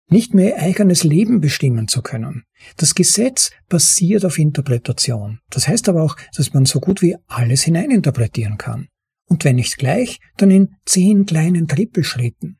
nicht 0.09 0.33
mehr 0.33 0.57
ihr 0.57 0.61
eigenes 0.61 1.03
Leben 1.03 1.41
bestimmen 1.41 1.87
zu 1.87 2.01
können. 2.01 2.43
Das 2.77 2.95
Gesetz 2.95 3.51
basiert 3.67 4.25
auf 4.25 4.37
Interpretation. 4.37 5.39
Das 5.49 5.67
heißt 5.67 5.89
aber 5.89 6.03
auch, 6.03 6.17
dass 6.35 6.53
man 6.53 6.65
so 6.65 6.79
gut 6.79 7.01
wie 7.01 7.15
alles 7.27 7.63
hineininterpretieren 7.63 8.57
kann. 8.57 8.87
Und 9.27 9.45
wenn 9.45 9.55
nicht 9.55 9.77
gleich, 9.77 10.19
dann 10.37 10.51
in 10.51 10.75
zehn 10.85 11.25
kleinen 11.25 11.67
Trippelschritten, 11.67 12.59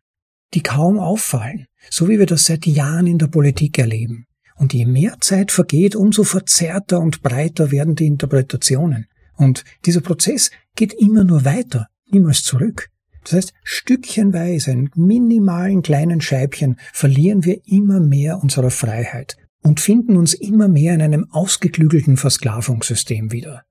die 0.54 0.64
kaum 0.64 0.98
auffallen, 0.98 1.66
so 1.90 2.08
wie 2.08 2.18
wir 2.18 2.26
das 2.26 2.46
seit 2.46 2.66
Jahren 2.66 3.08
in 3.08 3.18
der 3.18 3.28
Politik 3.28 3.78
erleben. 3.78 4.26
Und 4.56 4.74
je 4.74 4.86
mehr 4.86 5.18
Zeit 5.20 5.52
vergeht, 5.52 5.96
umso 5.96 6.24
verzerrter 6.24 7.00
und 7.00 7.22
breiter 7.22 7.72
werden 7.72 7.96
die 7.96 8.06
Interpretationen. 8.06 9.08
Und 9.36 9.66
dieser 9.86 10.02
Prozess 10.02 10.52
geht 10.76 10.94
immer 10.94 11.24
nur 11.24 11.46
weiter 11.46 11.88
niemals 12.12 12.44
zurück. 12.44 12.90
Das 13.24 13.34
heißt, 13.34 13.54
stückchenweise, 13.64 14.72
in 14.72 14.90
minimalen 14.96 15.84
kleinen 15.84 16.22
Scheibchen, 16.22 16.78
verlieren 16.92 17.46
wir 17.46 17.62
immer 17.66 18.00
mehr 18.00 18.40
unserer 18.42 18.72
Freiheit 18.72 19.38
und 19.62 19.80
finden 19.80 20.18
uns 20.18 20.34
immer 20.34 20.68
mehr 20.68 20.94
in 20.94 21.02
einem 21.02 21.28
ausgeklügelten 21.30 22.18
Versklavungssystem 22.18 23.32
wieder. 23.32 23.64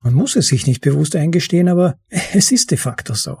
Man 0.00 0.14
muss 0.14 0.36
es 0.36 0.48
sich 0.48 0.66
nicht 0.66 0.82
bewusst 0.82 1.16
eingestehen, 1.16 1.68
aber 1.68 1.96
es 2.08 2.52
ist 2.52 2.70
de 2.70 2.78
facto 2.78 3.14
so. 3.14 3.38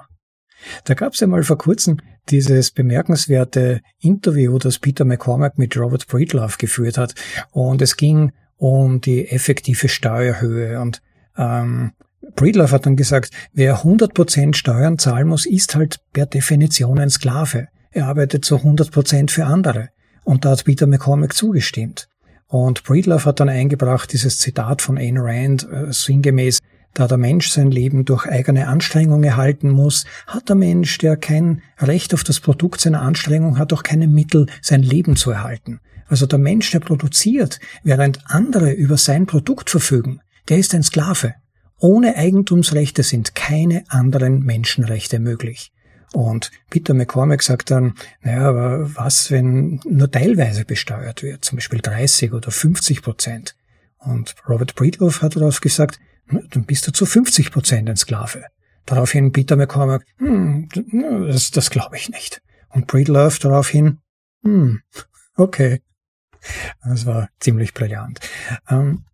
Da 0.84 0.94
gab 0.94 1.12
es 1.12 1.20
ja 1.20 1.26
mal 1.26 1.42
vor 1.42 1.58
kurzem 1.58 1.98
dieses 2.30 2.70
bemerkenswerte 2.70 3.82
Interview, 3.98 4.58
das 4.58 4.78
Peter 4.78 5.04
McCormack 5.04 5.58
mit 5.58 5.76
Robert 5.76 6.06
Breedlove 6.06 6.56
geführt 6.56 6.96
hat. 6.96 7.14
Und 7.50 7.82
es 7.82 7.96
ging 7.96 8.32
um 8.56 9.00
die 9.00 9.28
effektive 9.28 9.88
Steuerhöhe 9.88 10.80
und 10.80 11.02
ähm, 11.36 11.92
Breedlove 12.36 12.72
hat 12.72 12.86
dann 12.86 12.96
gesagt, 12.96 13.30
wer 13.52 13.82
100% 13.82 14.54
Steuern 14.54 14.98
zahlen 14.98 15.28
muss, 15.28 15.46
ist 15.46 15.74
halt 15.74 16.00
per 16.12 16.26
Definition 16.26 16.98
ein 16.98 17.10
Sklave. 17.10 17.68
Er 17.90 18.06
arbeitet 18.06 18.44
zu 18.44 18.56
100% 18.56 19.30
für 19.30 19.46
andere. 19.46 19.90
Und 20.24 20.44
da 20.44 20.50
hat 20.50 20.64
Peter 20.64 20.86
McCormick 20.86 21.34
zugestimmt. 21.34 22.08
Und 22.46 22.84
Breedlove 22.84 23.24
hat 23.24 23.40
dann 23.40 23.48
eingebracht 23.48 24.12
dieses 24.12 24.38
Zitat 24.38 24.82
von 24.82 24.96
Ayn 24.96 25.18
Rand, 25.18 25.68
äh, 25.70 25.92
sinngemäß, 25.92 26.60
da 26.94 27.08
der 27.08 27.18
Mensch 27.18 27.50
sein 27.50 27.70
Leben 27.70 28.04
durch 28.04 28.26
eigene 28.26 28.68
Anstrengung 28.68 29.24
erhalten 29.24 29.68
muss, 29.68 30.04
hat 30.28 30.48
der 30.48 30.56
Mensch, 30.56 30.98
der 30.98 31.16
kein 31.16 31.62
Recht 31.78 32.14
auf 32.14 32.22
das 32.22 32.38
Produkt 32.38 32.80
seiner 32.80 33.02
Anstrengung 33.02 33.58
hat, 33.58 33.72
auch 33.72 33.82
keine 33.82 34.06
Mittel, 34.06 34.46
sein 34.62 34.82
Leben 34.82 35.16
zu 35.16 35.32
erhalten. 35.32 35.80
Also 36.06 36.26
der 36.26 36.38
Mensch, 36.38 36.70
der 36.70 36.80
produziert, 36.80 37.58
während 37.82 38.20
andere 38.26 38.70
über 38.70 38.96
sein 38.96 39.26
Produkt 39.26 39.70
verfügen, 39.70 40.20
der 40.48 40.58
ist 40.58 40.74
ein 40.74 40.84
Sklave. 40.84 41.34
Ohne 41.78 42.16
Eigentumsrechte 42.16 43.02
sind 43.02 43.34
keine 43.34 43.84
anderen 43.88 44.40
Menschenrechte 44.40 45.18
möglich. 45.18 45.72
Und 46.12 46.52
Peter 46.70 46.94
McCormack 46.94 47.42
sagt 47.42 47.72
dann, 47.72 47.94
naja, 48.22 48.48
aber 48.48 48.94
was, 48.94 49.32
wenn 49.32 49.80
nur 49.84 50.10
teilweise 50.10 50.64
besteuert 50.64 51.22
wird, 51.24 51.44
zum 51.44 51.56
Beispiel 51.56 51.80
30 51.80 52.32
oder 52.32 52.52
50 52.52 53.02
Prozent? 53.02 53.56
Und 53.98 54.36
Robert 54.48 54.76
Breedlove 54.76 55.22
hat 55.22 55.34
darauf 55.34 55.60
gesagt, 55.60 55.98
dann 56.28 56.64
bist 56.64 56.86
du 56.86 56.92
zu 56.92 57.04
50 57.04 57.50
Prozent 57.50 57.90
ein 57.90 57.96
Sklave. 57.96 58.44
Daraufhin 58.86 59.32
Peter 59.32 59.56
McCormack, 59.56 60.04
hm, 60.18 60.68
das, 61.26 61.50
das 61.50 61.70
glaube 61.70 61.96
ich 61.96 62.08
nicht. 62.10 62.42
Und 62.68 62.86
Breedlove 62.86 63.38
daraufhin, 63.40 63.98
hm, 64.42 64.82
okay. 65.36 65.82
Das 66.84 67.06
war 67.06 67.28
ziemlich 67.40 67.72
brillant. 67.72 68.20
Ähm, 68.68 69.04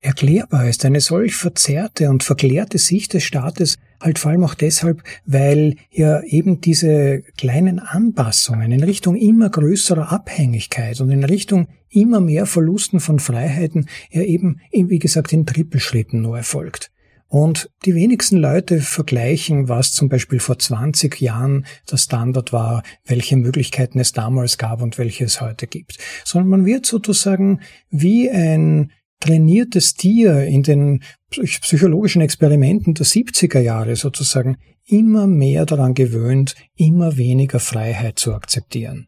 erklärbar 0.00 0.68
ist 0.68 0.84
eine 0.84 1.00
solch 1.00 1.34
verzerrte 1.34 2.08
und 2.08 2.22
verklärte 2.22 2.78
Sicht 2.78 3.14
des 3.14 3.24
Staates 3.24 3.78
halt 4.00 4.18
vor 4.18 4.30
allem 4.30 4.44
auch 4.44 4.54
deshalb, 4.54 5.02
weil 5.26 5.76
ja 5.90 6.22
eben 6.22 6.60
diese 6.60 7.22
kleinen 7.36 7.78
Anpassungen 7.78 8.72
in 8.72 8.82
Richtung 8.82 9.14
immer 9.14 9.50
größerer 9.50 10.10
Abhängigkeit 10.10 11.00
und 11.00 11.10
in 11.10 11.24
Richtung 11.24 11.68
immer 11.90 12.20
mehr 12.20 12.46
Verlusten 12.46 13.00
von 13.00 13.18
Freiheiten 13.18 13.88
ja 14.10 14.22
eben, 14.22 14.60
wie 14.72 14.98
gesagt, 14.98 15.32
in 15.32 15.44
Trippelschritten 15.44 16.22
nur 16.22 16.38
erfolgt. 16.38 16.90
Und 17.28 17.70
die 17.84 17.94
wenigsten 17.94 18.38
Leute 18.38 18.80
vergleichen, 18.80 19.68
was 19.68 19.92
zum 19.92 20.08
Beispiel 20.08 20.40
vor 20.40 20.58
20 20.58 21.20
Jahren 21.20 21.64
der 21.88 21.96
Standard 21.96 22.52
war, 22.52 22.82
welche 23.06 23.36
Möglichkeiten 23.36 24.00
es 24.00 24.12
damals 24.12 24.58
gab 24.58 24.82
und 24.82 24.98
welche 24.98 25.26
es 25.26 25.40
heute 25.40 25.68
gibt, 25.68 25.98
sondern 26.24 26.48
man 26.48 26.66
wird 26.66 26.86
sozusagen 26.86 27.60
wie 27.90 28.28
ein 28.28 28.90
trainiertes 29.20 29.94
Tier 29.94 30.44
in 30.44 30.62
den 30.62 31.02
psychologischen 31.30 32.22
Experimenten 32.22 32.94
der 32.94 33.06
70er 33.06 33.60
Jahre 33.60 33.94
sozusagen 33.96 34.56
immer 34.86 35.26
mehr 35.26 35.66
daran 35.66 35.94
gewöhnt, 35.94 36.54
immer 36.74 37.16
weniger 37.16 37.60
Freiheit 37.60 38.18
zu 38.18 38.34
akzeptieren. 38.34 39.06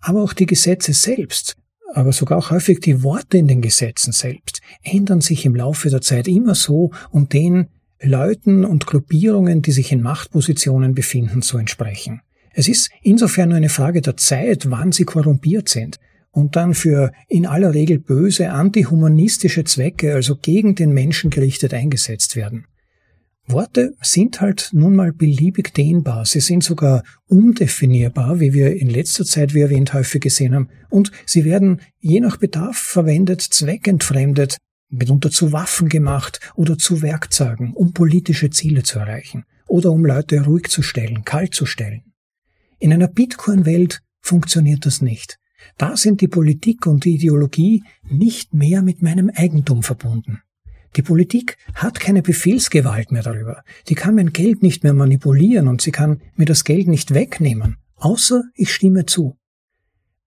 Aber 0.00 0.22
auch 0.22 0.32
die 0.32 0.46
Gesetze 0.46 0.92
selbst, 0.92 1.56
aber 1.92 2.12
sogar 2.12 2.38
auch 2.38 2.50
häufig 2.50 2.80
die 2.80 3.02
Worte 3.02 3.38
in 3.38 3.46
den 3.46 3.62
Gesetzen 3.62 4.12
selbst, 4.12 4.60
ändern 4.82 5.20
sich 5.20 5.44
im 5.44 5.54
Laufe 5.54 5.90
der 5.90 6.00
Zeit 6.00 6.26
immer 6.26 6.54
so, 6.54 6.90
um 7.10 7.28
den 7.28 7.68
Leuten 8.02 8.64
und 8.64 8.86
Gruppierungen, 8.86 9.62
die 9.62 9.72
sich 9.72 9.92
in 9.92 10.02
Machtpositionen 10.02 10.94
befinden, 10.94 11.42
zu 11.42 11.56
entsprechen. 11.58 12.20
Es 12.52 12.68
ist 12.68 12.90
insofern 13.02 13.50
nur 13.50 13.58
eine 13.58 13.68
Frage 13.68 14.00
der 14.00 14.16
Zeit, 14.16 14.70
wann 14.70 14.92
sie 14.92 15.04
korrumpiert 15.04 15.68
sind 15.68 15.98
und 16.34 16.56
dann 16.56 16.74
für 16.74 17.12
in 17.28 17.46
aller 17.46 17.74
Regel 17.74 18.00
böse 18.00 18.50
antihumanistische 18.50 19.62
Zwecke, 19.64 20.14
also 20.14 20.36
gegen 20.36 20.74
den 20.74 20.92
Menschen 20.92 21.30
gerichtet, 21.30 21.72
eingesetzt 21.72 22.34
werden. 22.34 22.66
Worte 23.46 23.94
sind 24.00 24.40
halt 24.40 24.70
nun 24.72 24.96
mal 24.96 25.12
beliebig 25.12 25.74
dehnbar, 25.74 26.24
sie 26.24 26.40
sind 26.40 26.64
sogar 26.64 27.04
undefinierbar, 27.28 28.40
wie 28.40 28.52
wir 28.52 28.74
in 28.74 28.88
letzter 28.88 29.24
Zeit, 29.24 29.54
wie 29.54 29.60
erwähnt, 29.60 29.92
häufig 29.94 30.22
gesehen 30.22 30.54
haben, 30.54 30.70
und 30.90 31.12
sie 31.24 31.44
werden 31.44 31.80
je 32.00 32.20
nach 32.20 32.38
Bedarf 32.38 32.78
verwendet, 32.78 33.40
zweckentfremdet, 33.40 34.56
mitunter 34.88 35.30
zu 35.30 35.52
Waffen 35.52 35.88
gemacht 35.88 36.40
oder 36.56 36.78
zu 36.78 37.00
Werkzeugen, 37.00 37.74
um 37.74 37.92
politische 37.92 38.50
Ziele 38.50 38.82
zu 38.82 38.98
erreichen 38.98 39.44
oder 39.68 39.92
um 39.92 40.04
Leute 40.04 40.44
ruhig 40.44 40.68
zu 40.68 40.82
stellen, 40.82 41.24
kalt 41.24 41.54
zu 41.54 41.66
stellen. 41.66 42.12
In 42.80 42.92
einer 42.92 43.08
Bitcoin-Welt 43.08 44.00
funktioniert 44.20 44.84
das 44.84 45.00
nicht. 45.00 45.38
Da 45.78 45.96
sind 45.96 46.20
die 46.20 46.28
Politik 46.28 46.86
und 46.86 47.04
die 47.04 47.14
Ideologie 47.14 47.82
nicht 48.08 48.54
mehr 48.54 48.82
mit 48.82 49.02
meinem 49.02 49.30
Eigentum 49.34 49.82
verbunden. 49.82 50.40
Die 50.96 51.02
Politik 51.02 51.56
hat 51.74 51.98
keine 51.98 52.22
Befehlsgewalt 52.22 53.10
mehr 53.10 53.22
darüber. 53.22 53.64
Die 53.88 53.94
kann 53.94 54.14
mein 54.14 54.32
Geld 54.32 54.62
nicht 54.62 54.84
mehr 54.84 54.94
manipulieren 54.94 55.66
und 55.66 55.82
sie 55.82 55.90
kann 55.90 56.20
mir 56.36 56.46
das 56.46 56.64
Geld 56.64 56.86
nicht 56.86 57.12
wegnehmen, 57.12 57.76
außer 57.96 58.44
ich 58.54 58.72
stimme 58.72 59.06
zu. 59.06 59.36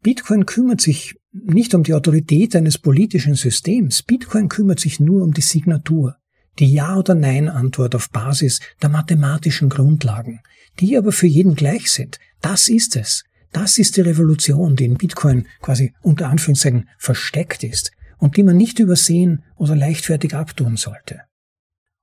Bitcoin 0.04 0.46
kümmert 0.46 0.82
sich 0.82 1.16
nicht 1.32 1.74
um 1.74 1.84
die 1.84 1.94
Autorität 1.94 2.56
eines 2.56 2.78
politischen 2.78 3.36
Systems. 3.36 4.04
Bitcoin 4.04 4.50
kümmert 4.50 4.80
sich 4.80 5.00
nur 5.00 5.24
um 5.24 5.34
die 5.34 5.42
Signatur, 5.42 6.18
die 6.60 6.72
Ja- 6.72 6.98
oder 6.98 7.16
Nein-Antwort 7.16 7.96
auf 7.96 8.10
Basis 8.10 8.60
der 8.82 8.90
mathematischen 8.90 9.70
Grundlagen, 9.70 10.42
die 10.80 10.98
aber 10.98 11.12
für 11.12 11.28
jeden 11.28 11.56
gleich 11.56 11.92
sind. 11.92 12.20
Das 12.42 12.68
ist 12.68 12.96
es. 12.96 13.24
Das 13.52 13.78
ist 13.78 13.98
die 13.98 14.02
Revolution, 14.02 14.76
die 14.76 14.86
in 14.86 14.98
Bitcoin 14.98 15.48
quasi 15.62 15.94
unter 16.02 16.30
Anführungszeichen 16.30 16.90
versteckt 16.98 17.64
ist 17.64 17.92
und 18.18 18.38
die 18.38 18.44
man 18.44 18.58
nicht 18.58 18.80
übersehen 18.80 19.44
oder 19.56 19.76
leichtfertig 19.76 20.34
abtun 20.34 20.78
sollte. 20.78 21.22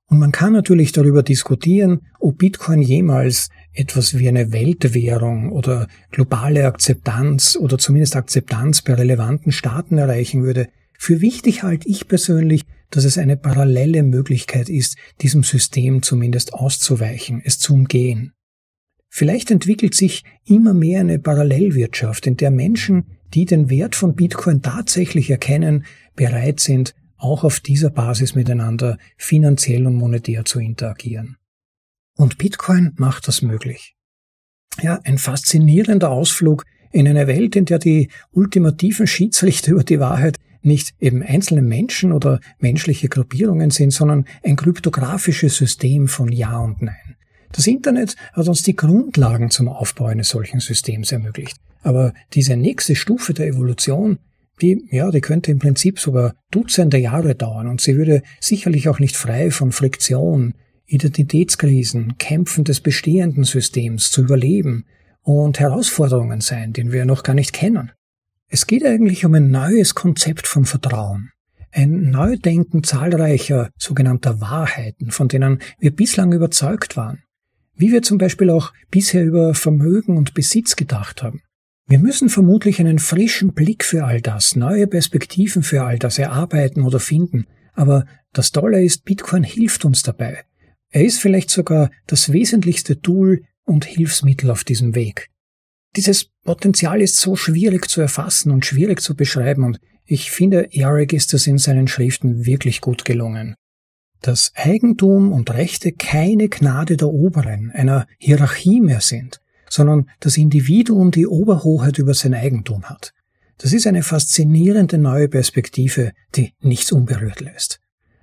Und 0.07 0.19
man 0.19 0.31
kann 0.31 0.53
natürlich 0.53 0.91
darüber 0.91 1.23
diskutieren, 1.23 2.01
ob 2.19 2.37
Bitcoin 2.37 2.81
jemals 2.81 3.49
etwas 3.73 4.17
wie 4.17 4.27
eine 4.27 4.51
Weltwährung 4.51 5.51
oder 5.51 5.87
globale 6.11 6.67
Akzeptanz 6.67 7.57
oder 7.59 7.79
zumindest 7.79 8.15
Akzeptanz 8.15 8.83
bei 8.83 8.93
relevanten 8.93 9.51
Staaten 9.51 9.97
erreichen 9.97 10.43
würde. 10.43 10.69
Für 10.97 11.21
wichtig 11.21 11.63
halte 11.63 11.89
ich 11.89 12.07
persönlich, 12.07 12.61
dass 12.91 13.03
es 13.03 13.17
eine 13.17 13.35
parallele 13.35 14.03
Möglichkeit 14.03 14.69
ist, 14.69 14.95
diesem 15.21 15.43
System 15.43 16.03
zumindest 16.03 16.53
auszuweichen, 16.53 17.41
es 17.43 17.57
zu 17.57 17.73
umgehen. 17.73 18.33
Vielleicht 19.17 19.49
entwickelt 19.49 19.95
sich 19.95 20.25
immer 20.43 20.73
mehr 20.73 20.99
eine 20.99 21.19
Parallelwirtschaft, 21.19 22.27
in 22.27 22.35
der 22.35 22.51
Menschen, 22.51 23.05
die 23.33 23.45
den 23.45 23.69
Wert 23.69 23.95
von 23.95 24.13
Bitcoin 24.13 24.61
tatsächlich 24.61 25.29
erkennen, 25.29 25.85
bereit 26.17 26.59
sind, 26.59 26.93
auch 27.15 27.45
auf 27.45 27.61
dieser 27.61 27.91
Basis 27.91 28.35
miteinander 28.35 28.97
finanziell 29.15 29.87
und 29.87 29.95
monetär 29.95 30.43
zu 30.43 30.59
interagieren. 30.59 31.37
Und 32.17 32.37
Bitcoin 32.37 32.91
macht 32.97 33.29
das 33.29 33.41
möglich. 33.41 33.95
Ja, 34.81 34.99
ein 35.05 35.17
faszinierender 35.17 36.09
Ausflug 36.09 36.65
in 36.91 37.07
eine 37.07 37.25
Welt, 37.25 37.55
in 37.55 37.63
der 37.63 37.79
die 37.79 38.09
ultimativen 38.31 39.07
Schiedsrichter 39.07 39.71
über 39.71 39.85
die 39.85 40.01
Wahrheit 40.01 40.39
nicht 40.61 40.93
eben 40.99 41.23
einzelne 41.23 41.61
Menschen 41.61 42.11
oder 42.11 42.41
menschliche 42.59 43.07
Gruppierungen 43.07 43.71
sind, 43.71 43.91
sondern 43.91 44.25
ein 44.43 44.57
kryptografisches 44.57 45.55
System 45.55 46.09
von 46.09 46.33
Ja 46.33 46.59
und 46.59 46.81
Nein. 46.81 47.14
Das 47.51 47.67
Internet 47.67 48.15
hat 48.33 48.47
uns 48.47 48.63
die 48.63 48.75
Grundlagen 48.75 49.49
zum 49.49 49.67
Aufbau 49.67 50.05
eines 50.05 50.29
solchen 50.29 50.59
Systems 50.59 51.11
ermöglicht. 51.11 51.57
Aber 51.83 52.13
diese 52.33 52.57
nächste 52.57 52.95
Stufe 52.95 53.33
der 53.33 53.47
Evolution, 53.47 54.17
die, 54.61 54.87
ja, 54.89 55.11
die 55.11 55.21
könnte 55.21 55.51
im 55.51 55.59
Prinzip 55.59 55.99
sogar 55.99 56.33
Dutzende 56.51 56.97
Jahre 56.97 57.35
dauern 57.35 57.67
und 57.67 57.81
sie 57.81 57.95
würde 57.95 58.23
sicherlich 58.39 58.89
auch 58.89 58.99
nicht 58.99 59.15
frei 59.15 59.51
von 59.51 59.71
Friktion, 59.71 60.53
Identitätskrisen, 60.87 62.17
Kämpfen 62.17 62.63
des 62.63 62.79
bestehenden 62.79 63.43
Systems 63.43 64.11
zu 64.11 64.21
überleben 64.21 64.85
und 65.21 65.59
Herausforderungen 65.59 66.41
sein, 66.41 66.73
die 66.73 66.91
wir 66.91 67.05
noch 67.05 67.23
gar 67.23 67.33
nicht 67.33 67.53
kennen. 67.53 67.91
Es 68.47 68.67
geht 68.67 68.85
eigentlich 68.85 69.25
um 69.25 69.33
ein 69.33 69.49
neues 69.49 69.95
Konzept 69.95 70.47
von 70.47 70.65
Vertrauen. 70.65 71.31
Ein 71.71 72.09
Neudenken 72.09 72.83
zahlreicher 72.83 73.69
sogenannter 73.77 74.39
Wahrheiten, 74.39 75.11
von 75.11 75.27
denen 75.27 75.59
wir 75.79 75.93
bislang 75.93 76.31
überzeugt 76.31 76.95
waren 76.95 77.24
wie 77.75 77.91
wir 77.91 78.01
zum 78.01 78.17
Beispiel 78.17 78.49
auch 78.49 78.73
bisher 78.89 79.23
über 79.23 79.53
Vermögen 79.53 80.17
und 80.17 80.33
Besitz 80.33 80.75
gedacht 80.75 81.23
haben. 81.23 81.41
Wir 81.87 81.99
müssen 81.99 82.29
vermutlich 82.29 82.79
einen 82.79 82.99
frischen 82.99 83.53
Blick 83.53 83.83
für 83.83 84.05
all 84.05 84.21
das, 84.21 84.55
neue 84.55 84.87
Perspektiven 84.87 85.61
für 85.61 85.83
all 85.83 85.99
das 85.99 86.17
erarbeiten 86.17 86.81
oder 86.81 86.99
finden, 86.99 87.45
aber 87.73 88.05
das 88.33 88.51
Tolle 88.51 88.83
ist, 88.83 89.05
Bitcoin 89.05 89.43
hilft 89.43 89.85
uns 89.85 90.01
dabei. 90.01 90.43
Er 90.89 91.05
ist 91.05 91.19
vielleicht 91.19 91.49
sogar 91.49 91.91
das 92.07 92.31
wesentlichste 92.31 93.01
Tool 93.01 93.43
und 93.65 93.85
Hilfsmittel 93.85 94.49
auf 94.49 94.63
diesem 94.63 94.95
Weg. 94.95 95.29
Dieses 95.95 96.29
Potenzial 96.43 97.01
ist 97.01 97.17
so 97.17 97.35
schwierig 97.35 97.89
zu 97.89 98.01
erfassen 98.01 98.51
und 98.51 98.65
schwierig 98.65 99.01
zu 99.01 99.15
beschreiben 99.15 99.63
und 99.63 99.79
ich 100.05 100.31
finde, 100.31 100.69
Eric 100.71 101.13
ist 101.13 101.33
es 101.33 101.47
in 101.47 101.57
seinen 101.57 101.87
Schriften 101.87 102.45
wirklich 102.45 102.81
gut 102.81 103.05
gelungen 103.05 103.55
dass 104.21 104.51
Eigentum 104.55 105.31
und 105.31 105.51
Rechte 105.51 105.91
keine 105.91 106.49
Gnade 106.49 106.97
der 106.97 107.09
Oberen, 107.09 107.71
einer 107.71 108.07
Hierarchie 108.17 108.81
mehr 108.81 109.01
sind, 109.01 109.39
sondern 109.69 110.09
das 110.19 110.37
Individuum 110.37 111.11
die 111.11 111.27
Oberhoheit 111.27 111.97
über 111.97 112.13
sein 112.13 112.33
Eigentum 112.33 112.85
hat. 112.85 113.13
Das 113.57 113.71
ist 113.71 113.87
eine 113.87 114.03
faszinierende 114.03 114.97
neue 114.97 115.29
Perspektive, 115.29 116.11
die 116.35 116.53
nichts 116.61 116.91
unberührt 116.91 117.39
lässt. 117.39 117.79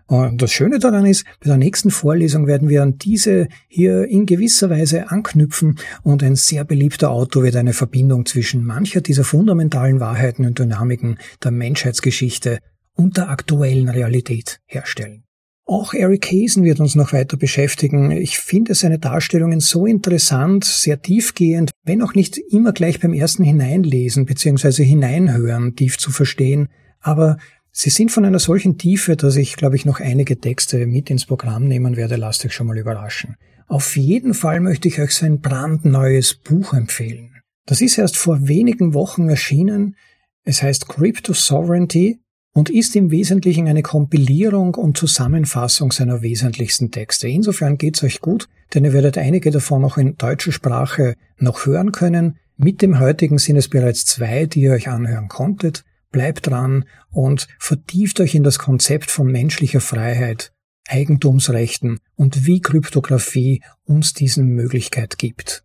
Und 0.06 0.42
das 0.42 0.52
Schöne 0.52 0.78
daran 0.78 1.06
ist, 1.06 1.24
bei 1.40 1.46
der 1.46 1.56
nächsten 1.56 1.90
Vorlesung 1.90 2.46
werden 2.46 2.68
wir 2.68 2.82
an 2.82 2.98
diese 2.98 3.48
hier 3.68 4.04
in 4.04 4.26
gewisser 4.26 4.68
Weise 4.68 5.10
anknüpfen 5.10 5.78
und 6.02 6.22
ein 6.22 6.36
sehr 6.36 6.64
beliebter 6.64 7.10
Autor 7.10 7.44
wird 7.44 7.56
eine 7.56 7.72
Verbindung 7.72 8.26
zwischen 8.26 8.62
mancher 8.62 9.00
dieser 9.00 9.24
fundamentalen 9.24 10.00
Wahrheiten 10.00 10.44
und 10.44 10.58
Dynamiken 10.58 11.18
der 11.42 11.52
Menschheitsgeschichte 11.52 12.58
und 12.94 13.16
der 13.16 13.30
aktuellen 13.30 13.88
Realität 13.88 14.60
herstellen. 14.66 15.24
Auch 15.64 15.94
Eric 15.94 16.26
Hazen 16.26 16.64
wird 16.64 16.80
uns 16.80 16.96
noch 16.96 17.12
weiter 17.12 17.36
beschäftigen. 17.36 18.10
Ich 18.10 18.38
finde 18.38 18.74
seine 18.74 18.98
Darstellungen 18.98 19.60
so 19.60 19.86
interessant, 19.86 20.64
sehr 20.64 21.00
tiefgehend, 21.00 21.70
wenn 21.84 22.02
auch 22.02 22.14
nicht 22.14 22.36
immer 22.36 22.72
gleich 22.72 22.98
beim 23.00 23.14
ersten 23.14 23.44
Hineinlesen 23.44 24.26
bzw. 24.26 24.84
Hineinhören 24.84 25.76
tief 25.76 25.98
zu 25.98 26.10
verstehen, 26.10 26.68
aber 27.00 27.38
sie 27.70 27.90
sind 27.90 28.10
von 28.10 28.24
einer 28.24 28.40
solchen 28.40 28.76
Tiefe, 28.76 29.16
dass 29.16 29.36
ich, 29.36 29.56
glaube 29.56 29.76
ich, 29.76 29.84
noch 29.84 30.00
einige 30.00 30.38
Texte 30.38 30.86
mit 30.86 31.10
ins 31.10 31.26
Programm 31.26 31.68
nehmen 31.68 31.96
werde. 31.96 32.16
Lasst 32.16 32.44
euch 32.44 32.54
schon 32.54 32.66
mal 32.66 32.78
überraschen. 32.78 33.36
Auf 33.68 33.96
jeden 33.96 34.34
Fall 34.34 34.60
möchte 34.60 34.88
ich 34.88 35.00
euch 35.00 35.14
sein 35.14 35.40
brandneues 35.40 36.34
Buch 36.34 36.74
empfehlen. 36.74 37.40
Das 37.66 37.80
ist 37.80 37.98
erst 37.98 38.16
vor 38.16 38.48
wenigen 38.48 38.94
Wochen 38.94 39.28
erschienen. 39.28 39.96
Es 40.44 40.62
heißt 40.62 40.88
Crypto 40.88 41.32
Sovereignty 41.32 42.18
und 42.52 42.68
ist 42.68 42.94
im 42.96 43.10
Wesentlichen 43.10 43.66
eine 43.68 43.82
Kompilierung 43.82 44.74
und 44.74 44.96
Zusammenfassung 44.96 45.90
seiner 45.90 46.22
wesentlichsten 46.22 46.90
Texte. 46.90 47.28
Insofern 47.28 47.78
geht's 47.78 48.02
euch 48.02 48.20
gut, 48.20 48.48
denn 48.74 48.84
ihr 48.84 48.92
werdet 48.92 49.18
einige 49.18 49.50
davon 49.50 49.84
auch 49.84 49.96
in 49.96 50.16
deutscher 50.16 50.52
Sprache 50.52 51.14
noch 51.38 51.66
hören 51.66 51.92
können. 51.92 52.36
Mit 52.56 52.82
dem 52.82 53.00
heutigen 53.00 53.38
sind 53.38 53.56
es 53.56 53.68
bereits 53.68 54.04
zwei, 54.04 54.46
die 54.46 54.60
ihr 54.60 54.72
euch 54.72 54.88
anhören 54.88 55.28
konntet. 55.28 55.84
Bleibt 56.10 56.46
dran 56.46 56.84
und 57.10 57.48
vertieft 57.58 58.20
euch 58.20 58.34
in 58.34 58.42
das 58.42 58.58
Konzept 58.58 59.10
von 59.10 59.32
menschlicher 59.32 59.80
Freiheit, 59.80 60.52
Eigentumsrechten 60.86 62.00
und 62.16 62.46
wie 62.46 62.60
Kryptographie 62.60 63.62
uns 63.84 64.12
diesen 64.12 64.48
Möglichkeit 64.48 65.16
gibt. 65.16 65.64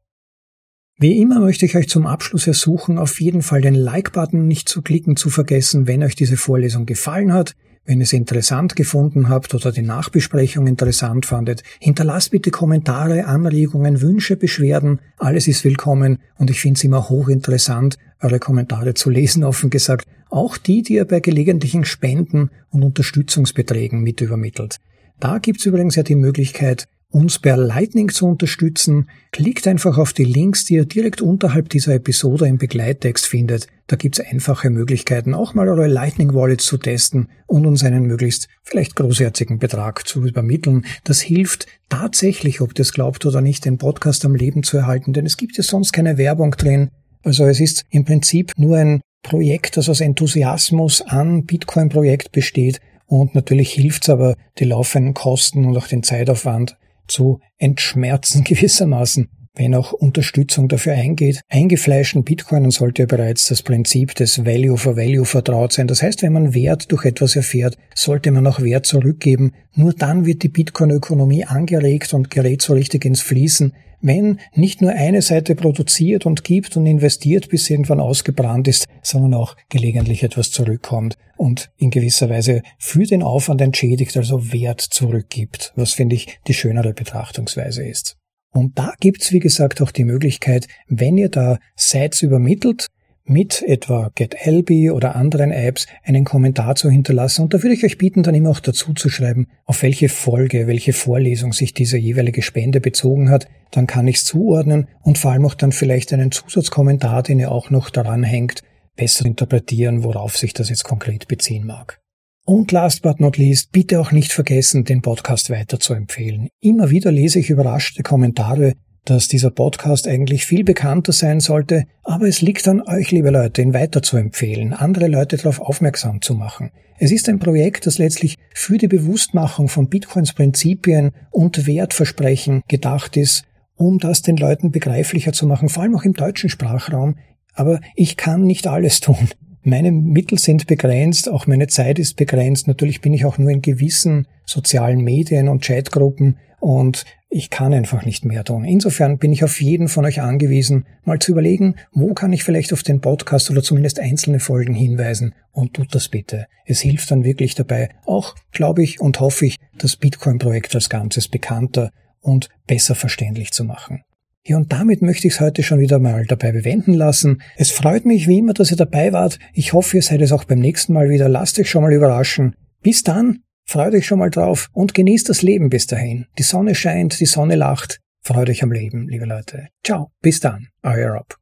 Wie 0.99 1.21
immer 1.21 1.39
möchte 1.39 1.67
ich 1.67 1.77
euch 1.77 1.87
zum 1.89 2.07
Abschluss 2.07 2.47
ersuchen, 2.47 2.97
auf 2.97 3.21
jeden 3.21 3.43
Fall 3.43 3.61
den 3.61 3.75
Like-Button 3.75 4.47
nicht 4.47 4.67
zu 4.67 4.81
klicken 4.81 5.15
zu 5.15 5.29
vergessen, 5.29 5.85
wenn 5.85 6.01
euch 6.01 6.15
diese 6.15 6.37
Vorlesung 6.37 6.87
gefallen 6.87 7.33
hat. 7.33 7.53
Wenn 7.85 7.99
ihr 7.99 8.05
es 8.05 8.13
interessant 8.13 8.75
gefunden 8.75 9.29
habt 9.29 9.53
oder 9.53 9.71
die 9.71 9.83
Nachbesprechung 9.83 10.65
interessant 10.65 11.27
fandet, 11.27 11.61
hinterlasst 11.79 12.31
bitte 12.31 12.49
Kommentare, 12.49 13.27
Anregungen, 13.27 14.01
Wünsche, 14.01 14.37
Beschwerden. 14.37 14.99
Alles 15.19 15.47
ist 15.47 15.63
willkommen 15.63 16.17
und 16.39 16.49
ich 16.49 16.61
finde 16.61 16.79
es 16.79 16.83
immer 16.83 17.09
hochinteressant, 17.09 17.99
eure 18.19 18.39
Kommentare 18.39 18.95
zu 18.95 19.11
lesen, 19.11 19.43
offen 19.43 19.69
gesagt. 19.69 20.07
Auch 20.31 20.57
die, 20.57 20.81
die 20.81 20.95
ihr 20.95 21.05
bei 21.05 21.19
gelegentlichen 21.19 21.85
Spenden 21.85 22.49
und 22.71 22.81
Unterstützungsbeträgen 22.81 24.01
mit 24.01 24.19
übermittelt. 24.19 24.77
Da 25.19 25.37
gibt's 25.37 25.67
übrigens 25.67 25.95
ja 25.95 26.01
die 26.01 26.15
Möglichkeit, 26.15 26.87
uns 27.09 27.39
per 27.39 27.55
Lightning 27.55 28.09
zu 28.09 28.27
unterstützen, 28.27 29.09
klickt 29.31 29.65
einfach 29.67 29.97
auf 29.97 30.13
die 30.13 30.25
Links, 30.25 30.65
die 30.65 30.75
ihr 30.75 30.85
direkt 30.85 31.21
unterhalb 31.21 31.69
dieser 31.69 31.95
Episode 31.95 32.47
im 32.47 32.57
Begleittext 32.57 33.25
findet. 33.25 33.67
Da 33.87 33.95
gibt's 33.95 34.19
einfache 34.19 34.69
Möglichkeiten, 34.69 35.33
auch 35.33 35.53
mal 35.53 35.69
eure 35.69 35.87
Lightning 35.87 36.33
Wallets 36.33 36.65
zu 36.65 36.77
testen 36.77 37.29
und 37.45 37.65
uns 37.65 37.83
einen 37.83 38.03
möglichst 38.03 38.49
vielleicht 38.63 38.95
großherzigen 38.95 39.59
Betrag 39.59 40.05
zu 40.05 40.25
übermitteln. 40.25 40.85
Das 41.05 41.21
hilft 41.21 41.67
tatsächlich, 41.87 42.59
ob 42.59 42.77
ihr 42.77 42.81
es 42.81 42.91
glaubt 42.91 43.25
oder 43.25 43.39
nicht, 43.39 43.63
den 43.63 43.77
Podcast 43.77 44.25
am 44.25 44.35
Leben 44.35 44.63
zu 44.63 44.77
erhalten, 44.77 45.13
denn 45.13 45.25
es 45.25 45.37
gibt 45.37 45.55
ja 45.55 45.63
sonst 45.63 45.93
keine 45.93 46.17
Werbung 46.17 46.51
drin. 46.51 46.89
Also 47.23 47.45
es 47.45 47.61
ist 47.61 47.85
im 47.89 48.03
Prinzip 48.03 48.51
nur 48.57 48.77
ein 48.77 49.01
Projekt, 49.23 49.77
das 49.77 49.89
aus 49.89 50.01
Enthusiasmus 50.01 51.01
an 51.01 51.45
Bitcoin-Projekt 51.45 52.31
besteht 52.33 52.81
und 53.07 53.35
natürlich 53.35 53.71
hilft's 53.71 54.09
aber, 54.09 54.35
die 54.59 54.65
laufenden 54.65 55.13
Kosten 55.13 55.65
und 55.65 55.77
auch 55.77 55.87
den 55.87 56.03
Zeitaufwand 56.03 56.77
zu 57.07 57.39
entschmerzen 57.57 58.43
gewissermaßen, 58.45 59.29
wenn 59.55 59.75
auch 59.75 59.93
Unterstützung 59.93 60.67
dafür 60.67 60.93
eingeht. 60.93 61.41
Eingefleischten 61.49 62.23
Bitcoinen 62.23 62.71
sollte 62.71 63.03
ja 63.03 63.05
bereits 63.07 63.45
das 63.45 63.63
Prinzip 63.63 64.15
des 64.15 64.45
Value 64.45 64.77
for 64.77 64.95
Value 64.95 65.25
vertraut 65.25 65.73
sein. 65.73 65.87
Das 65.87 66.03
heißt, 66.03 66.21
wenn 66.21 66.33
man 66.33 66.53
Wert 66.53 66.91
durch 66.91 67.05
etwas 67.05 67.35
erfährt, 67.35 67.77
sollte 67.95 68.31
man 68.31 68.45
auch 68.47 68.61
Wert 68.61 68.85
zurückgeben. 68.85 69.53
Nur 69.73 69.93
dann 69.93 70.25
wird 70.25 70.43
die 70.43 70.49
Bitcoin-Ökonomie 70.49 71.45
angeregt 71.45 72.13
und 72.13 72.29
gerät 72.29 72.61
so 72.61 72.73
richtig 72.73 73.05
ins 73.05 73.21
Fließen, 73.21 73.73
wenn 74.01 74.39
nicht 74.53 74.81
nur 74.81 74.91
eine 74.91 75.21
Seite 75.21 75.55
produziert 75.55 76.25
und 76.25 76.43
gibt 76.43 76.77
und 76.77 76.85
investiert, 76.85 77.49
bis 77.49 77.65
sie 77.65 77.73
irgendwann 77.73 77.99
ausgebrannt 77.99 78.67
ist, 78.67 78.85
sondern 79.01 79.33
auch 79.33 79.55
gelegentlich 79.69 80.23
etwas 80.23 80.51
zurückkommt 80.51 81.17
und 81.37 81.69
in 81.77 81.89
gewisser 81.89 82.29
Weise 82.29 82.61
für 82.77 83.05
den 83.05 83.23
Aufwand 83.23 83.61
entschädigt, 83.61 84.15
also 84.17 84.51
Wert 84.51 84.81
zurückgibt, 84.81 85.73
was 85.75 85.93
finde 85.93 86.15
ich 86.15 86.39
die 86.47 86.53
schönere 86.53 86.93
Betrachtungsweise 86.93 87.85
ist. 87.85 88.17
Und 88.53 88.77
da 88.79 88.93
gibt's 88.99 89.31
wie 89.31 89.39
gesagt, 89.39 89.81
auch 89.81 89.91
die 89.91 90.05
Möglichkeit, 90.05 90.67
wenn 90.87 91.17
ihr 91.17 91.29
da 91.29 91.59
Sites 91.75 92.21
übermittelt, 92.21 92.87
mit 93.29 93.61
etwa 93.61 94.11
GetLB 94.15 94.91
oder 94.91 95.15
anderen 95.15 95.51
Apps 95.51 95.87
einen 96.03 96.25
Kommentar 96.25 96.75
zu 96.75 96.89
hinterlassen. 96.89 97.43
Und 97.43 97.53
da 97.53 97.63
würde 97.63 97.73
ich 97.73 97.83
euch 97.83 97.97
bieten, 97.97 98.23
dann 98.23 98.35
immer 98.35 98.49
auch 98.49 98.59
dazu 98.59 98.93
zu 98.93 99.09
schreiben, 99.09 99.47
auf 99.65 99.83
welche 99.83 100.09
Folge, 100.09 100.67
welche 100.67 100.93
Vorlesung 100.93 101.53
sich 101.53 101.73
diese 101.73 101.97
jeweilige 101.97 102.41
Spende 102.41 102.81
bezogen 102.81 103.29
hat. 103.29 103.47
Dann 103.71 103.87
kann 103.87 104.07
ich 104.07 104.17
es 104.17 104.25
zuordnen 104.25 104.87
und 105.01 105.17
vor 105.17 105.31
allem 105.31 105.45
auch 105.45 105.55
dann 105.55 105.71
vielleicht 105.71 106.13
einen 106.13 106.31
Zusatzkommentar, 106.31 107.23
den 107.23 107.39
ihr 107.39 107.51
auch 107.51 107.69
noch 107.69 107.89
daran 107.89 108.23
hängt, 108.23 108.61
besser 108.95 109.25
interpretieren, 109.25 110.03
worauf 110.03 110.37
sich 110.37 110.53
das 110.53 110.69
jetzt 110.69 110.83
konkret 110.83 111.27
beziehen 111.27 111.65
mag. 111.65 111.99
Und 112.45 112.71
last 112.71 113.01
but 113.01 113.19
not 113.19 113.37
least, 113.37 113.73
bitte 113.73 113.99
auch 113.99 114.13
nicht 114.13 114.31
vergessen, 114.31 114.85
den 114.85 115.01
Podcast 115.01 115.49
weiter 115.49 115.81
zu 115.81 115.93
empfehlen. 115.93 116.47
Immer 116.61 116.89
wieder 116.89 117.11
lese 117.11 117.39
ich 117.39 117.49
überraschte 117.49 118.03
Kommentare, 118.03 118.73
dass 119.09 119.27
dieser 119.27 119.51
Podcast 119.51 120.07
eigentlich 120.07 120.45
viel 120.45 120.63
bekannter 120.63 121.13
sein 121.13 121.39
sollte, 121.39 121.85
aber 122.03 122.27
es 122.27 122.41
liegt 122.41 122.67
an 122.67 122.81
euch, 122.81 123.11
liebe 123.11 123.29
Leute, 123.29 123.61
ihn 123.61 123.73
weiter 123.73 124.03
zu 124.03 124.17
empfehlen, 124.17 124.73
andere 124.73 125.07
Leute 125.07 125.37
darauf 125.37 125.61
aufmerksam 125.61 126.21
zu 126.21 126.35
machen. 126.35 126.71
Es 126.99 127.11
ist 127.11 127.29
ein 127.29 127.39
Projekt, 127.39 127.85
das 127.85 127.99
letztlich 127.99 128.35
für 128.53 128.77
die 128.77 128.87
Bewusstmachung 128.87 129.69
von 129.69 129.87
Bitcoins 129.87 130.33
Prinzipien 130.33 131.11
und 131.31 131.67
Wertversprechen 131.67 132.63
gedacht 132.67 133.15
ist, 133.15 133.45
um 133.75 133.99
das 133.99 134.23
den 134.23 134.35
Leuten 134.35 134.71
begreiflicher 134.71 135.31
zu 135.31 135.47
machen, 135.47 135.69
vor 135.69 135.83
allem 135.83 135.95
auch 135.95 136.03
im 136.03 136.13
deutschen 136.13 136.49
Sprachraum. 136.49 137.15
Aber 137.53 137.79
ich 137.95 138.17
kann 138.17 138.41
nicht 138.41 138.67
alles 138.67 138.99
tun. 138.99 139.29
Meine 139.69 139.91
Mittel 139.91 140.39
sind 140.39 140.65
begrenzt, 140.65 141.27
auch 141.27 141.45
meine 141.45 141.67
Zeit 141.67 141.99
ist 141.99 142.15
begrenzt. 142.15 142.69
Natürlich 142.69 143.01
bin 143.01 143.13
ich 143.13 143.25
auch 143.25 143.37
nur 143.37 143.49
in 143.49 143.61
gewissen 143.61 144.25
sozialen 144.45 145.01
Medien 145.01 145.49
und 145.49 145.61
Chatgruppen 145.61 146.37
und 146.61 147.03
ich 147.29 147.49
kann 147.49 147.73
einfach 147.73 148.05
nicht 148.05 148.23
mehr 148.23 148.45
tun. 148.45 148.63
Insofern 148.63 149.17
bin 149.17 149.33
ich 149.33 149.43
auf 149.43 149.59
jeden 149.59 149.89
von 149.89 150.05
euch 150.05 150.21
angewiesen, 150.21 150.85
mal 151.03 151.19
zu 151.19 151.33
überlegen, 151.33 151.75
wo 151.91 152.13
kann 152.13 152.31
ich 152.31 152.45
vielleicht 152.45 152.71
auf 152.71 152.81
den 152.81 153.01
Podcast 153.01 153.51
oder 153.51 153.61
zumindest 153.61 153.99
einzelne 153.99 154.39
Folgen 154.39 154.73
hinweisen 154.73 155.35
und 155.51 155.73
tut 155.73 155.93
das 155.93 156.07
bitte. 156.07 156.45
Es 156.65 156.79
hilft 156.79 157.11
dann 157.11 157.25
wirklich 157.25 157.53
dabei, 157.53 157.89
auch 158.05 158.35
glaube 158.53 158.83
ich 158.83 159.01
und 159.01 159.19
hoffe 159.19 159.47
ich, 159.47 159.57
das 159.77 159.97
Bitcoin-Projekt 159.97 160.75
als 160.75 160.87
Ganzes 160.87 161.27
bekannter 161.27 161.91
und 162.21 162.47
besser 162.67 162.95
verständlich 162.95 163.51
zu 163.51 163.65
machen. 163.65 164.01
Ja, 164.47 164.57
und 164.57 164.71
damit 164.71 165.01
möchte 165.01 165.27
ich 165.27 165.33
es 165.33 165.39
heute 165.41 165.61
schon 165.61 165.79
wieder 165.79 165.99
mal 165.99 166.25
dabei 166.25 166.53
bewenden 166.53 166.93
lassen. 166.93 167.41
Es 167.57 167.71
freut 167.71 168.05
mich 168.05 168.27
wie 168.27 168.39
immer, 168.39 168.53
dass 168.53 168.71
ihr 168.71 168.77
dabei 168.77 169.11
wart. 169.11 169.39
Ich 169.53 169.73
hoffe, 169.73 169.97
ihr 169.97 170.03
seid 170.03 170.21
es 170.21 170.31
auch 170.31 170.45
beim 170.45 170.59
nächsten 170.59 170.93
Mal 170.93 171.09
wieder. 171.09 171.27
Lasst 171.27 171.59
euch 171.59 171.69
schon 171.69 171.83
mal 171.83 171.93
überraschen. 171.93 172.55
Bis 172.81 173.03
dann, 173.03 173.41
Freut 173.69 173.93
euch 173.93 174.05
schon 174.05 174.19
mal 174.19 174.29
drauf 174.29 174.69
und 174.71 174.93
genießt 174.93 175.27
das 175.27 175.41
Leben 175.41 175.69
bis 175.69 175.87
dahin. 175.87 176.25
Die 176.37 176.43
Sonne 176.43 176.73
scheint, 176.73 177.19
die 177.19 177.25
Sonne 177.25 177.55
lacht. 177.55 177.99
Freut 178.21 178.49
euch 178.49 178.63
am 178.63 178.71
Leben, 178.71 179.09
liebe 179.09 179.25
Leute. 179.25 179.67
Ciao, 179.83 180.11
bis 180.21 180.39
dann, 180.39 180.69
euer 180.83 181.11
Rob. 181.11 181.35